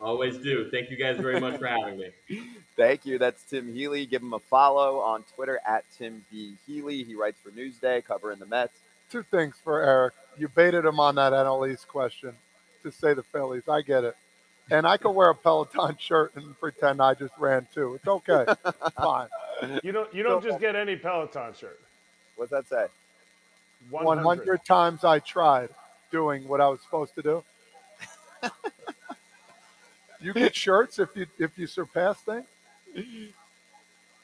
Always 0.00 0.38
do. 0.38 0.70
Thank 0.70 0.90
you 0.90 0.96
guys 0.96 1.16
very 1.16 1.40
much 1.40 1.58
for 1.58 1.66
having 1.66 1.98
me. 1.98 2.10
Thank 2.76 3.04
you. 3.04 3.18
That's 3.18 3.42
Tim 3.42 3.74
Healey. 3.74 4.06
Give 4.06 4.22
him 4.22 4.32
a 4.32 4.38
follow 4.38 5.00
on 5.00 5.24
Twitter 5.34 5.58
at 5.66 5.84
Tim 5.98 6.24
B. 6.30 6.54
Healey. 6.68 7.02
He 7.02 7.16
writes 7.16 7.38
for 7.42 7.50
Newsday, 7.50 8.04
covering 8.04 8.38
the 8.38 8.46
Mets. 8.46 8.78
Two 9.10 9.24
things 9.24 9.56
for 9.64 9.82
Erik. 9.82 10.14
You 10.36 10.46
baited 10.46 10.84
him 10.84 11.00
on 11.00 11.16
that 11.16 11.32
NL 11.32 11.68
East 11.68 11.88
question 11.88 12.36
to 12.82 12.92
say 12.92 13.14
the 13.14 13.22
Phillies. 13.22 13.68
I 13.68 13.82
get 13.82 14.04
it. 14.04 14.16
And 14.70 14.86
I 14.86 14.96
could 14.98 15.12
wear 15.12 15.30
a 15.30 15.34
Peloton 15.34 15.96
shirt 15.98 16.32
and 16.36 16.58
pretend 16.60 17.00
I 17.00 17.14
just 17.14 17.32
ran 17.38 17.66
too. 17.74 17.94
It's 17.94 18.06
okay. 18.06 18.46
Fine. 18.96 19.28
You 19.82 19.92
don't 19.92 20.12
you 20.14 20.22
don't 20.22 20.42
So- 20.42 20.48
just 20.50 20.60
get 20.60 20.76
any 20.76 20.96
Peloton 20.96 21.54
shirt. 21.54 21.80
What's 22.36 22.50
that 22.52 22.68
say? 22.68 22.86
100 23.90 24.64
times 24.64 25.04
I 25.04 25.18
tried 25.20 25.70
doing 26.10 26.46
what 26.46 26.60
I 26.60 26.68
was 26.68 26.80
supposed 26.82 27.14
to 27.16 27.22
do. 27.22 27.44
you 30.20 30.32
get 30.32 30.54
shirts 30.54 30.98
if 30.98 31.08
you 31.16 31.26
if 31.38 31.58
you 31.58 31.66
surpass 31.66 32.18
things. 32.20 32.46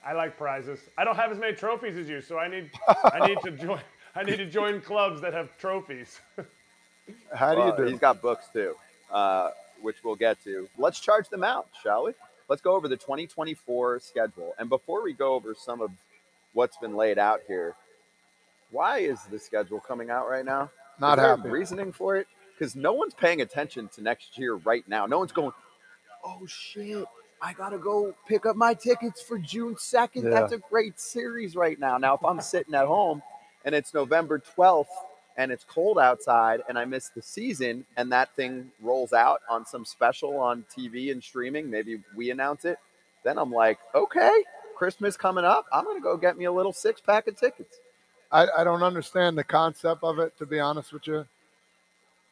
I 0.04 0.12
like 0.12 0.36
prizes. 0.36 0.80
I 0.98 1.04
don't 1.04 1.16
have 1.16 1.32
as 1.32 1.38
many 1.38 1.54
trophies 1.56 1.96
as 1.96 2.08
you, 2.08 2.20
so 2.20 2.38
I 2.38 2.48
need 2.48 2.70
I 3.12 3.26
need 3.26 3.38
to 3.44 3.50
join 3.52 3.80
I 4.14 4.22
need 4.22 4.36
to 4.36 4.46
join 4.46 4.80
clubs 4.80 5.20
that 5.22 5.32
have 5.32 5.56
trophies. 5.58 6.20
How 7.34 7.54
do 7.54 7.60
you 7.60 7.86
do? 7.86 7.90
He's 7.90 8.00
got 8.00 8.22
books 8.22 8.46
too, 8.52 8.74
uh, 9.12 9.50
which 9.82 9.96
we'll 10.04 10.16
get 10.16 10.42
to. 10.44 10.68
Let's 10.78 11.00
charge 11.00 11.28
them 11.28 11.44
out, 11.44 11.68
shall 11.82 12.04
we? 12.04 12.12
Let's 12.48 12.62
go 12.62 12.74
over 12.74 12.88
the 12.88 12.96
2024 12.96 14.00
schedule. 14.00 14.54
And 14.58 14.68
before 14.68 15.02
we 15.02 15.12
go 15.12 15.34
over 15.34 15.54
some 15.54 15.80
of 15.80 15.90
what's 16.52 16.76
been 16.76 16.94
laid 16.94 17.18
out 17.18 17.40
here, 17.48 17.74
why 18.70 18.98
is 18.98 19.22
the 19.30 19.38
schedule 19.38 19.80
coming 19.80 20.10
out 20.10 20.28
right 20.28 20.44
now? 20.44 20.70
Not 21.00 21.18
happy. 21.18 21.48
reasoning 21.48 21.92
for 21.92 22.16
it? 22.16 22.26
Because 22.56 22.76
no 22.76 22.92
one's 22.92 23.14
paying 23.14 23.40
attention 23.40 23.88
to 23.94 24.02
next 24.02 24.38
year 24.38 24.54
right 24.54 24.86
now. 24.88 25.06
No 25.06 25.18
one's 25.18 25.32
going, 25.32 25.52
oh 26.24 26.46
shit, 26.46 27.04
I 27.42 27.52
gotta 27.52 27.78
go 27.78 28.14
pick 28.28 28.46
up 28.46 28.56
my 28.56 28.74
tickets 28.74 29.20
for 29.20 29.38
June 29.38 29.74
2nd. 29.74 30.24
Yeah. 30.24 30.30
That's 30.30 30.52
a 30.52 30.58
great 30.58 31.00
series 31.00 31.56
right 31.56 31.78
now. 31.78 31.98
Now, 31.98 32.14
if 32.14 32.24
I'm 32.24 32.40
sitting 32.40 32.74
at 32.74 32.86
home 32.86 33.22
and 33.64 33.74
it's 33.74 33.92
November 33.92 34.40
12th 34.56 34.86
and 35.36 35.50
it's 35.50 35.64
cold 35.64 35.98
outside 35.98 36.62
and 36.68 36.78
I 36.78 36.84
miss 36.84 37.08
the 37.08 37.22
season 37.22 37.84
and 37.96 38.12
that 38.12 38.34
thing 38.36 38.70
rolls 38.80 39.12
out 39.12 39.40
on 39.48 39.66
some 39.66 39.84
special 39.84 40.38
on 40.38 40.64
TV 40.76 41.10
and 41.12 41.22
streaming, 41.22 41.70
maybe 41.70 42.00
we 42.14 42.30
announce 42.30 42.64
it, 42.64 42.78
then 43.24 43.38
I'm 43.38 43.50
like, 43.50 43.78
okay, 43.94 44.44
Christmas 44.76 45.16
coming 45.16 45.44
up. 45.44 45.66
I'm 45.72 45.84
gonna 45.84 46.00
go 46.00 46.16
get 46.16 46.36
me 46.36 46.44
a 46.44 46.52
little 46.52 46.72
six 46.72 47.00
pack 47.00 47.26
of 47.28 47.36
tickets. 47.36 47.78
I, 48.30 48.46
I 48.58 48.64
don't 48.64 48.82
understand 48.82 49.38
the 49.38 49.44
concept 49.44 50.02
of 50.02 50.18
it, 50.18 50.36
to 50.38 50.46
be 50.46 50.58
honest 50.58 50.92
with 50.92 51.06
you. 51.06 51.26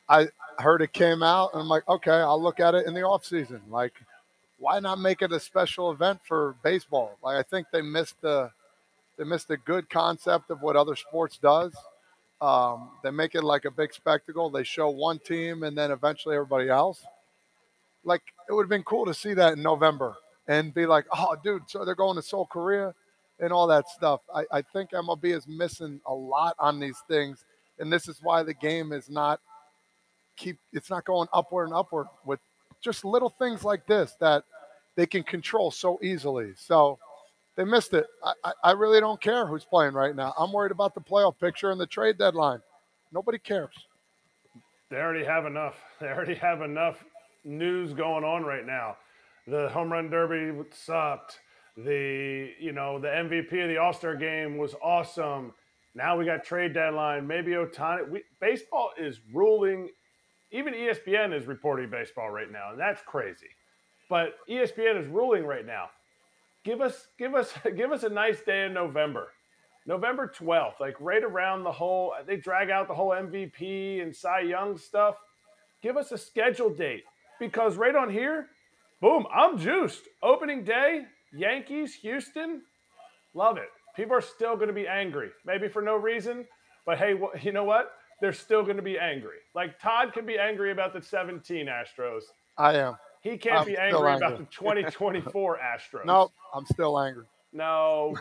I 0.09 0.29
heard 0.59 0.83
it 0.83 0.93
came 0.93 1.23
out, 1.23 1.53
and 1.53 1.63
I'm 1.63 1.69
like, 1.69 1.89
okay, 1.89 2.11
I'll 2.11 2.43
look 2.43 2.61
at 2.61 2.75
it 2.75 2.87
in 2.87 2.95
the 2.95 3.03
off 3.03 3.25
season. 3.25 3.63
Like, 3.71 3.93
why 4.59 4.81
not 4.81 4.99
make 4.99 5.23
it 5.23 5.33
a 5.33 5.41
special 5.41 5.93
event 5.93 6.21
for 6.27 6.57
baseball? 6.63 7.17
Like, 7.23 7.37
I 7.37 7.43
think 7.43 7.69
they 7.73 7.83
missed 7.83 8.21
the 8.21 8.51
they 9.17 9.25
missed 9.25 9.51
a 9.51 9.57
good 9.57 9.89
concept 9.89 10.51
of 10.51 10.63
what 10.63 10.75
other 10.75 10.97
sports 10.97 11.39
does. 11.39 11.75
Um, 12.43 12.91
they 13.05 13.11
make 13.11 13.35
it 13.35 13.45
like 13.45 13.65
a 13.65 13.71
big 13.71 13.95
spectacle. 13.95 14.51
They 14.51 14.65
show 14.65 14.91
one 14.91 15.21
team 15.21 15.63
and 15.63 15.79
then 15.79 15.93
eventually 15.93 16.35
everybody 16.35 16.69
else. 16.69 17.05
Like, 18.05 18.23
it 18.49 18.53
would 18.53 18.65
have 18.65 18.69
been 18.69 18.83
cool 18.83 19.07
to 19.07 19.15
see 19.15 19.33
that 19.35 19.53
in 19.53 19.63
November 19.63 20.17
and 20.49 20.75
be 20.75 20.87
like, 20.87 21.07
oh, 21.13 21.37
dude, 21.43 21.71
so 21.71 21.85
they're 21.85 21.95
going 21.95 22.17
to 22.17 22.23
Seoul, 22.23 22.47
Korea 22.47 22.95
and 23.39 23.53
all 23.53 23.67
that 23.69 23.89
stuff. 23.89 24.21
I, 24.35 24.45
I 24.51 24.63
think 24.63 24.91
MLB 24.91 25.37
is 25.37 25.47
missing 25.47 26.01
a 26.07 26.15
lot 26.15 26.57
on 26.59 26.81
these 26.81 26.99
things, 27.09 27.45
and 27.79 27.93
this 27.93 28.09
is 28.09 28.19
why 28.23 28.43
the 28.43 28.55
game 28.55 28.93
is 28.93 29.09
not 29.09 29.41
keep 30.37 30.57
it's 30.73 30.89
not 30.89 31.05
going 31.05 31.29
upward 31.33 31.69
and 31.69 31.77
upward 31.77 32.07
with 32.25 32.41
just 32.81 33.05
little 33.05 33.29
things 33.29 33.65
like 33.65 33.87
this 33.87 34.17
that 34.19 34.45
they 34.97 35.07
can 35.07 35.23
control 35.23 35.71
so 35.71 35.99
easily. 36.03 36.53
So 36.57 36.99
they 37.57 37.65
missed 37.65 37.93
it. 37.95 38.07
I, 38.25 38.33
I, 38.45 38.53
I 38.65 38.71
really 38.73 39.01
don't 39.01 39.21
care 39.21 39.47
who's 39.47 39.65
playing 39.65 39.95
right 39.95 40.17
now. 40.17 40.35
I'm 40.39 40.53
worried 40.53 40.73
about 40.73 40.95
the 40.95 41.01
playoff 41.01 41.39
picture 41.39 41.71
and 41.71 41.81
the 41.81 41.87
trade 41.87 42.19
deadline. 42.19 42.61
Nobody 43.13 43.39
cares. 43.39 43.75
They 44.91 44.97
already 44.97 45.25
have 45.25 45.47
enough. 45.47 45.77
They 46.01 46.09
already 46.09 46.35
have 46.35 46.63
enough 46.63 47.05
news 47.45 47.93
going 47.93 48.25
on 48.25 48.43
right 48.43 48.67
now. 48.67 48.97
The 49.47 49.69
home 49.69 49.93
run 49.93 50.11
derby 50.11 50.69
sucked. 50.73 51.39
The 51.77 52.51
you 52.59 52.73
know 52.73 52.99
the 52.99 53.09
MVP 53.09 53.63
of 53.63 53.69
the 53.69 53.79
All 53.79 53.93
Star 53.93 54.17
game 54.17 54.59
was 54.59 54.75
awesome. 54.83 55.53
Now 55.95 56.19
we 56.19 56.25
got 56.25 56.45
trade 56.45 56.75
deadline. 56.75 57.27
Maybe 57.27 57.53
Ohtani. 57.53 58.09
We, 58.11 58.23
baseball 58.41 58.91
is 58.99 59.21
ruling. 59.33 59.91
Even 60.51 60.75
ESPN 60.75 61.33
is 61.33 61.47
reporting 61.47 61.89
baseball 61.89 62.31
right 62.31 62.51
now, 62.51 62.71
and 62.73 62.81
that's 62.81 63.01
crazy. 63.07 63.49
But 64.11 64.35
ESPN 64.51 65.01
is 65.01 65.07
ruling 65.07 65.45
right 65.45 65.65
now. 65.65 65.89
Give 66.65 66.81
us, 66.81 67.09
give 67.19 67.35
us, 67.35 67.53
give 67.77 67.93
us 67.93 68.03
a 68.03 68.09
nice 68.09 68.41
day 68.43 68.67
in 68.67 68.75
November. 68.75 69.29
November 69.87 70.33
12th, 70.39 70.79
like 70.79 70.95
right 71.01 71.25
around 71.25 71.65
the 71.65 71.73
whole, 71.73 72.15
they 72.27 72.37
drag 72.37 72.71
out 72.71 72.87
the 72.87 72.95
whole 72.95 73.11
MVP 73.11 74.01
and 74.01 74.15
Cy 74.15 74.41
Young 74.41 74.79
stuff. 74.79 75.17
Give 75.83 75.97
us 75.97 76.13
a 76.13 76.19
schedule 76.19 76.71
date 76.71 77.03
because 77.41 77.77
right 77.77 77.97
on 77.97 78.09
here, 78.09 78.47
boom, 79.01 79.27
I'm 79.35 79.59
juiced. 79.59 80.03
Opening 80.23 80.63
day, 80.63 81.03
Yankees, 81.33 81.95
Houston, 81.97 82.63
love 83.35 83.57
it. 83.57 83.71
People 83.97 84.17
are 84.17 84.23
still 84.23 84.55
going 84.55 84.69
to 84.69 84.75
be 84.75 84.87
angry, 84.87 85.31
maybe 85.45 85.69
for 85.69 85.83
no 85.83 85.97
reason, 85.97 86.47
but 86.87 86.99
hey, 86.99 87.15
you 87.43 87.51
know 87.51 87.65
what? 87.65 87.93
They're 88.21 88.33
still 88.33 88.63
going 88.63 88.77
to 88.77 88.83
be 88.83 88.99
angry. 89.01 89.39
Like 89.55 89.81
Todd 89.81 90.13
can 90.13 90.25
be 90.25 90.39
angry 90.39 90.71
about 90.71 90.93
the 90.93 91.03
17 91.03 91.67
Astros. 91.67 92.23
I 92.57 92.77
am. 92.77 92.97
He 93.23 93.39
can't 93.39 93.61
I'm 93.61 93.67
be 93.67 93.75
still 93.75 94.07
angry 94.07 94.17
about 94.17 94.39
the 94.39 94.45
2024 94.51 95.59
Astros. 95.59 96.05
No, 96.05 96.33
I'm 96.55 96.67
still 96.67 96.99
angry. 96.99 97.25
No. 97.55 98.17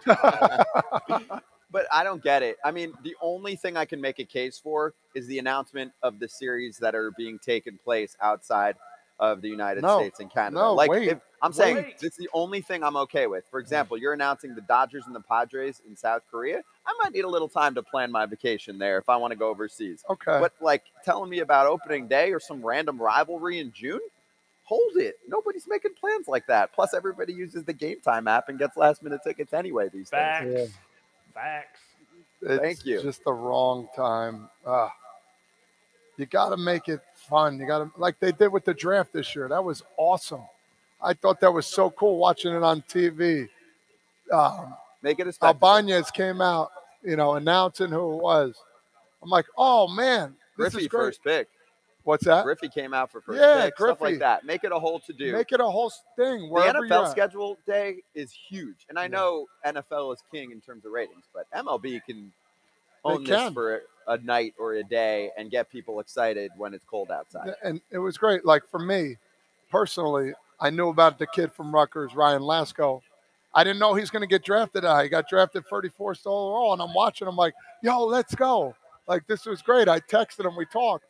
But 1.71 1.87
I 1.89 2.03
don't 2.03 2.21
get 2.21 2.43
it. 2.43 2.57
I 2.65 2.71
mean, 2.71 2.91
the 3.01 3.15
only 3.21 3.55
thing 3.55 3.77
I 3.77 3.85
can 3.85 4.01
make 4.01 4.19
a 4.19 4.25
case 4.25 4.59
for 4.59 4.93
is 5.15 5.25
the 5.27 5.39
announcement 5.39 5.93
of 6.03 6.19
the 6.19 6.27
series 6.27 6.77
that 6.79 6.95
are 6.95 7.11
being 7.11 7.39
taken 7.39 7.79
place 7.81 8.17
outside 8.21 8.75
of 9.21 9.41
the 9.41 9.47
United 9.47 9.83
No. 9.83 9.99
States 9.99 10.19
and 10.19 10.29
Canada. 10.29 10.55
No, 10.57 10.73
like, 10.73 10.89
wait. 10.89 11.07
if, 11.07 11.19
I'm 11.41 11.53
saying 11.53 11.75
Wait. 11.77 11.95
it's 12.01 12.17
the 12.17 12.27
only 12.33 12.59
thing 12.59 12.83
I'm 12.83 12.97
okay 12.97 13.27
with. 13.27 13.45
For 13.49 13.59
example, 13.59 13.97
you're 13.97 14.11
announcing 14.11 14.53
the 14.53 14.61
Dodgers 14.61 15.05
and 15.05 15.15
the 15.15 15.21
Padres 15.21 15.81
in 15.87 15.95
South 15.95 16.23
Korea. 16.29 16.61
I 16.85 16.93
might 17.01 17.13
need 17.13 17.23
a 17.23 17.29
little 17.29 17.47
time 17.47 17.73
to 17.75 17.83
plan 17.83 18.11
my 18.11 18.25
vacation 18.25 18.77
there 18.77 18.97
if 18.97 19.07
I 19.07 19.15
want 19.15 19.31
to 19.31 19.37
go 19.37 19.47
overseas. 19.47 20.03
Okay. 20.09 20.39
But 20.41 20.53
like 20.59 20.83
telling 21.05 21.29
me 21.29 21.39
about 21.39 21.67
opening 21.67 22.09
day 22.09 22.33
or 22.33 22.39
some 22.41 22.65
random 22.65 23.01
rivalry 23.01 23.59
in 23.59 23.71
June, 23.71 24.01
hold 24.71 24.95
it. 24.95 25.19
Nobody's 25.27 25.67
making 25.67 25.95
plans 25.99 26.29
like 26.29 26.47
that. 26.47 26.71
Plus, 26.71 26.93
everybody 26.93 27.33
uses 27.33 27.65
the 27.65 27.73
Game 27.73 27.99
Time 27.99 28.25
app 28.25 28.47
and 28.47 28.57
gets 28.57 28.77
last 28.77 29.03
minute 29.03 29.19
tickets 29.21 29.51
anyway 29.53 29.89
these 29.89 30.09
days. 30.09 30.11
Facts. 30.11 30.47
Yeah. 30.49 30.65
Facts. 31.33 31.79
It's 32.41 32.61
Thank 32.61 32.85
you. 32.85 33.01
Just 33.01 33.25
the 33.25 33.33
wrong 33.33 33.89
time. 33.93 34.49
Ah. 34.65 34.93
you 36.15 36.25
got 36.25 36.49
to 36.49 36.57
make 36.57 36.87
it 36.87 37.01
fun. 37.15 37.59
You 37.59 37.67
got 37.67 37.79
to 37.79 37.91
like 37.97 38.17
they 38.21 38.31
did 38.31 38.47
with 38.47 38.63
the 38.63 38.73
draft 38.73 39.11
this 39.11 39.35
year. 39.35 39.49
That 39.49 39.61
was 39.63 39.83
awesome. 39.97 40.43
I 41.01 41.15
thought 41.15 41.41
that 41.41 41.51
was 41.51 41.67
so 41.67 41.89
cool 41.91 42.17
watching 42.17 42.55
it 42.55 42.63
on 42.63 42.81
TV. 42.83 43.49
Um, 44.31 44.73
Make 45.01 45.19
it 45.19 45.27
a 45.27 45.33
spectacle. 45.33 45.67
Albanez 45.67 46.11
came 46.11 46.39
out, 46.39 46.71
you 47.03 47.17
know, 47.17 47.33
announcing 47.33 47.89
who 47.89 48.13
it 48.13 48.21
was. 48.21 48.55
I'm 49.21 49.29
like, 49.29 49.47
oh 49.57 49.89
man, 49.89 50.35
this 50.57 50.71
Griffey 50.71 50.85
is 50.85 50.87
great. 50.87 50.99
first 51.01 51.23
pick. 51.23 51.47
What's 52.03 52.25
that? 52.25 52.43
Griffey 52.43 52.69
came 52.69 52.93
out 52.93 53.11
for 53.11 53.21
first 53.21 53.39
Yeah, 53.39 53.65
pick. 53.65 53.75
Stuff 53.77 53.99
Griffey. 53.99 54.13
like 54.13 54.19
that. 54.19 54.43
Make 54.45 54.63
it 54.63 54.71
a 54.71 54.79
whole 54.79 54.99
to 55.01 55.13
do. 55.13 55.31
Make 55.33 55.51
it 55.51 55.59
a 55.59 55.65
whole 55.65 55.91
thing. 56.15 56.49
the 56.49 56.59
NFL 56.59 57.11
schedule 57.11 57.57
day 57.67 57.97
is 58.15 58.31
huge, 58.31 58.85
and 58.89 58.97
I 58.97 59.03
Yeah. 59.03 59.09
know 59.09 59.45
NFL 59.65 60.11
is 60.13 60.23
king 60.31 60.51
in 60.51 60.61
terms 60.61 60.85
of 60.85 60.91
ratings, 60.91 61.25
but 61.33 61.45
MLB 61.53 61.99
can 62.05 62.31
own 63.05 63.23
They 63.23 63.31
this 63.31 63.39
can. 63.41 63.53
for 63.53 63.83
a 64.07 64.17
night 64.17 64.53
or 64.59 64.73
a 64.73 64.83
day 64.83 65.31
and 65.37 65.51
get 65.51 65.69
people 65.69 65.99
excited 65.99 66.51
when 66.57 66.73
it's 66.73 66.85
cold 66.85 67.11
outside. 67.11 67.55
and 67.63 67.81
it 67.91 67.99
was 67.99 68.17
great. 68.17 68.45
Like 68.45 68.65
for 68.67 68.79
me 68.79 69.17
personally, 69.69 70.33
I 70.59 70.69
knew 70.69 70.89
about 70.89 71.17
the 71.17 71.27
kid 71.27 71.51
from 71.53 71.73
Rutgers, 71.73 72.13
Ryan 72.15 72.41
Lasko. 72.41 73.01
I 73.53 73.63
didn't 73.63 73.79
know 73.79 73.93
he's 73.93 74.09
going 74.09 74.21
to 74.21 74.27
get 74.27 74.43
drafted. 74.45 74.85
I 74.85 75.07
got 75.07 75.27
drafted 75.27 75.65
34th 75.67 76.25
overall, 76.25 76.73
and 76.73 76.81
I'm 76.81 76.93
watching. 76.93 77.27
I'm 77.27 77.35
like, 77.35 77.53
yo, 77.81 78.05
let's 78.05 78.33
go. 78.35 78.75
Like 79.07 79.25
this 79.27 79.45
was 79.45 79.61
great. 79.61 79.87
I 79.89 79.99
texted 79.99 80.45
him. 80.45 80.55
We 80.55 80.65
talked. 80.65 81.05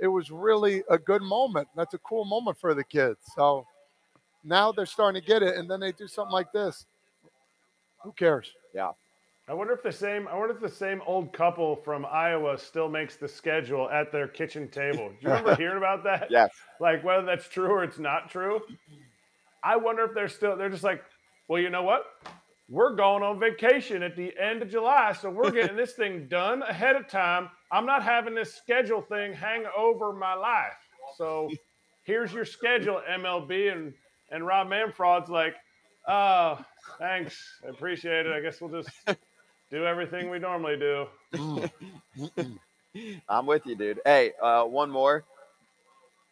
It 0.00 0.08
was 0.08 0.30
really 0.30 0.82
a 0.88 0.98
good 0.98 1.22
moment. 1.22 1.68
That's 1.76 1.94
a 1.94 1.98
cool 1.98 2.24
moment 2.24 2.58
for 2.58 2.74
the 2.74 2.84
kids. 2.84 3.18
So 3.34 3.66
now 4.44 4.72
they're 4.72 4.86
starting 4.86 5.20
to 5.20 5.26
get 5.26 5.42
it, 5.42 5.56
and 5.56 5.68
then 5.68 5.80
they 5.80 5.92
do 5.92 6.06
something 6.06 6.32
like 6.32 6.52
this. 6.52 6.86
Who 8.02 8.12
cares? 8.12 8.52
Yeah. 8.74 8.92
I 9.48 9.54
wonder 9.54 9.72
if 9.72 9.82
the 9.82 9.92
same 9.92 10.28
I 10.28 10.36
wonder 10.36 10.54
if 10.54 10.60
the 10.60 10.68
same 10.68 11.00
old 11.06 11.32
couple 11.32 11.76
from 11.76 12.04
Iowa 12.04 12.58
still 12.58 12.88
makes 12.88 13.16
the 13.16 13.26
schedule 13.26 13.88
at 13.88 14.12
their 14.12 14.28
kitchen 14.28 14.68
table. 14.68 15.08
Do 15.08 15.16
you 15.20 15.28
remember 15.28 15.54
hearing 15.56 15.78
about 15.78 16.04
that? 16.04 16.30
Yes. 16.30 16.50
Like 16.80 17.02
whether 17.02 17.24
that's 17.24 17.48
true 17.48 17.68
or 17.68 17.82
it's 17.82 17.98
not 17.98 18.30
true. 18.30 18.60
I 19.64 19.76
wonder 19.76 20.04
if 20.04 20.14
they're 20.14 20.28
still 20.28 20.56
they're 20.56 20.68
just 20.68 20.84
like, 20.84 21.02
well, 21.48 21.60
you 21.62 21.70
know 21.70 21.82
what? 21.82 22.04
We're 22.68 22.94
going 22.94 23.22
on 23.22 23.40
vacation 23.40 24.02
at 24.02 24.14
the 24.14 24.34
end 24.38 24.60
of 24.60 24.70
July, 24.70 25.16
so 25.18 25.30
we're 25.30 25.50
getting 25.50 25.76
this 25.78 25.94
thing 25.94 26.28
done 26.28 26.62
ahead 26.62 26.96
of 26.96 27.08
time. 27.08 27.48
I'm 27.70 27.86
not 27.86 28.02
having 28.02 28.34
this 28.34 28.54
schedule 28.54 29.02
thing 29.02 29.32
hang 29.32 29.64
over 29.76 30.12
my 30.12 30.34
life. 30.34 30.72
So 31.16 31.50
here's 32.04 32.32
your 32.32 32.44
schedule, 32.44 33.02
MLB 33.08 33.72
and 33.72 33.92
and 34.30 34.46
Rob 34.46 34.68
Manfred's 34.68 35.30
like, 35.30 35.54
oh, 36.06 36.58
thanks, 36.98 37.60
I 37.64 37.70
appreciate 37.70 38.26
it. 38.26 38.32
I 38.32 38.40
guess 38.40 38.60
we'll 38.60 38.82
just 38.82 38.90
do 39.70 39.86
everything 39.86 40.30
we 40.30 40.38
normally 40.38 40.76
do. 40.76 41.06
I'm 43.28 43.46
with 43.46 43.66
you, 43.66 43.74
dude. 43.74 44.00
Hey, 44.04 44.32
uh, 44.42 44.64
one 44.64 44.90
more. 44.90 45.24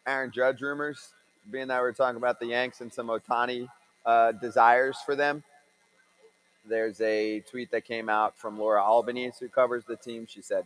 Aaron 0.07 0.31
Judge 0.31 0.61
rumors. 0.61 1.13
Being 1.51 1.69
that 1.69 1.81
we're 1.81 1.93
talking 1.93 2.17
about 2.17 2.41
the 2.41 2.47
Yanks 2.47 2.81
and 2.81 2.93
some 2.93 3.07
Ohtani 3.07 3.69
uh, 4.05 4.33
desires 4.33 4.97
for 5.07 5.15
them. 5.15 5.45
There's 6.69 7.01
a 7.01 7.41
tweet 7.41 7.71
that 7.71 7.85
came 7.85 8.09
out 8.09 8.37
from 8.37 8.59
Laura 8.59 8.83
Albanese, 8.83 9.37
who 9.39 9.49
covers 9.49 9.85
the 9.85 9.95
team. 9.95 10.27
She 10.29 10.43
said, 10.43 10.65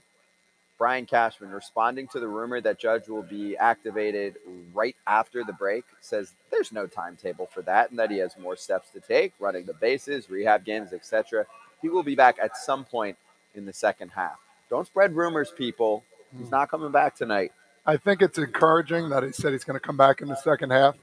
Brian 0.81 1.05
Cashman, 1.05 1.51
responding 1.51 2.09
to 2.09 2.19
the 2.19 2.27
rumor 2.27 2.59
that 2.63 2.79
Judge 2.79 3.07
will 3.07 3.23
be 3.23 3.55
activated 3.55 4.37
right 4.73 4.97
after 5.07 5.45
the 5.45 5.53
break, 5.53 5.85
says 6.01 6.33
there's 6.51 6.73
no 6.73 6.87
timetable 6.87 7.45
for 7.45 7.61
that 7.61 7.91
and 7.91 7.99
that 7.99 8.11
he 8.11 8.17
has 8.17 8.35
more 8.39 8.57
steps 8.57 8.89
to 8.95 9.01
take, 9.01 9.35
running 9.39 9.67
the 9.67 9.75
bases, 9.75 10.31
rehab 10.31 10.65
games, 10.65 10.95
etc. 10.95 11.45
He 11.83 11.91
will 11.91 12.03
be 12.03 12.15
back 12.15 12.39
at 12.43 12.57
some 12.57 12.87
point 12.87 13.19
in 13.55 13.67
the 13.67 13.75
second 13.75 14.09
half. 14.09 14.39
Don't 14.71 14.87
spread 14.87 15.15
rumors, 15.15 15.51
people. 15.51 16.03
He's 16.35 16.47
hmm. 16.47 16.51
not 16.51 16.71
coming 16.71 16.91
back 16.91 17.15
tonight. 17.15 17.53
I 17.85 17.99
think 17.99 18.23
it's 18.23 18.39
encouraging 18.39 19.11
that 19.11 19.23
he 19.23 19.33
said 19.33 19.53
he's 19.53 19.65
going 19.65 19.79
to 19.79 19.87
come 19.87 19.99
back 19.99 20.23
in 20.23 20.29
the 20.29 20.37
second 20.37 20.71
half. 20.71 20.97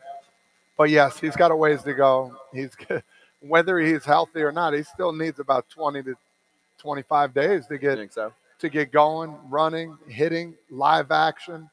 But 0.75 0.89
yes, 0.89 1.19
he's 1.19 1.35
got 1.35 1.51
a 1.51 1.55
ways 1.55 1.83
to 1.83 1.93
go. 1.93 2.35
He's 2.51 2.71
whether 3.41 3.77
he's 3.77 4.05
healthy 4.05 4.41
or 4.41 4.51
not, 4.51 4.73
he 4.73 4.81
still 4.81 5.11
needs 5.11 5.39
about 5.39 5.69
20 5.69 6.01
to 6.01 6.15
25 6.79 7.33
days 7.35 7.67
to 7.67 7.77
get 7.77 7.97
think 7.99 8.11
so? 8.11 8.33
To 8.59 8.69
get 8.69 8.91
going, 8.91 9.35
running, 9.49 9.97
hitting, 10.07 10.55
live 10.69 11.11
action, 11.11 11.69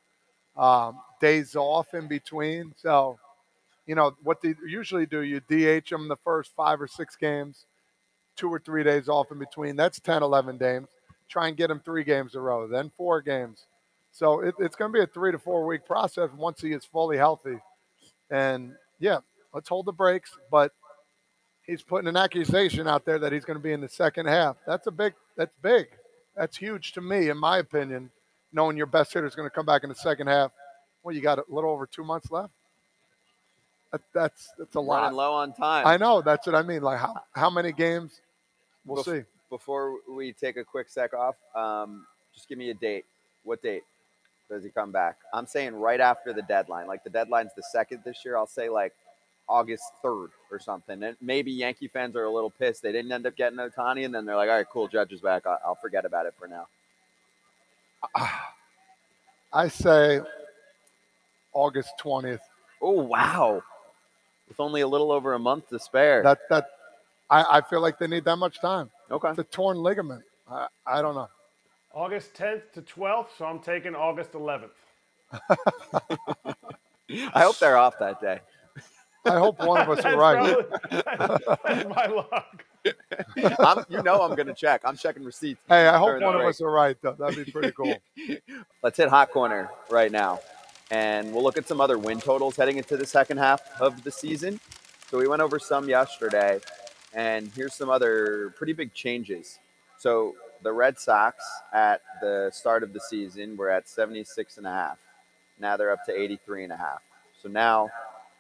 um, 0.57 1.01
days 1.21 1.57
off 1.57 1.95
in 1.95 2.07
between. 2.07 2.75
So, 2.77 3.19
you 3.87 3.95
know 3.95 4.15
what 4.23 4.41
they 4.43 4.55
usually 4.67 5.07
do: 5.07 5.21
you 5.21 5.41
DH 5.41 5.89
them 5.91 6.09
the 6.09 6.17
first 6.25 6.53
five 6.57 6.81
or 6.81 6.89
six 6.89 7.17
games, 7.17 7.67
two 8.37 8.49
or 8.49 8.59
three 8.59 8.83
days 8.83 9.09
off 9.09 9.31
in 9.31 9.39
between. 9.39 9.77
That's 9.77 10.01
10, 10.01 10.23
11 10.23 10.59
games. 10.59 10.89
Try 11.29 11.49
and 11.49 11.57
get 11.57 11.71
him 11.71 11.81
three 11.85 12.05
games 12.05 12.35
a 12.35 12.41
row, 12.41 12.67
then 12.67 12.91
four 12.97 13.21
games. 13.21 13.67
So 14.13 14.41
it, 14.41 14.55
it's 14.59 14.77
going 14.77 14.93
to 14.93 14.97
be 14.97 15.03
a 15.03 15.07
three 15.07 15.33
to 15.33 15.39
four 15.39 15.67
week 15.67 15.85
process 15.85 16.31
once 16.37 16.61
he 16.61 16.73
is 16.73 16.85
fully 16.85 17.17
healthy. 17.17 17.59
And 18.31 18.75
yeah, 19.01 19.19
let's 19.53 19.69
hold 19.69 19.87
the 19.87 19.93
brakes. 19.93 20.31
But 20.51 20.73
he's 21.67 21.83
putting 21.83 22.09
an 22.09 22.17
accusation 22.17 22.87
out 22.87 23.05
there 23.05 23.19
that 23.19 23.33
he's 23.33 23.45
going 23.45 23.59
to 23.59 23.63
be 23.63 23.73
in 23.73 23.81
the 23.81 23.89
second 23.89 24.27
half. 24.27 24.57
That's 24.67 24.87
a 24.87 24.93
big. 24.93 25.15
That's 25.37 25.55
big. 25.63 25.89
That's 26.37 26.57
huge 26.57 26.93
to 26.93 27.01
me, 27.01 27.29
in 27.29 27.39
my 27.39 27.59
opinion. 27.59 28.11
Knowing 28.53 28.77
your 28.77 28.87
best 28.87 29.13
hitter 29.13 29.27
is 29.27 29.35
going 29.35 29.49
to 29.49 29.55
come 29.55 29.67
back 29.67 29.83
in 29.83 29.89
the 29.89 29.95
second 29.95 30.29
half. 30.29 30.53
Well, 31.03 31.15
you 31.15 31.21
got 31.21 31.39
a 31.39 31.45
little 31.49 31.71
over 31.71 31.87
two 31.87 32.05
months 32.05 32.31
left. 32.31 32.53
That, 33.93 34.01
that's 34.13 34.53
that's 34.59 34.75
a 34.75 34.81
lot. 34.81 35.03
Running 35.03 35.17
low 35.17 35.35
on 35.35 35.53
time. 35.53 35.87
I 35.87 35.97
know. 35.97 36.21
That's 36.21 36.47
what 36.47 36.57
I 36.57 36.63
mean. 36.63 36.83
Like 36.83 36.99
how 36.99 37.23
how 37.33 37.51
many 37.51 37.73
games? 37.73 38.21
We'll 38.85 39.05
Bef- 39.05 39.21
see. 39.21 39.25
Before 39.51 39.97
we 40.11 40.33
take 40.33 40.57
a 40.57 40.65
quick 40.65 40.89
sec 40.89 41.15
off, 41.15 41.37
um, 41.55 42.07
just 42.35 42.49
give 42.49 42.59
me 42.59 42.71
a 42.71 42.75
date. 42.75 43.05
What 43.45 43.63
date 43.63 43.85
does 44.51 44.65
he 44.65 44.71
come 44.71 44.91
back? 44.91 45.19
I'm 45.33 45.47
saying 45.47 45.77
right 45.77 46.01
after 46.01 46.33
the 46.33 46.43
deadline. 46.43 46.87
Like 46.87 47.05
the 47.05 47.11
deadline's 47.11 47.53
the 47.57 47.63
second 47.63 48.03
this 48.05 48.25
year. 48.25 48.37
I'll 48.37 48.47
say 48.47 48.69
like 48.69 48.93
August 49.49 49.85
3rd 50.03 50.29
or 50.51 50.59
something. 50.59 51.03
And 51.03 51.17
maybe 51.21 51.53
Yankee 51.53 51.89
fans 51.89 52.17
are 52.17 52.25
a 52.25 52.31
little 52.31 52.51
pissed. 52.51 52.83
They 52.83 52.93
didn't 52.93 53.13
end 53.13 53.27
up 53.27 53.37
getting 53.37 53.59
Ohtani, 53.59 54.05
and 54.05 54.15
then 54.15 54.25
they're 54.25 54.37
like, 54.37 54.49
all 54.49 54.57
right, 54.57 54.67
cool, 54.71 54.89
Judge 54.89 55.13
is 55.13 55.21
back. 55.21 55.47
I'll, 55.47 55.59
I'll 55.67 55.75
forget 55.75 56.05
about 56.05 56.27
it 56.27 56.35
for 56.39 56.49
now. 56.49 56.67
I 59.53 59.69
say 59.69 60.21
August 61.53 61.91
twentieth. 61.99 62.43
Oh, 62.83 63.03
wow. 63.03 63.63
With 64.49 64.61
only 64.61 64.81
a 64.81 64.89
little 64.89 65.13
over 65.13 65.35
a 65.35 65.39
month 65.39 65.69
to 65.71 65.79
spare. 65.79 66.23
That 66.23 66.41
that 66.51 66.67
I, 67.31 67.59
I 67.59 67.61
feel 67.63 67.81
like 67.81 67.99
they 67.99 68.07
need 68.07 68.25
that 68.25 68.37
much 68.37 68.61
time. 68.61 68.91
okay. 69.11 69.31
It's 69.31 69.39
a 69.39 69.45
torn 69.45 69.79
ligament. 69.79 70.23
I, 70.51 70.67
I 70.87 71.01
don't 71.03 71.15
know. 71.15 71.29
August 71.95 72.35
10th 72.35 72.73
to 72.73 72.83
12th, 72.83 73.29
so 73.39 73.45
I'm 73.45 73.61
taking 73.61 73.95
August 73.95 74.33
11th. 74.33 74.71
I 77.33 77.43
hope 77.43 77.59
they're 77.59 77.77
off 77.77 77.99
that 78.01 78.21
day. 78.21 78.41
I 79.27 79.39
hope 79.39 79.59
one 79.61 79.81
of 79.81 79.89
us 79.91 80.05
are 80.05 80.17
right. 80.17 80.67
probably- 80.91 81.03
that's 81.65 81.89
my 81.89 82.07
luck. 82.07 82.65
I'm, 83.59 83.85
you 83.89 84.03
know 84.03 84.23
I'm 84.23 84.35
going 84.35 84.47
to 84.47 84.55
check. 84.55 84.83
I'm 84.85 84.97
checking 84.97 85.25
receipts. 85.25 85.61
Hey, 85.69 85.87
I 85.89 85.97
hope 85.97 86.21
one 86.21 86.35
of 86.35 86.41
break. 86.41 86.51
us 86.51 86.61
are 86.61 86.71
right 86.71 86.97
though. 87.01 87.13
That'd 87.19 87.45
be 87.47 87.51
pretty 87.51 87.73
cool. 87.73 87.97
Let's 88.83 88.99
hit 88.99 89.09
hot 89.09 89.31
corner 89.31 89.71
right 89.91 90.13
now. 90.13 90.41
And 90.91 91.33
we'll 91.33 91.43
look 91.43 91.57
at 91.57 91.67
some 91.67 91.81
other 91.81 91.99
win 91.99 92.21
totals 92.21 92.57
heading 92.57 92.77
into 92.77 92.97
the 92.97 93.07
second 93.07 93.39
half 93.39 93.63
of 93.81 94.05
the 94.05 94.11
season. 94.11 94.61
So 95.11 95.19
we 95.19 95.27
went 95.27 95.41
over 95.41 95.59
some 95.59 95.89
yesterday, 95.89 96.61
and 97.15 97.51
here's 97.57 97.75
some 97.75 97.89
other 97.89 98.53
pretty 98.57 98.75
big 98.75 98.93
changes. 98.93 99.59
So 99.99 100.35
the 100.63 100.73
Red 100.73 100.99
Sox 100.99 101.43
at 101.73 102.03
the 102.21 102.51
start 102.53 102.83
of 102.83 102.93
the 102.93 103.01
season 103.01 103.57
were 103.57 103.71
at 103.71 103.89
76 103.89 104.59
and 104.59 104.67
a 104.67 104.71
half. 104.71 104.99
Now 105.59 105.77
they're 105.77 105.93
up 105.93 106.05
to 106.07 106.13
83 106.13 106.65
and 106.65 106.73
a 106.73 106.77
half. 106.77 107.01
So 107.43 107.49
now 107.49 107.89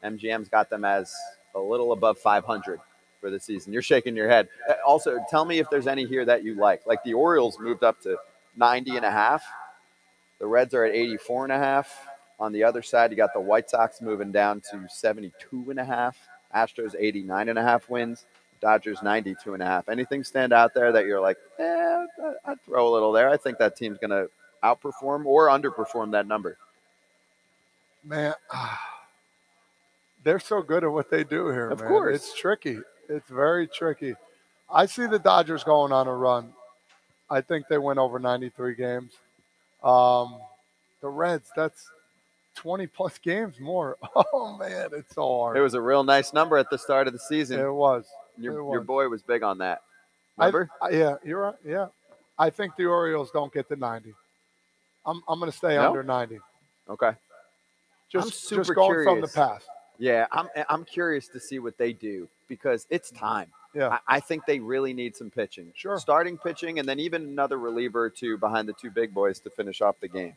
MGM's 0.05 0.49
got 0.49 0.71
them 0.71 0.85
as 0.85 1.15
a 1.55 1.61
little 1.61 1.93
above 1.93 2.19
500 2.19 2.81
for 3.21 3.31
the 3.31 3.41
season. 3.41 3.73
You're 3.73 3.83
shaking 3.83 4.15
your 4.17 4.29
head. 4.29 4.49
Uh, 4.69 4.75
Also, 4.87 5.19
tell 5.31 5.45
me 5.45 5.59
if 5.59 5.71
there's 5.71 5.87
any 5.87 6.05
here 6.05 6.25
that 6.25 6.45
you 6.45 6.55
like. 6.55 6.87
Like 6.87 7.03
the 7.05 7.15
Orioles 7.15 7.59
moved 7.59 7.83
up 7.83 8.01
to 8.03 8.17
90 8.57 8.97
and 8.97 9.05
a 9.05 9.11
half. 9.11 9.43
The 10.39 10.47
Reds 10.47 10.75
are 10.75 10.85
at 10.85 10.95
84 10.95 11.45
and 11.45 11.53
a 11.53 11.59
half. 11.59 12.07
On 12.41 12.53
the 12.53 12.65
other 12.65 12.83
side, 12.83 13.11
you 13.11 13.17
got 13.17 13.33
the 13.33 13.41
White 13.41 13.71
Sox 13.71 14.03
moving 14.03 14.33
down 14.33 14.61
to 14.73 14.87
72 14.89 15.71
and 15.71 15.79
a 15.79 15.85
half. 15.85 16.17
Astros 16.55 16.95
89 16.99 17.49
and 17.49 17.59
a 17.59 17.63
half 17.63 17.89
wins. 17.89 18.27
Dodgers 18.61 19.03
92 19.03 19.55
and 19.55 19.63
a 19.63 19.67
half. 19.67 19.89
Anything 19.89 20.25
stand 20.25 20.53
out 20.53 20.75
there 20.75 20.93
that 20.93 21.07
you're 21.07 21.21
like, 21.21 21.37
eh, 21.59 22.07
I'd 22.45 22.61
throw 22.63 22.89
a 22.89 22.93
little 22.93 23.13
there. 23.13 23.29
I 23.31 23.37
think 23.37 23.59
that 23.59 23.77
team's 23.77 23.99
going 23.99 24.11
to 24.11 24.29
outperform 24.63 25.27
or 25.27 25.49
underperform 25.49 26.11
that 26.13 26.27
number. 26.27 26.57
Man, 28.05 28.35
they're 30.25 30.41
so 30.41 30.63
good 30.63 30.83
at 30.85 30.91
what 30.91 31.11
they 31.11 31.23
do 31.25 31.49
here. 31.49 31.71
Of 31.71 31.81
man. 31.81 31.89
course. 31.89 32.17
it's 32.17 32.35
tricky. 32.39 32.79
It's 33.09 33.29
very 33.29 33.67
tricky. 33.69 34.15
I 34.73 34.87
see 34.87 35.07
the 35.07 35.19
Dodgers 35.19 35.63
going 35.63 35.93
on 35.93 36.09
a 36.09 36.15
run. 36.15 36.53
I 37.31 37.41
think 37.41 37.69
they 37.69 37.79
win 37.79 37.99
over 37.99 38.19
93 38.19 38.75
games. 38.75 39.13
Um, 39.83 40.39
the 41.01 41.09
Reds, 41.09 41.51
that's 41.55 41.91
20 42.57 42.87
plus 42.87 43.19
games 43.23 43.61
more. 43.61 43.99
Oh 44.17 44.57
man, 44.59 44.89
it's 44.93 45.15
so 45.15 45.23
hard. 45.41 45.57
It 45.57 45.61
was 45.61 45.75
a 45.75 45.81
real 45.81 46.03
nice 46.05 46.33
number 46.33 46.57
at 46.57 46.71
the 46.71 46.79
start 46.79 47.07
of 47.07 47.13
the 47.13 47.19
season. 47.19 47.61
It 47.61 47.71
was. 47.71 48.07
your, 48.39 48.61
it 48.61 48.73
your 48.73 48.81
boy 48.81 49.09
was 49.09 49.23
big 49.23 49.43
on 49.43 49.59
that. 49.59 49.83
Remember? 50.39 50.69
I- 50.83 50.91
yeah, 50.91 51.17
you're 51.25 51.41
right. 51.41 51.55
Yeah, 51.65 51.87
I 52.39 52.51
think 52.51 52.77
the 52.77 52.87
Orioles 52.87 53.31
don't 53.31 53.53
get 53.53 53.69
to 53.69 53.77
90. 53.77 54.15
I'm 55.07 55.23
I'm 55.29 55.39
going 55.39 55.51
to 55.51 55.57
stay 55.57 55.77
No? 55.77 55.89
under 55.89 56.03
90. 56.03 56.39
okay. 56.89 57.13
Just 58.11 58.45
super 58.49 58.63
just 58.63 58.75
going 58.75 59.05
from 59.05 59.21
the 59.21 59.29
past. 59.29 59.67
Yeah, 59.99 60.27
I'm 60.33 60.49
eh, 60.57 60.65
I'm 60.69 60.85
curious 60.85 61.29
to 61.29 61.41
see 61.41 61.59
what 61.59 61.79
they 61.79 61.93
do 61.93 62.29
because 62.49 62.87
it's 62.91 63.11
mm-hmm. 63.11 63.25
time. 63.25 63.53
Yeah. 63.75 63.89
I, 63.89 64.17
I 64.17 64.21
think 64.21 64.47
they 64.47 64.61
really 64.61 64.93
need 64.93 65.17
some 65.17 65.31
pitching. 65.31 65.73
Sure. 65.75 65.99
Starting 65.99 66.39
pitching 66.39 66.79
and 66.79 66.89
then 66.89 67.01
even 67.01 67.23
another 67.23 67.59
reliever 67.59 68.05
or 68.05 68.11
two 68.11 68.39
behind 68.39 68.69
the 68.69 68.73
two 68.73 68.91
big 68.91 69.13
boys 69.13 69.41
to 69.41 69.51
finish 69.51 69.81
off 69.81 69.97
the 70.01 70.09
game. 70.09 70.35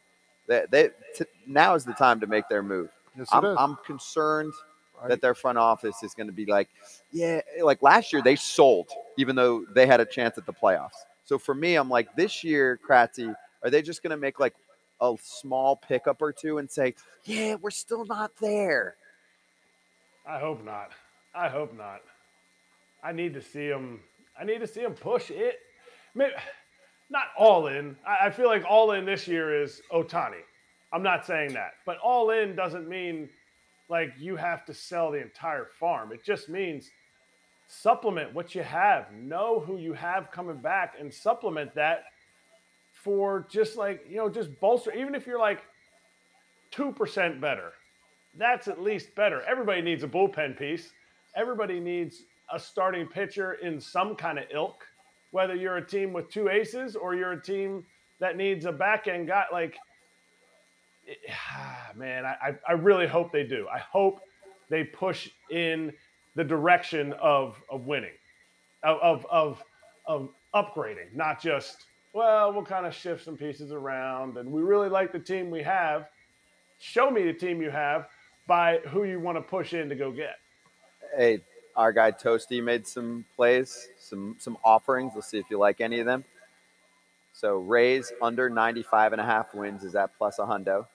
They, 0.47 0.65
they, 0.71 0.89
t- 1.15 1.25
now 1.45 1.75
is 1.75 1.85
the 1.85 1.93
time 1.93 2.19
to 2.21 2.27
make 2.27 2.49
their 2.49 2.63
move. 2.63 2.89
Yes, 3.17 3.27
I'm. 3.31 3.45
I'm 3.45 3.77
concerned 3.85 4.53
Right. 4.99 5.09
that 5.09 5.21
their 5.21 5.35
front 5.35 5.59
office 5.59 6.01
is 6.01 6.15
going 6.15 6.25
to 6.25 6.33
be 6.33 6.47
like, 6.47 6.69
yeah, 7.11 7.41
like 7.61 7.83
last 7.83 8.11
year 8.11 8.23
they 8.23 8.35
sold, 8.35 8.89
even 9.15 9.35
though 9.35 9.63
they 9.75 9.85
had 9.85 9.99
a 9.99 10.05
chance 10.05 10.39
at 10.39 10.47
the 10.47 10.53
playoffs. 10.53 11.05
So 11.23 11.37
for 11.37 11.53
me, 11.53 11.75
I'm 11.75 11.87
like, 11.87 12.15
this 12.15 12.43
year, 12.43 12.79
Kratzy, 12.83 13.35
are 13.61 13.69
they 13.69 13.83
just 13.83 14.01
going 14.01 14.09
to 14.09 14.17
make 14.17 14.39
like 14.39 14.55
a 14.99 15.13
small 15.21 15.75
pickup 15.75 16.19
or 16.19 16.31
two 16.31 16.57
and 16.57 16.71
say, 16.71 16.95
yeah, 17.25 17.55
we're 17.61 17.69
still 17.69 18.05
not 18.05 18.31
there? 18.41 18.95
I 20.27 20.39
hope 20.39 20.63
not. 20.63 20.91
I 21.33 21.47
hope 21.47 21.75
not. 21.77 22.01
I 23.03 23.11
need 23.11 23.33
to 23.35 23.41
see 23.41 23.67
him. 23.67 24.01
I 24.39 24.43
need 24.43 24.59
to 24.59 24.67
see 24.67 24.81
him 24.81 24.93
push 24.93 25.31
it. 25.31 25.59
Maybe, 26.13 26.33
not 27.09 27.25
all 27.37 27.67
in. 27.67 27.95
I, 28.05 28.27
I 28.27 28.29
feel 28.29 28.47
like 28.47 28.65
all 28.67 28.91
in 28.91 29.05
this 29.05 29.27
year 29.27 29.61
is 29.61 29.81
Ohtani. 29.91 30.41
I'm 30.91 31.03
not 31.03 31.25
saying 31.25 31.53
that, 31.53 31.73
but 31.85 31.97
all 31.99 32.31
in 32.31 32.55
doesn't 32.55 32.87
mean 32.87 33.29
like 33.89 34.13
you 34.17 34.35
have 34.35 34.65
to 34.65 34.73
sell 34.73 35.11
the 35.11 35.21
entire 35.21 35.67
farm. 35.79 36.11
It 36.11 36.23
just 36.23 36.49
means 36.49 36.89
supplement 37.67 38.33
what 38.33 38.55
you 38.55 38.63
have. 38.63 39.11
Know 39.13 39.59
who 39.59 39.77
you 39.77 39.93
have 39.93 40.31
coming 40.31 40.57
back 40.57 40.95
and 40.99 41.13
supplement 41.13 41.73
that 41.75 42.05
for 42.91 43.47
just 43.49 43.77
like 43.77 44.05
you 44.09 44.17
know 44.17 44.29
just 44.29 44.49
bolster. 44.59 44.91
Even 44.93 45.15
if 45.15 45.27
you're 45.27 45.39
like 45.39 45.61
two 46.71 46.91
percent 46.91 47.39
better, 47.39 47.73
that's 48.37 48.67
at 48.67 48.81
least 48.81 49.13
better. 49.15 49.41
Everybody 49.43 49.81
needs 49.81 50.03
a 50.03 50.07
bullpen 50.07 50.57
piece. 50.57 50.91
Everybody 51.35 51.79
needs 51.79 52.23
a 52.53 52.59
starting 52.59 53.07
pitcher 53.07 53.53
in 53.55 53.79
some 53.81 54.15
kind 54.15 54.37
of 54.39 54.45
ilk, 54.51 54.85
whether 55.31 55.55
you're 55.55 55.77
a 55.77 55.85
team 55.85 56.13
with 56.13 56.29
two 56.29 56.49
aces 56.49 56.95
or 56.95 57.15
you're 57.15 57.33
a 57.33 57.41
team 57.41 57.83
that 58.19 58.37
needs 58.37 58.65
a 58.65 58.71
back 58.71 59.07
end 59.07 59.27
guy. 59.27 59.45
Like, 59.51 59.77
man, 61.95 62.25
I, 62.25 62.55
I- 62.67 62.73
really 62.73 63.07
hope 63.07 63.31
they 63.31 63.43
do. 63.43 63.67
I 63.73 63.79
hope 63.79 64.21
they 64.69 64.83
push 64.83 65.29
in 65.49 65.93
the 66.35 66.43
direction 66.43 67.13
of, 67.13 67.61
of 67.69 67.85
winning, 67.87 68.13
of, 68.83 69.25
of, 69.31 69.63
of 70.05 70.29
upgrading, 70.53 71.15
not 71.15 71.41
just, 71.41 71.85
well, 72.13 72.53
we'll 72.53 72.63
kind 72.65 72.85
of 72.85 72.93
shift 72.93 73.25
some 73.25 73.35
pieces 73.35 73.71
around 73.71 74.37
and 74.37 74.51
we 74.51 74.61
really 74.61 74.89
like 74.89 75.11
the 75.11 75.19
team 75.19 75.49
we 75.49 75.63
have. 75.63 76.09
Show 76.79 77.09
me 77.09 77.23
the 77.23 77.33
team 77.33 77.61
you 77.61 77.71
have 77.71 78.07
by 78.47 78.79
who 78.87 79.03
you 79.03 79.19
want 79.19 79.37
to 79.37 79.41
push 79.41 79.73
in 79.73 79.89
to 79.89 79.95
go 79.95 80.11
get. 80.11 80.37
Hey, 81.15 81.41
our 81.75 81.91
guy 81.91 82.11
Toasty 82.11 82.63
made 82.63 82.87
some 82.87 83.25
plays, 83.35 83.87
some 83.99 84.35
some 84.39 84.57
offerings. 84.63 85.13
Let's 85.15 85.29
see 85.29 85.37
if 85.37 85.45
you 85.51 85.59
like 85.59 85.79
any 85.81 85.99
of 85.99 86.05
them. 86.05 86.23
So 87.33 87.57
Rays 87.57 88.11
under 88.19 88.49
95 88.49 89.11
and 89.11 89.21
a 89.21 89.25
half 89.25 89.53
wins 89.53 89.83
is 89.83 89.93
at 89.93 90.17
plus 90.17 90.39
a 90.39 90.43
hundo. 90.43 90.87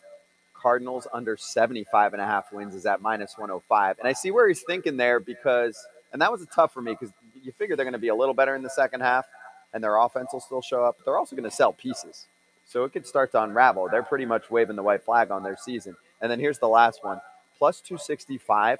Cardinals 0.55 1.07
under 1.13 1.37
75 1.37 2.15
and 2.15 2.23
a 2.23 2.27
half 2.27 2.53
wins 2.53 2.75
is 2.75 2.85
at 2.85 3.01
minus 3.01 3.39
105. 3.39 3.99
And 4.01 4.09
I 4.09 4.13
see 4.13 4.33
where 4.33 4.49
he's 4.49 4.63
thinking 4.63 4.97
there 4.97 5.21
because, 5.21 5.79
and 6.13 6.21
that 6.21 6.33
was 6.33 6.45
tough 6.53 6.73
for 6.73 6.83
me 6.83 6.93
because 6.93 7.15
you 7.41 7.53
figure 7.53 7.77
they're 7.77 7.85
going 7.85 7.93
to 7.93 7.99
be 7.99 8.09
a 8.09 8.15
little 8.15 8.35
better 8.35 8.57
in 8.57 8.63
the 8.63 8.71
second 8.71 9.03
half 9.03 9.27
and 9.73 9.83
their 9.83 9.97
offense 9.97 10.31
will 10.33 10.41
still 10.41 10.63
show 10.63 10.85
up. 10.85 10.99
They're 11.05 11.17
also 11.17 11.37
going 11.37 11.49
to 11.49 11.55
sell 11.55 11.73
pieces. 11.73 12.27
So 12.65 12.85
it 12.85 12.93
could 12.93 13.07
start 13.07 13.33
to 13.33 13.43
unravel. 13.43 13.89
They're 13.89 14.03
pretty 14.03 14.25
much 14.25 14.51
waving 14.51 14.77
the 14.77 14.83
white 14.83 15.05
flag 15.05 15.31
on 15.31 15.43
their 15.43 15.57
season. 15.57 15.97
And 16.21 16.31
then 16.31 16.41
here's 16.41 16.59
the 16.59 16.69
last 16.69 17.05
one 17.05 17.21
plus 17.63 17.81
265 17.81 18.77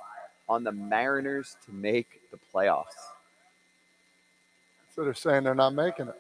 on 0.49 0.65
the 0.65 0.73
Mariners 0.73 1.57
to 1.65 1.73
make 1.73 2.21
the 2.33 2.39
playoffs. 2.53 2.87
So 4.93 5.05
they're 5.05 5.15
saying 5.15 5.45
they're 5.45 5.55
not 5.55 5.73
making 5.73 6.09
it. 6.09 6.17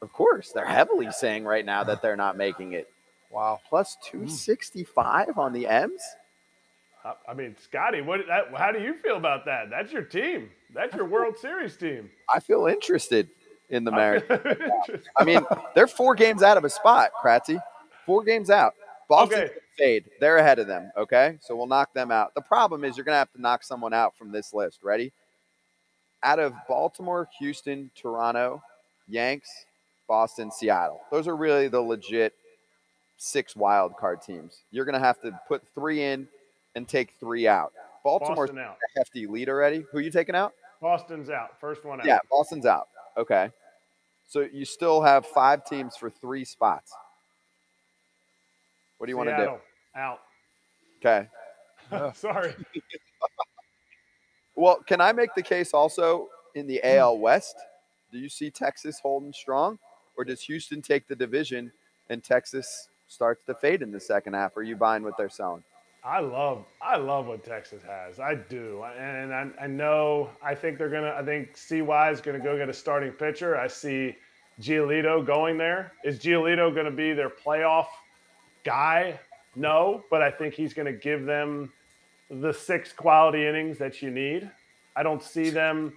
Of 0.00 0.12
course, 0.12 0.52
they're 0.52 0.64
heavily 0.64 1.10
saying 1.10 1.42
right 1.42 1.66
now 1.66 1.82
that 1.82 2.00
they're 2.00 2.16
not 2.16 2.36
making 2.36 2.74
it. 2.74 2.88
Wow. 3.30 3.60
Plus 3.68 3.98
hmm. 4.00 4.20
265 4.20 5.36
on 5.36 5.52
the 5.52 5.66
M's? 5.66 6.00
I- 7.04 7.12
I 7.28 7.34
mean, 7.34 7.54
Scotty, 7.60 8.00
what? 8.00 8.20
That, 8.26 8.56
how 8.56 8.72
do 8.72 8.80
you 8.80 8.94
feel 8.94 9.18
about 9.18 9.44
that? 9.44 9.68
That's 9.68 9.92
your 9.92 10.00
team. 10.00 10.48
That's 10.72 10.94
your 10.94 11.04
World 11.04 11.36
Series 11.36 11.76
team. 11.76 12.08
I 12.32 12.40
feel 12.40 12.68
interested 12.68 13.28
in 13.68 13.84
the 13.84 13.90
Mariners. 13.90 14.30
Mariners. 14.30 15.04
I 15.18 15.24
mean, 15.24 15.44
they're 15.74 15.86
four 15.86 16.14
games 16.14 16.42
out 16.42 16.56
of 16.56 16.64
a 16.64 16.70
spot, 16.70 17.10
Kratzy. 17.22 17.60
Four 18.06 18.22
games 18.22 18.48
out. 18.48 18.74
Boston 19.10 19.40
Okay. 19.40 19.52
Fade. 19.78 20.04
They're 20.20 20.38
ahead 20.38 20.58
of 20.58 20.66
them. 20.66 20.90
Okay, 20.96 21.38
so 21.40 21.56
we'll 21.56 21.66
knock 21.66 21.92
them 21.92 22.10
out. 22.10 22.34
The 22.34 22.40
problem 22.40 22.84
is 22.84 22.96
you're 22.96 23.04
gonna 23.04 23.18
have 23.18 23.32
to 23.32 23.40
knock 23.40 23.62
someone 23.62 23.94
out 23.94 24.16
from 24.16 24.32
this 24.32 24.52
list. 24.52 24.80
Ready? 24.82 25.12
Out 26.22 26.38
of 26.38 26.52
Baltimore, 26.68 27.28
Houston, 27.38 27.90
Toronto, 27.94 28.62
Yanks, 29.08 29.66
Boston, 30.08 30.50
Seattle. 30.50 31.00
Those 31.10 31.28
are 31.28 31.36
really 31.36 31.68
the 31.68 31.80
legit 31.80 32.34
six 33.16 33.54
wild 33.54 33.96
card 33.96 34.20
teams. 34.22 34.58
You're 34.70 34.84
gonna 34.84 34.98
have 34.98 35.20
to 35.22 35.38
put 35.48 35.62
three 35.74 36.02
in 36.02 36.28
and 36.74 36.86
take 36.86 37.12
three 37.20 37.46
out. 37.46 37.72
Baltimore's 38.04 38.50
Boston 38.50 38.58
out. 38.58 38.76
a 38.96 38.98
hefty 38.98 39.26
lead 39.26 39.48
already. 39.48 39.84
Who 39.90 39.98
are 39.98 40.02
you 40.02 40.10
taking 40.10 40.34
out? 40.34 40.54
Boston's 40.80 41.30
out. 41.30 41.58
First 41.60 41.84
one 41.84 42.00
out. 42.00 42.06
Yeah, 42.06 42.18
Boston's 42.30 42.66
out. 42.66 42.88
Okay. 43.16 43.50
So 44.28 44.46
you 44.52 44.64
still 44.64 45.02
have 45.02 45.26
five 45.26 45.64
teams 45.64 45.96
for 45.96 46.10
three 46.10 46.44
spots. 46.44 46.92
What 48.98 49.06
do 49.06 49.12
you 49.12 49.16
want 49.16 49.30
to 49.30 49.36
do? 49.36 49.58
Out. 49.98 50.20
Okay. 51.04 51.28
Sorry. 52.14 52.54
Well, 54.60 54.80
can 54.84 55.00
I 55.00 55.12
make 55.12 55.36
the 55.36 55.42
case 55.42 55.72
also 55.72 56.30
in 56.56 56.66
the 56.66 56.80
hmm. 56.82 56.98
AL 56.98 57.18
West? 57.18 57.54
Do 58.10 58.18
you 58.18 58.28
see 58.28 58.50
Texas 58.50 58.98
holding 59.00 59.32
strong? 59.32 59.78
Or 60.16 60.24
does 60.24 60.42
Houston 60.42 60.82
take 60.82 61.06
the 61.06 61.14
division 61.14 61.70
and 62.10 62.24
Texas 62.24 62.88
starts 63.06 63.44
to 63.44 63.54
fade 63.54 63.82
in 63.82 63.92
the 63.92 64.00
second 64.00 64.34
half? 64.34 64.56
Are 64.56 64.64
you 64.64 64.74
buying 64.74 65.04
what 65.04 65.16
they're 65.16 65.28
selling? 65.28 65.62
I 66.02 66.18
love 66.18 66.64
I 66.82 66.96
love 66.96 67.26
what 67.26 67.44
Texas 67.44 67.84
has. 67.84 68.18
I 68.18 68.34
do, 68.34 68.82
and 68.98 69.32
I, 69.32 69.46
I 69.60 69.66
know 69.68 70.30
I 70.42 70.56
think 70.56 70.78
they're 70.78 70.88
gonna. 70.88 71.14
I 71.16 71.24
think 71.24 71.56
CY 71.56 72.10
is 72.10 72.20
gonna 72.20 72.38
go 72.40 72.56
get 72.56 72.68
a 72.68 72.72
starting 72.72 73.12
pitcher. 73.12 73.56
I 73.56 73.68
see 73.68 74.16
Giolito 74.60 75.24
going 75.24 75.58
there. 75.58 75.92
Is 76.04 76.18
Giolito 76.18 76.74
gonna 76.74 76.90
be 76.90 77.12
their 77.12 77.30
playoff 77.30 77.86
guy? 78.64 79.20
No, 79.58 80.04
but 80.10 80.22
I 80.22 80.30
think 80.30 80.54
he's 80.54 80.72
gonna 80.72 80.92
give 80.92 81.24
them 81.24 81.72
the 82.30 82.52
six 82.52 82.92
quality 82.92 83.46
innings 83.46 83.78
that 83.78 84.02
you 84.02 84.10
need. 84.10 84.50
I 84.94 85.02
don't 85.02 85.22
see 85.22 85.50
them. 85.50 85.92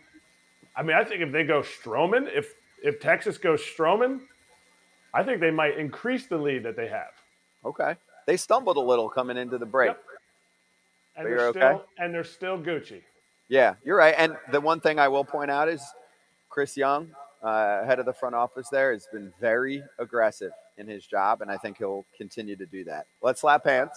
I 0.75 0.83
mean, 0.83 0.95
I 0.95 1.03
think 1.03 1.21
if 1.21 1.31
they 1.31 1.43
go 1.43 1.61
Stroman, 1.61 2.27
if 2.33 2.55
if 2.83 2.99
Texas 2.99 3.37
goes 3.37 3.61
Stroman, 3.61 4.21
I 5.13 5.23
think 5.23 5.39
they 5.39 5.51
might 5.51 5.77
increase 5.77 6.25
the 6.27 6.37
lead 6.37 6.63
that 6.63 6.75
they 6.75 6.87
have. 6.87 7.11
Okay. 7.65 7.95
They 8.25 8.37
stumbled 8.37 8.77
a 8.77 8.81
little 8.81 9.09
coming 9.09 9.37
into 9.37 9.57
the 9.57 9.65
break. 9.65 9.89
Yep. 9.89 10.03
And 11.17 11.27
they're 11.27 11.47
okay? 11.47 11.59
still 11.59 11.85
and 11.99 12.13
they're 12.13 12.23
still 12.23 12.57
Gucci. 12.57 13.01
Yeah, 13.49 13.75
you're 13.83 13.97
right. 13.97 14.15
And 14.17 14.37
the 14.51 14.61
one 14.61 14.79
thing 14.79 14.97
I 14.97 15.07
will 15.09 15.25
point 15.25 15.51
out 15.51 15.67
is 15.67 15.83
Chris 16.49 16.77
Young, 16.77 17.09
uh, 17.43 17.83
head 17.85 17.99
of 17.99 18.05
the 18.05 18.13
front 18.13 18.33
office 18.33 18.69
there, 18.69 18.93
has 18.93 19.07
been 19.11 19.33
very 19.41 19.83
aggressive 19.99 20.51
in 20.77 20.87
his 20.87 21.05
job, 21.05 21.41
and 21.41 21.51
I 21.51 21.57
think 21.57 21.77
he'll 21.77 22.05
continue 22.17 22.55
to 22.55 22.65
do 22.65 22.83
that. 22.85 23.05
Let's 23.21 23.41
slap 23.41 23.65
hands. 23.65 23.91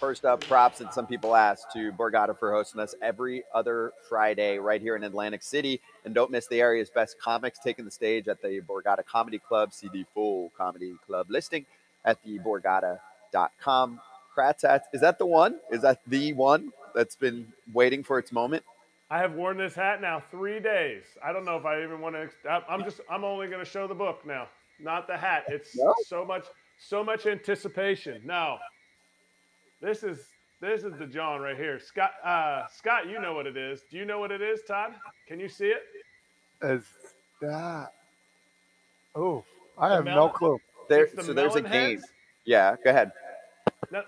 First 0.00 0.24
up, 0.24 0.40
props 0.40 0.78
that 0.78 0.94
some 0.94 1.06
people 1.06 1.36
ask 1.36 1.70
to 1.74 1.92
Borgata 1.92 2.38
for 2.38 2.52
hosting 2.52 2.80
us 2.80 2.94
every 3.02 3.44
other 3.54 3.92
Friday 4.08 4.58
right 4.58 4.80
here 4.80 4.96
in 4.96 5.04
Atlantic 5.04 5.42
City. 5.42 5.82
And 6.04 6.14
don't 6.14 6.30
miss 6.30 6.46
the 6.46 6.62
area's 6.62 6.88
best 6.88 7.16
comics 7.20 7.58
taking 7.58 7.84
the 7.84 7.90
stage 7.90 8.26
at 8.26 8.40
the 8.40 8.62
Borgata 8.66 9.04
Comedy 9.04 9.38
Club. 9.38 9.74
See 9.74 9.88
the 9.92 10.06
full 10.14 10.50
comedy 10.56 10.94
club 11.06 11.26
listing 11.28 11.66
at 12.06 12.22
theborgata.com. 13.32 14.00
Kratzat, 14.36 14.82
is 14.92 15.00
that 15.00 15.18
the 15.18 15.26
one? 15.26 15.58
Is 15.72 15.82
that 15.82 16.00
the 16.06 16.32
one 16.32 16.70
that's 16.94 17.16
been 17.16 17.52
waiting 17.72 18.04
for 18.04 18.18
its 18.18 18.30
moment? 18.30 18.62
I 19.10 19.18
have 19.18 19.32
worn 19.34 19.56
this 19.56 19.74
hat 19.74 20.00
now 20.00 20.22
three 20.30 20.60
days. 20.60 21.02
I 21.24 21.32
don't 21.32 21.44
know 21.44 21.56
if 21.56 21.64
I 21.64 21.82
even 21.82 22.00
want 22.00 22.14
to. 22.14 22.62
I'm 22.68 22.84
just. 22.84 23.00
I'm 23.10 23.24
only 23.24 23.48
going 23.48 23.64
to 23.64 23.68
show 23.70 23.86
the 23.88 23.94
book 23.94 24.24
now, 24.26 24.48
not 24.78 25.06
the 25.06 25.16
hat. 25.16 25.44
It's 25.48 25.76
No? 25.76 25.94
so 26.06 26.24
much, 26.24 26.44
so 26.78 27.02
much 27.02 27.26
anticipation. 27.26 28.20
No, 28.24 28.58
this 29.80 30.02
is 30.04 30.26
This 30.60 30.84
is 30.84 30.92
the 30.98 31.06
John 31.06 31.40
right 31.40 31.56
here. 31.56 31.80
Scott, 31.80 32.10
uh, 32.24 32.66
Scott, 32.68 33.08
you 33.08 33.20
know 33.20 33.32
what 33.32 33.46
it 33.46 33.56
is. 33.56 33.82
Do 33.90 33.96
you 33.96 34.04
know 34.04 34.18
what 34.20 34.30
it 34.30 34.42
is, 34.42 34.60
Todd? 34.68 34.92
Can 35.26 35.40
you 35.40 35.48
see 35.48 35.68
it? 35.68 35.82
Is 36.62 36.84
that? 37.40 37.92
Oh, 39.14 39.42
I 39.78 39.94
have 39.94 40.04
no 40.04 40.28
clue. 40.28 40.58
There, 40.88 41.08
the 41.14 41.22
so 41.22 41.32
there's 41.32 41.54
a 41.56 41.62
game. 41.62 41.70
heads? 41.98 42.04
Yeah, 42.48 42.76
go 42.82 42.88
ahead. 42.88 43.12
No, 43.92 44.02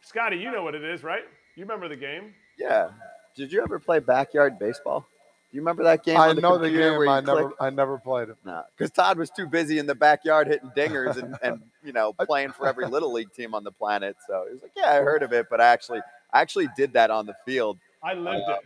Scotty, 0.00 0.38
you 0.38 0.50
know 0.50 0.62
what 0.62 0.74
it 0.74 0.82
is, 0.82 1.02
right? 1.02 1.24
You 1.56 1.64
remember 1.64 1.88
the 1.88 1.96
game? 1.96 2.32
Yeah. 2.58 2.88
Did 3.34 3.52
you 3.52 3.62
ever 3.62 3.78
play 3.78 3.98
backyard 3.98 4.58
baseball? 4.58 5.00
Do 5.00 5.56
you 5.56 5.60
remember 5.60 5.84
that 5.84 6.02
game? 6.02 6.16
I 6.16 6.32
the 6.32 6.40
know 6.40 6.56
the 6.56 6.70
game. 6.70 7.06
I 7.06 7.20
never, 7.20 7.48
click? 7.48 7.56
I 7.60 7.68
never 7.68 7.98
played 7.98 8.30
it. 8.30 8.36
No, 8.46 8.62
because 8.74 8.90
Todd 8.90 9.18
was 9.18 9.28
too 9.28 9.46
busy 9.46 9.78
in 9.78 9.86
the 9.86 9.94
backyard 9.94 10.46
hitting 10.46 10.70
dingers 10.74 11.22
and, 11.22 11.36
and 11.42 11.62
you 11.84 11.92
know 11.92 12.14
playing 12.14 12.52
for 12.52 12.66
every 12.66 12.86
little 12.86 13.12
league 13.12 13.32
team 13.34 13.54
on 13.54 13.62
the 13.62 13.70
planet. 13.70 14.16
So 14.26 14.46
he 14.48 14.54
was 14.54 14.62
like, 14.62 14.72
"Yeah, 14.74 14.90
I 14.90 14.96
heard 15.02 15.22
of 15.22 15.32
it, 15.32 15.46
but 15.50 15.60
I 15.60 15.66
actually, 15.66 16.00
I 16.32 16.40
actually 16.40 16.68
did 16.76 16.94
that 16.94 17.10
on 17.10 17.26
the 17.26 17.36
field." 17.44 17.78
I 18.02 18.14
lived 18.14 18.48
uh, 18.48 18.54
it. 18.54 18.60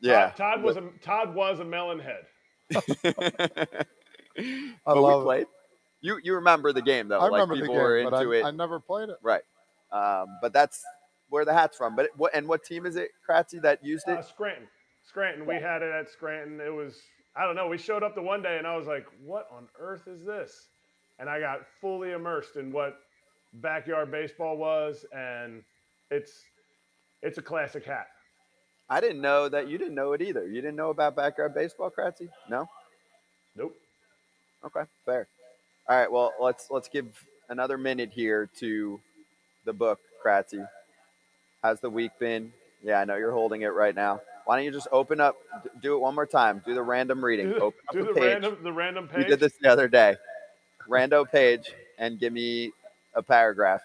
Yeah, 0.00 0.30
Todd, 0.30 0.36
Todd 0.36 0.62
was 0.62 0.76
a 0.76 0.82
Todd 1.02 1.34
was 1.34 1.60
a 1.60 1.64
melon 1.64 2.00
head. 2.00 2.24
but 2.70 3.86
I 4.86 4.92
we 4.94 5.00
love 5.00 5.30
it. 5.30 5.48
Played. 6.04 6.24
You 6.24 6.30
you 6.32 6.34
remember 6.34 6.72
the 6.72 6.82
game 6.82 7.08
though? 7.08 7.18
I 7.18 7.24
like 7.24 7.32
remember 7.32 7.56
the 7.56 7.62
people 7.62 7.74
were 7.74 7.98
game, 7.98 8.10
but 8.10 8.20
into 8.22 8.34
I, 8.34 8.38
it, 8.38 8.44
I 8.44 8.50
never 8.50 8.80
played 8.80 9.08
it. 9.08 9.16
right? 9.22 9.42
Um, 9.92 10.26
but 10.42 10.52
that's 10.52 10.82
where 11.30 11.44
the 11.44 11.52
hat's 11.54 11.76
from. 11.76 11.96
But 11.96 12.10
what 12.16 12.34
and 12.34 12.46
what 12.48 12.64
team 12.64 12.86
is 12.86 12.96
it, 12.96 13.10
Kratzy, 13.28 13.60
that 13.62 13.84
used 13.84 14.08
Uh. 14.08 14.22
Scranton. 14.22 14.68
Scranton. 15.06 15.46
We 15.46 15.54
had 15.56 15.82
it 15.82 15.92
at 15.92 16.08
Scranton. 16.10 16.60
It 16.60 16.72
was 16.72 17.00
I 17.36 17.44
don't 17.44 17.56
know. 17.56 17.68
We 17.68 17.78
showed 17.78 18.02
up 18.02 18.14
the 18.14 18.22
one 18.22 18.42
day 18.42 18.58
and 18.58 18.66
I 18.66 18.76
was 18.76 18.86
like, 18.86 19.06
"What 19.24 19.48
on 19.50 19.68
earth 19.78 20.06
is 20.06 20.24
this?" 20.24 20.68
And 21.18 21.28
I 21.28 21.40
got 21.40 21.60
fully 21.80 22.12
immersed 22.12 22.56
in 22.56 22.72
what 22.72 22.98
backyard 23.54 24.10
baseball 24.10 24.56
was, 24.56 25.04
and 25.12 25.62
it's 26.10 26.44
it's 27.22 27.38
a 27.38 27.42
classic 27.42 27.84
hat. 27.84 28.08
I 28.88 29.00
didn't 29.00 29.20
know 29.20 29.48
that 29.48 29.68
you 29.68 29.78
didn't 29.78 29.94
know 29.94 30.12
it 30.12 30.20
either. 30.20 30.46
You 30.46 30.60
didn't 30.60 30.76
know 30.76 30.90
about 30.90 31.16
backyard 31.16 31.54
baseball, 31.54 31.90
Kratzy? 31.90 32.28
No. 32.50 32.68
Nope. 33.56 33.74
Okay, 34.64 34.82
fair. 35.06 35.26
All 35.88 35.96
right, 35.98 36.10
well 36.10 36.32
let's 36.40 36.68
let's 36.70 36.88
give 36.88 37.06
another 37.48 37.76
minute 37.76 38.10
here 38.12 38.48
to 38.58 39.00
the 39.64 39.72
book, 39.72 40.00
Kratzy. 40.24 40.66
How's 41.62 41.80
the 41.80 41.90
week 41.90 42.12
been? 42.18 42.52
Yeah, 42.82 43.00
I 43.00 43.04
know 43.04 43.16
you're 43.16 43.32
holding 43.32 43.62
it 43.62 43.68
right 43.68 43.94
now. 43.94 44.20
Why 44.44 44.56
don't 44.56 44.64
you 44.64 44.70
just 44.70 44.88
open 44.92 45.20
up, 45.20 45.36
do 45.82 45.94
it 45.94 45.98
one 46.00 46.14
more 46.14 46.26
time, 46.26 46.62
do 46.66 46.74
the 46.74 46.82
random 46.82 47.24
reading. 47.24 47.48
Do 47.48 47.56
open 47.60 47.80
up 47.88 47.92
do 47.94 48.00
the, 48.00 48.06
the 48.08 48.14
page. 48.14 48.24
random 48.24 48.58
the 48.62 48.72
random 48.72 49.08
We 49.14 49.22
page. 49.22 49.30
did 49.30 49.40
this 49.40 49.54
the 49.60 49.68
other 49.70 49.88
day. 49.88 50.16
Rando 50.88 51.30
page, 51.30 51.72
and 51.98 52.18
give 52.18 52.32
me 52.32 52.72
a 53.14 53.22
paragraph. 53.22 53.80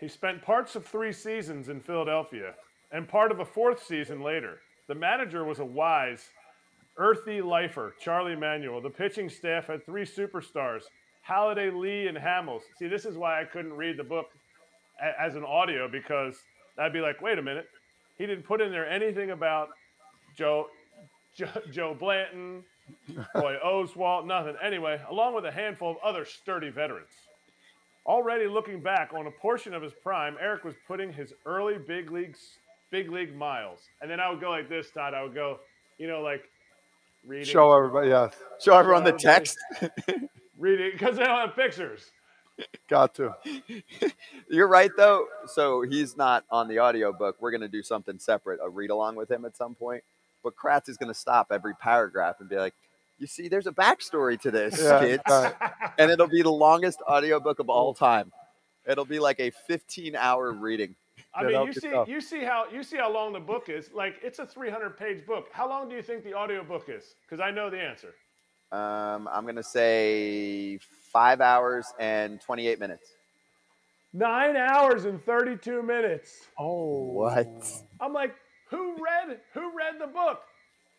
He 0.00 0.08
spent 0.08 0.42
parts 0.42 0.76
of 0.76 0.86
three 0.86 1.12
seasons 1.12 1.68
in 1.68 1.80
Philadelphia 1.80 2.54
and 2.92 3.08
part 3.08 3.32
of 3.32 3.40
a 3.40 3.44
fourth 3.44 3.84
season 3.84 4.22
later. 4.22 4.60
The 4.86 4.94
manager 4.94 5.44
was 5.44 5.58
a 5.58 5.64
wise, 5.64 6.28
earthy 6.98 7.40
lifer, 7.40 7.94
Charlie 8.00 8.36
Manuel. 8.36 8.80
The 8.80 8.90
pitching 8.90 9.28
staff 9.30 9.66
had 9.66 9.84
three 9.86 10.04
superstars, 10.04 10.82
Halladay, 11.28 11.74
Lee, 11.76 12.06
and 12.08 12.16
Hamels. 12.18 12.62
See, 12.78 12.88
this 12.88 13.04
is 13.04 13.16
why 13.16 13.40
I 13.40 13.44
couldn't 13.44 13.72
read 13.72 13.96
the 13.96 14.04
book 14.04 14.26
a- 15.02 15.20
as 15.20 15.36
an 15.36 15.44
audio 15.44 15.88
because 15.88 16.36
I'd 16.78 16.92
be 16.92 17.00
like, 17.00 17.20
wait 17.22 17.38
a 17.38 17.42
minute. 17.42 17.68
He 18.18 18.26
didn't 18.26 18.44
put 18.44 18.60
in 18.60 18.70
there 18.72 18.88
anything 18.88 19.30
about 19.30 19.68
Joe, 20.36 20.66
Joe, 21.36 21.48
Joe 21.70 21.96
Blanton, 21.98 22.64
Roy 23.34 23.56
Oswalt, 23.64 24.26
nothing. 24.26 24.56
Anyway, 24.62 25.00
along 25.08 25.34
with 25.34 25.44
a 25.44 25.52
handful 25.52 25.90
of 25.92 25.96
other 26.02 26.24
sturdy 26.24 26.70
veterans. 26.70 27.10
Already 28.06 28.46
looking 28.48 28.80
back 28.80 29.12
on 29.14 29.26
a 29.26 29.30
portion 29.30 29.74
of 29.74 29.82
his 29.82 29.92
prime, 30.02 30.36
Erik 30.40 30.64
was 30.64 30.74
putting 30.86 31.12
his 31.12 31.34
early 31.44 31.76
big 31.78 32.10
leagues, 32.10 32.56
big 32.90 33.10
league 33.12 33.36
miles. 33.36 33.80
And 34.00 34.10
then 34.10 34.18
I 34.18 34.30
would 34.30 34.40
go 34.40 34.48
like 34.50 34.68
this, 34.68 34.90
Todd. 34.90 35.12
I 35.14 35.22
would 35.22 35.34
go, 35.34 35.58
you 35.98 36.08
know, 36.08 36.22
like 36.22 36.48
reading, 37.26 37.46
Show 37.46 37.72
everybody. 37.76 38.08
Yes, 38.08 38.34
Show 38.60 38.76
everyone 38.76 39.04
the 39.04 39.14
Okay. 39.14 39.22
text. 39.24 39.56
reading, 40.58 40.90
because 40.92 41.16
they 41.16 41.24
don't 41.24 41.46
have 41.48 41.56
pictures. 41.56 42.10
got 42.88 43.14
to. 43.16 43.34
You're 44.50 44.68
right 44.68 44.90
though. 44.96 45.26
So 45.46 45.82
he's 45.82 46.16
not 46.16 46.44
on 46.50 46.68
the 46.68 46.78
audio 46.78 47.12
book. 47.12 47.36
We're 47.40 47.50
gonna 47.52 47.68
do 47.68 47.82
something 47.82 48.18
separate, 48.18 48.60
a 48.62 48.68
read 48.68 48.90
along 48.90 49.16
with 49.16 49.30
him 49.30 49.44
at 49.44 49.56
some 49.56 49.74
point. 49.74 50.02
But 50.42 50.54
Kratz 50.56 50.88
is 50.88 50.96
gonna 50.96 51.14
stop 51.14 51.48
every 51.52 51.74
paragraph 51.74 52.36
and 52.40 52.48
be 52.48 52.56
like, 52.56 52.74
"You 53.18 53.26
see, 53.26 53.48
there's 53.48 53.66
a 53.66 53.72
backstory 53.72 54.40
to 54.40 54.50
this, 54.50 54.80
Yeah, 54.82 54.98
kids," 55.00 55.22
right. 55.28 55.54
and 55.98 56.10
it'll 56.10 56.26
be 56.28 56.42
the 56.42 56.50
longest 56.52 57.00
audiobook 57.08 57.58
of 57.60 57.68
all 57.68 57.94
time. 57.94 58.32
It'll 58.86 59.04
be 59.04 59.18
like 59.18 59.38
a 59.40 59.50
15 59.50 60.16
hour 60.16 60.50
reading. 60.52 60.96
I 61.34 61.44
mean, 61.44 61.66
you 61.66 61.72
see, 61.72 61.90
tough. 61.90 62.08
you 62.08 62.20
see 62.20 62.42
how 62.42 62.66
you 62.72 62.82
see 62.82 62.96
how 62.96 63.12
long 63.12 63.32
the 63.32 63.40
book 63.40 63.68
is. 63.68 63.90
Like, 63.92 64.16
it's 64.22 64.38
a 64.38 64.46
300 64.46 64.96
page 64.96 65.26
book. 65.26 65.48
How 65.52 65.68
long 65.68 65.88
do 65.88 65.94
you 65.94 66.02
think 66.02 66.24
the 66.24 66.32
audio 66.32 66.64
book 66.64 66.88
is? 66.88 67.14
Because 67.22 67.40
I 67.40 67.50
know 67.50 67.70
the 67.70 67.80
answer. 67.80 68.14
Um, 68.72 69.28
I'm 69.32 69.46
gonna 69.46 69.62
say 69.62 70.78
five 71.12 71.40
hours 71.40 71.92
and 71.98 72.40
28 72.40 72.80
minutes. 72.80 73.10
Nine 74.12 74.56
hours 74.56 75.04
and 75.04 75.22
32 75.24 75.82
minutes. 75.82 76.48
Oh, 76.58 77.12
What? 77.12 77.48
I'm 78.00 78.12
like, 78.12 78.34
who 78.70 78.96
read 78.96 79.38
who 79.54 79.76
read 79.76 80.00
the 80.00 80.06
book? 80.06 80.40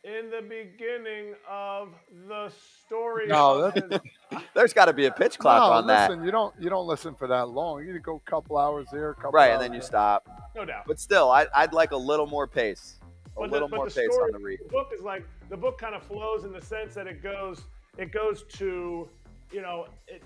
In 0.05 0.29
the 0.29 0.41
beginning 0.41 1.33
of 1.49 1.89
the 2.29 2.49
story. 2.85 3.27
No, 3.27 3.65
of 3.65 3.73
that's- 3.73 4.01
his- 4.31 4.41
There's 4.53 4.73
got 4.73 4.85
to 4.85 4.93
be 4.93 5.05
a 5.07 5.11
pitch 5.11 5.37
clock 5.37 5.61
no, 5.61 5.73
on 5.77 5.87
that, 5.87 6.09
listen, 6.09 6.23
you 6.23 6.31
don't 6.31 6.53
you 6.59 6.69
don't 6.69 6.87
listen 6.87 7.15
for 7.15 7.27
that 7.27 7.49
long. 7.49 7.85
You 7.85 7.99
go 7.99 8.15
a 8.25 8.29
couple 8.29 8.57
hours 8.57 8.87
here, 8.91 9.09
a 9.09 9.15
couple 9.15 9.31
right? 9.31 9.51
And 9.51 9.61
then 9.61 9.73
you 9.73 9.79
there. 9.79 9.87
stop. 9.87 10.29
no 10.55 10.63
doubt. 10.63 10.83
But 10.87 10.99
still, 11.01 11.29
I, 11.29 11.47
I'd 11.53 11.73
like 11.73 11.91
a 11.91 11.97
little 11.97 12.27
more 12.27 12.47
pace, 12.47 12.95
a 13.03 13.41
But 13.41 13.47
the- 13.47 13.51
little 13.51 13.67
but 13.67 13.75
more 13.75 13.89
the 13.89 13.95
pace 13.95 14.09
story- 14.13 14.31
on 14.33 14.39
the 14.41 14.45
read. 14.45 14.59
The 14.63 14.69
book 14.69 14.91
is 14.93 15.01
like 15.01 15.25
the 15.49 15.57
book 15.57 15.77
kind 15.77 15.93
of 15.95 16.03
flows 16.03 16.45
in 16.45 16.53
the 16.53 16.61
sense 16.61 16.93
that 16.93 17.05
it 17.07 17.21
goes 17.21 17.61
it 17.97 18.11
goes 18.13 18.43
to 18.53 19.09
you 19.51 19.61
know 19.61 19.87
it 20.07 20.23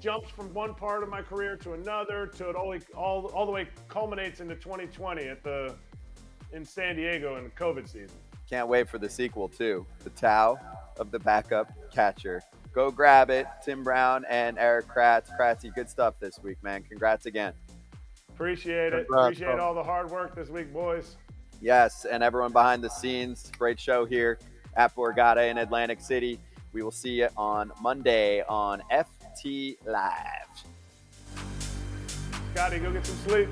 jumps 0.00 0.30
from 0.30 0.52
one 0.52 0.74
part 0.74 1.04
of 1.04 1.08
my 1.08 1.22
career 1.22 1.56
to 1.58 1.74
another 1.74 2.26
to 2.26 2.48
it 2.50 2.56
all 2.56 2.74
all, 2.96 3.26
all 3.26 3.46
the 3.46 3.52
way 3.52 3.68
culminates 3.88 4.40
into 4.40 4.56
2020 4.56 5.28
at 5.28 5.44
the 5.44 5.74
in 6.52 6.64
San 6.64 6.96
Diego 6.96 7.36
in 7.36 7.44
the 7.44 7.50
COVID 7.50 7.86
season. 7.86 8.16
Can't 8.52 8.68
wait 8.68 8.86
for 8.86 8.98
the 8.98 9.08
sequel 9.08 9.48
too. 9.48 9.86
The 10.04 10.10
Tao 10.10 10.58
of 10.98 11.10
the 11.10 11.18
backup 11.18 11.72
catcher. 11.90 12.42
Go 12.74 12.90
grab 12.90 13.30
it, 13.30 13.46
Tim 13.64 13.82
Brown 13.82 14.26
and 14.28 14.58
Erik 14.58 14.88
Kratz. 14.88 15.34
Kratzy, 15.40 15.74
good 15.74 15.88
stuff 15.88 16.16
this 16.20 16.38
week, 16.42 16.62
man. 16.62 16.82
Congrats 16.82 17.24
again. 17.24 17.54
Appreciate 18.28 18.92
it. 18.92 19.06
Congrats, 19.06 19.38
Appreciate 19.38 19.54
bro. 19.54 19.64
all 19.64 19.74
the 19.74 19.82
hard 19.82 20.10
work 20.10 20.34
this 20.34 20.50
week, 20.50 20.70
boys. 20.70 21.16
Yes, 21.62 22.04
and 22.04 22.22
everyone 22.22 22.52
behind 22.52 22.84
the 22.84 22.90
scenes. 22.90 23.50
Great 23.56 23.80
show 23.80 24.04
here 24.04 24.38
at 24.76 24.94
Borgata 24.94 25.50
in 25.50 25.56
Atlantic 25.56 26.02
City. 26.02 26.38
We 26.74 26.82
will 26.82 26.90
see 26.90 27.20
you 27.20 27.28
on 27.38 27.72
Monday 27.80 28.42
on 28.50 28.82
FT 28.92 29.78
Live. 29.86 30.66
Scotty, 32.52 32.80
go 32.80 32.92
get 32.92 33.06
some 33.06 33.16
sleep. 33.16 33.48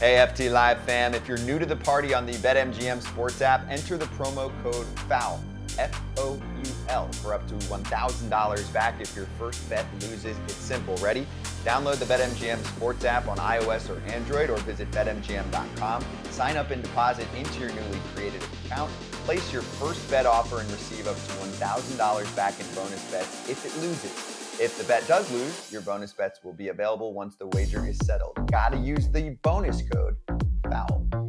Hey, 0.00 0.16
FT 0.16 0.50
Live 0.50 0.80
fam, 0.80 1.14
if 1.14 1.28
you're 1.28 1.38
new 1.38 1.60
to 1.60 1.64
the 1.64 1.76
party 1.76 2.12
on 2.12 2.26
the 2.26 2.32
BetMGM 2.32 3.00
Sports 3.00 3.40
app, 3.40 3.64
enter 3.70 3.96
the 3.96 4.06
promo 4.06 4.52
code 4.64 4.86
FOUL, 5.08 5.40
F 5.78 6.02
O 6.18 6.34
U 6.34 6.72
L, 6.88 7.06
for 7.22 7.32
up 7.32 7.46
to 7.46 7.54
$1,000 7.54 8.72
back 8.72 9.00
if 9.00 9.14
your 9.14 9.26
first 9.38 9.66
bet 9.70 9.86
loses. 10.00 10.36
It's 10.46 10.54
simple. 10.56 10.96
Ready? 10.96 11.24
Download 11.64 11.96
the 11.96 12.06
BetMGM 12.06 12.62
Sports 12.74 13.04
app 13.04 13.28
on 13.28 13.38
iOS 13.38 13.88
or 13.88 14.00
Android 14.10 14.50
or 14.50 14.56
visit 14.58 14.90
BetMGM.com. 14.90 16.04
Sign 16.30 16.56
up 16.56 16.72
and 16.72 16.82
deposit 16.82 17.28
into 17.36 17.60
your 17.60 17.70
newly 17.70 18.00
created 18.14 18.42
account. 18.64 18.90
Place 19.24 19.52
your 19.52 19.62
first 19.62 20.10
bet 20.10 20.26
offer 20.26 20.58
and 20.58 20.70
receive 20.72 21.06
up 21.06 21.14
to 21.14 21.32
$1,000 21.64 22.36
back 22.36 22.58
in 22.58 22.66
bonus 22.74 23.10
bets 23.12 23.48
if 23.48 23.64
it 23.64 23.80
loses. 23.80 24.33
If 24.60 24.78
the 24.78 24.84
bet 24.84 25.06
does 25.08 25.28
lose, 25.32 25.72
your 25.72 25.82
bonus 25.82 26.12
bets 26.12 26.44
will 26.44 26.52
be 26.52 26.68
available 26.68 27.12
once 27.12 27.34
the 27.34 27.48
wager 27.48 27.84
is 27.86 27.98
settled. 28.04 28.38
Gotta 28.52 28.76
use 28.76 29.08
the 29.08 29.36
bonus 29.42 29.82
code 29.88 30.16
FOUL. 30.70 31.23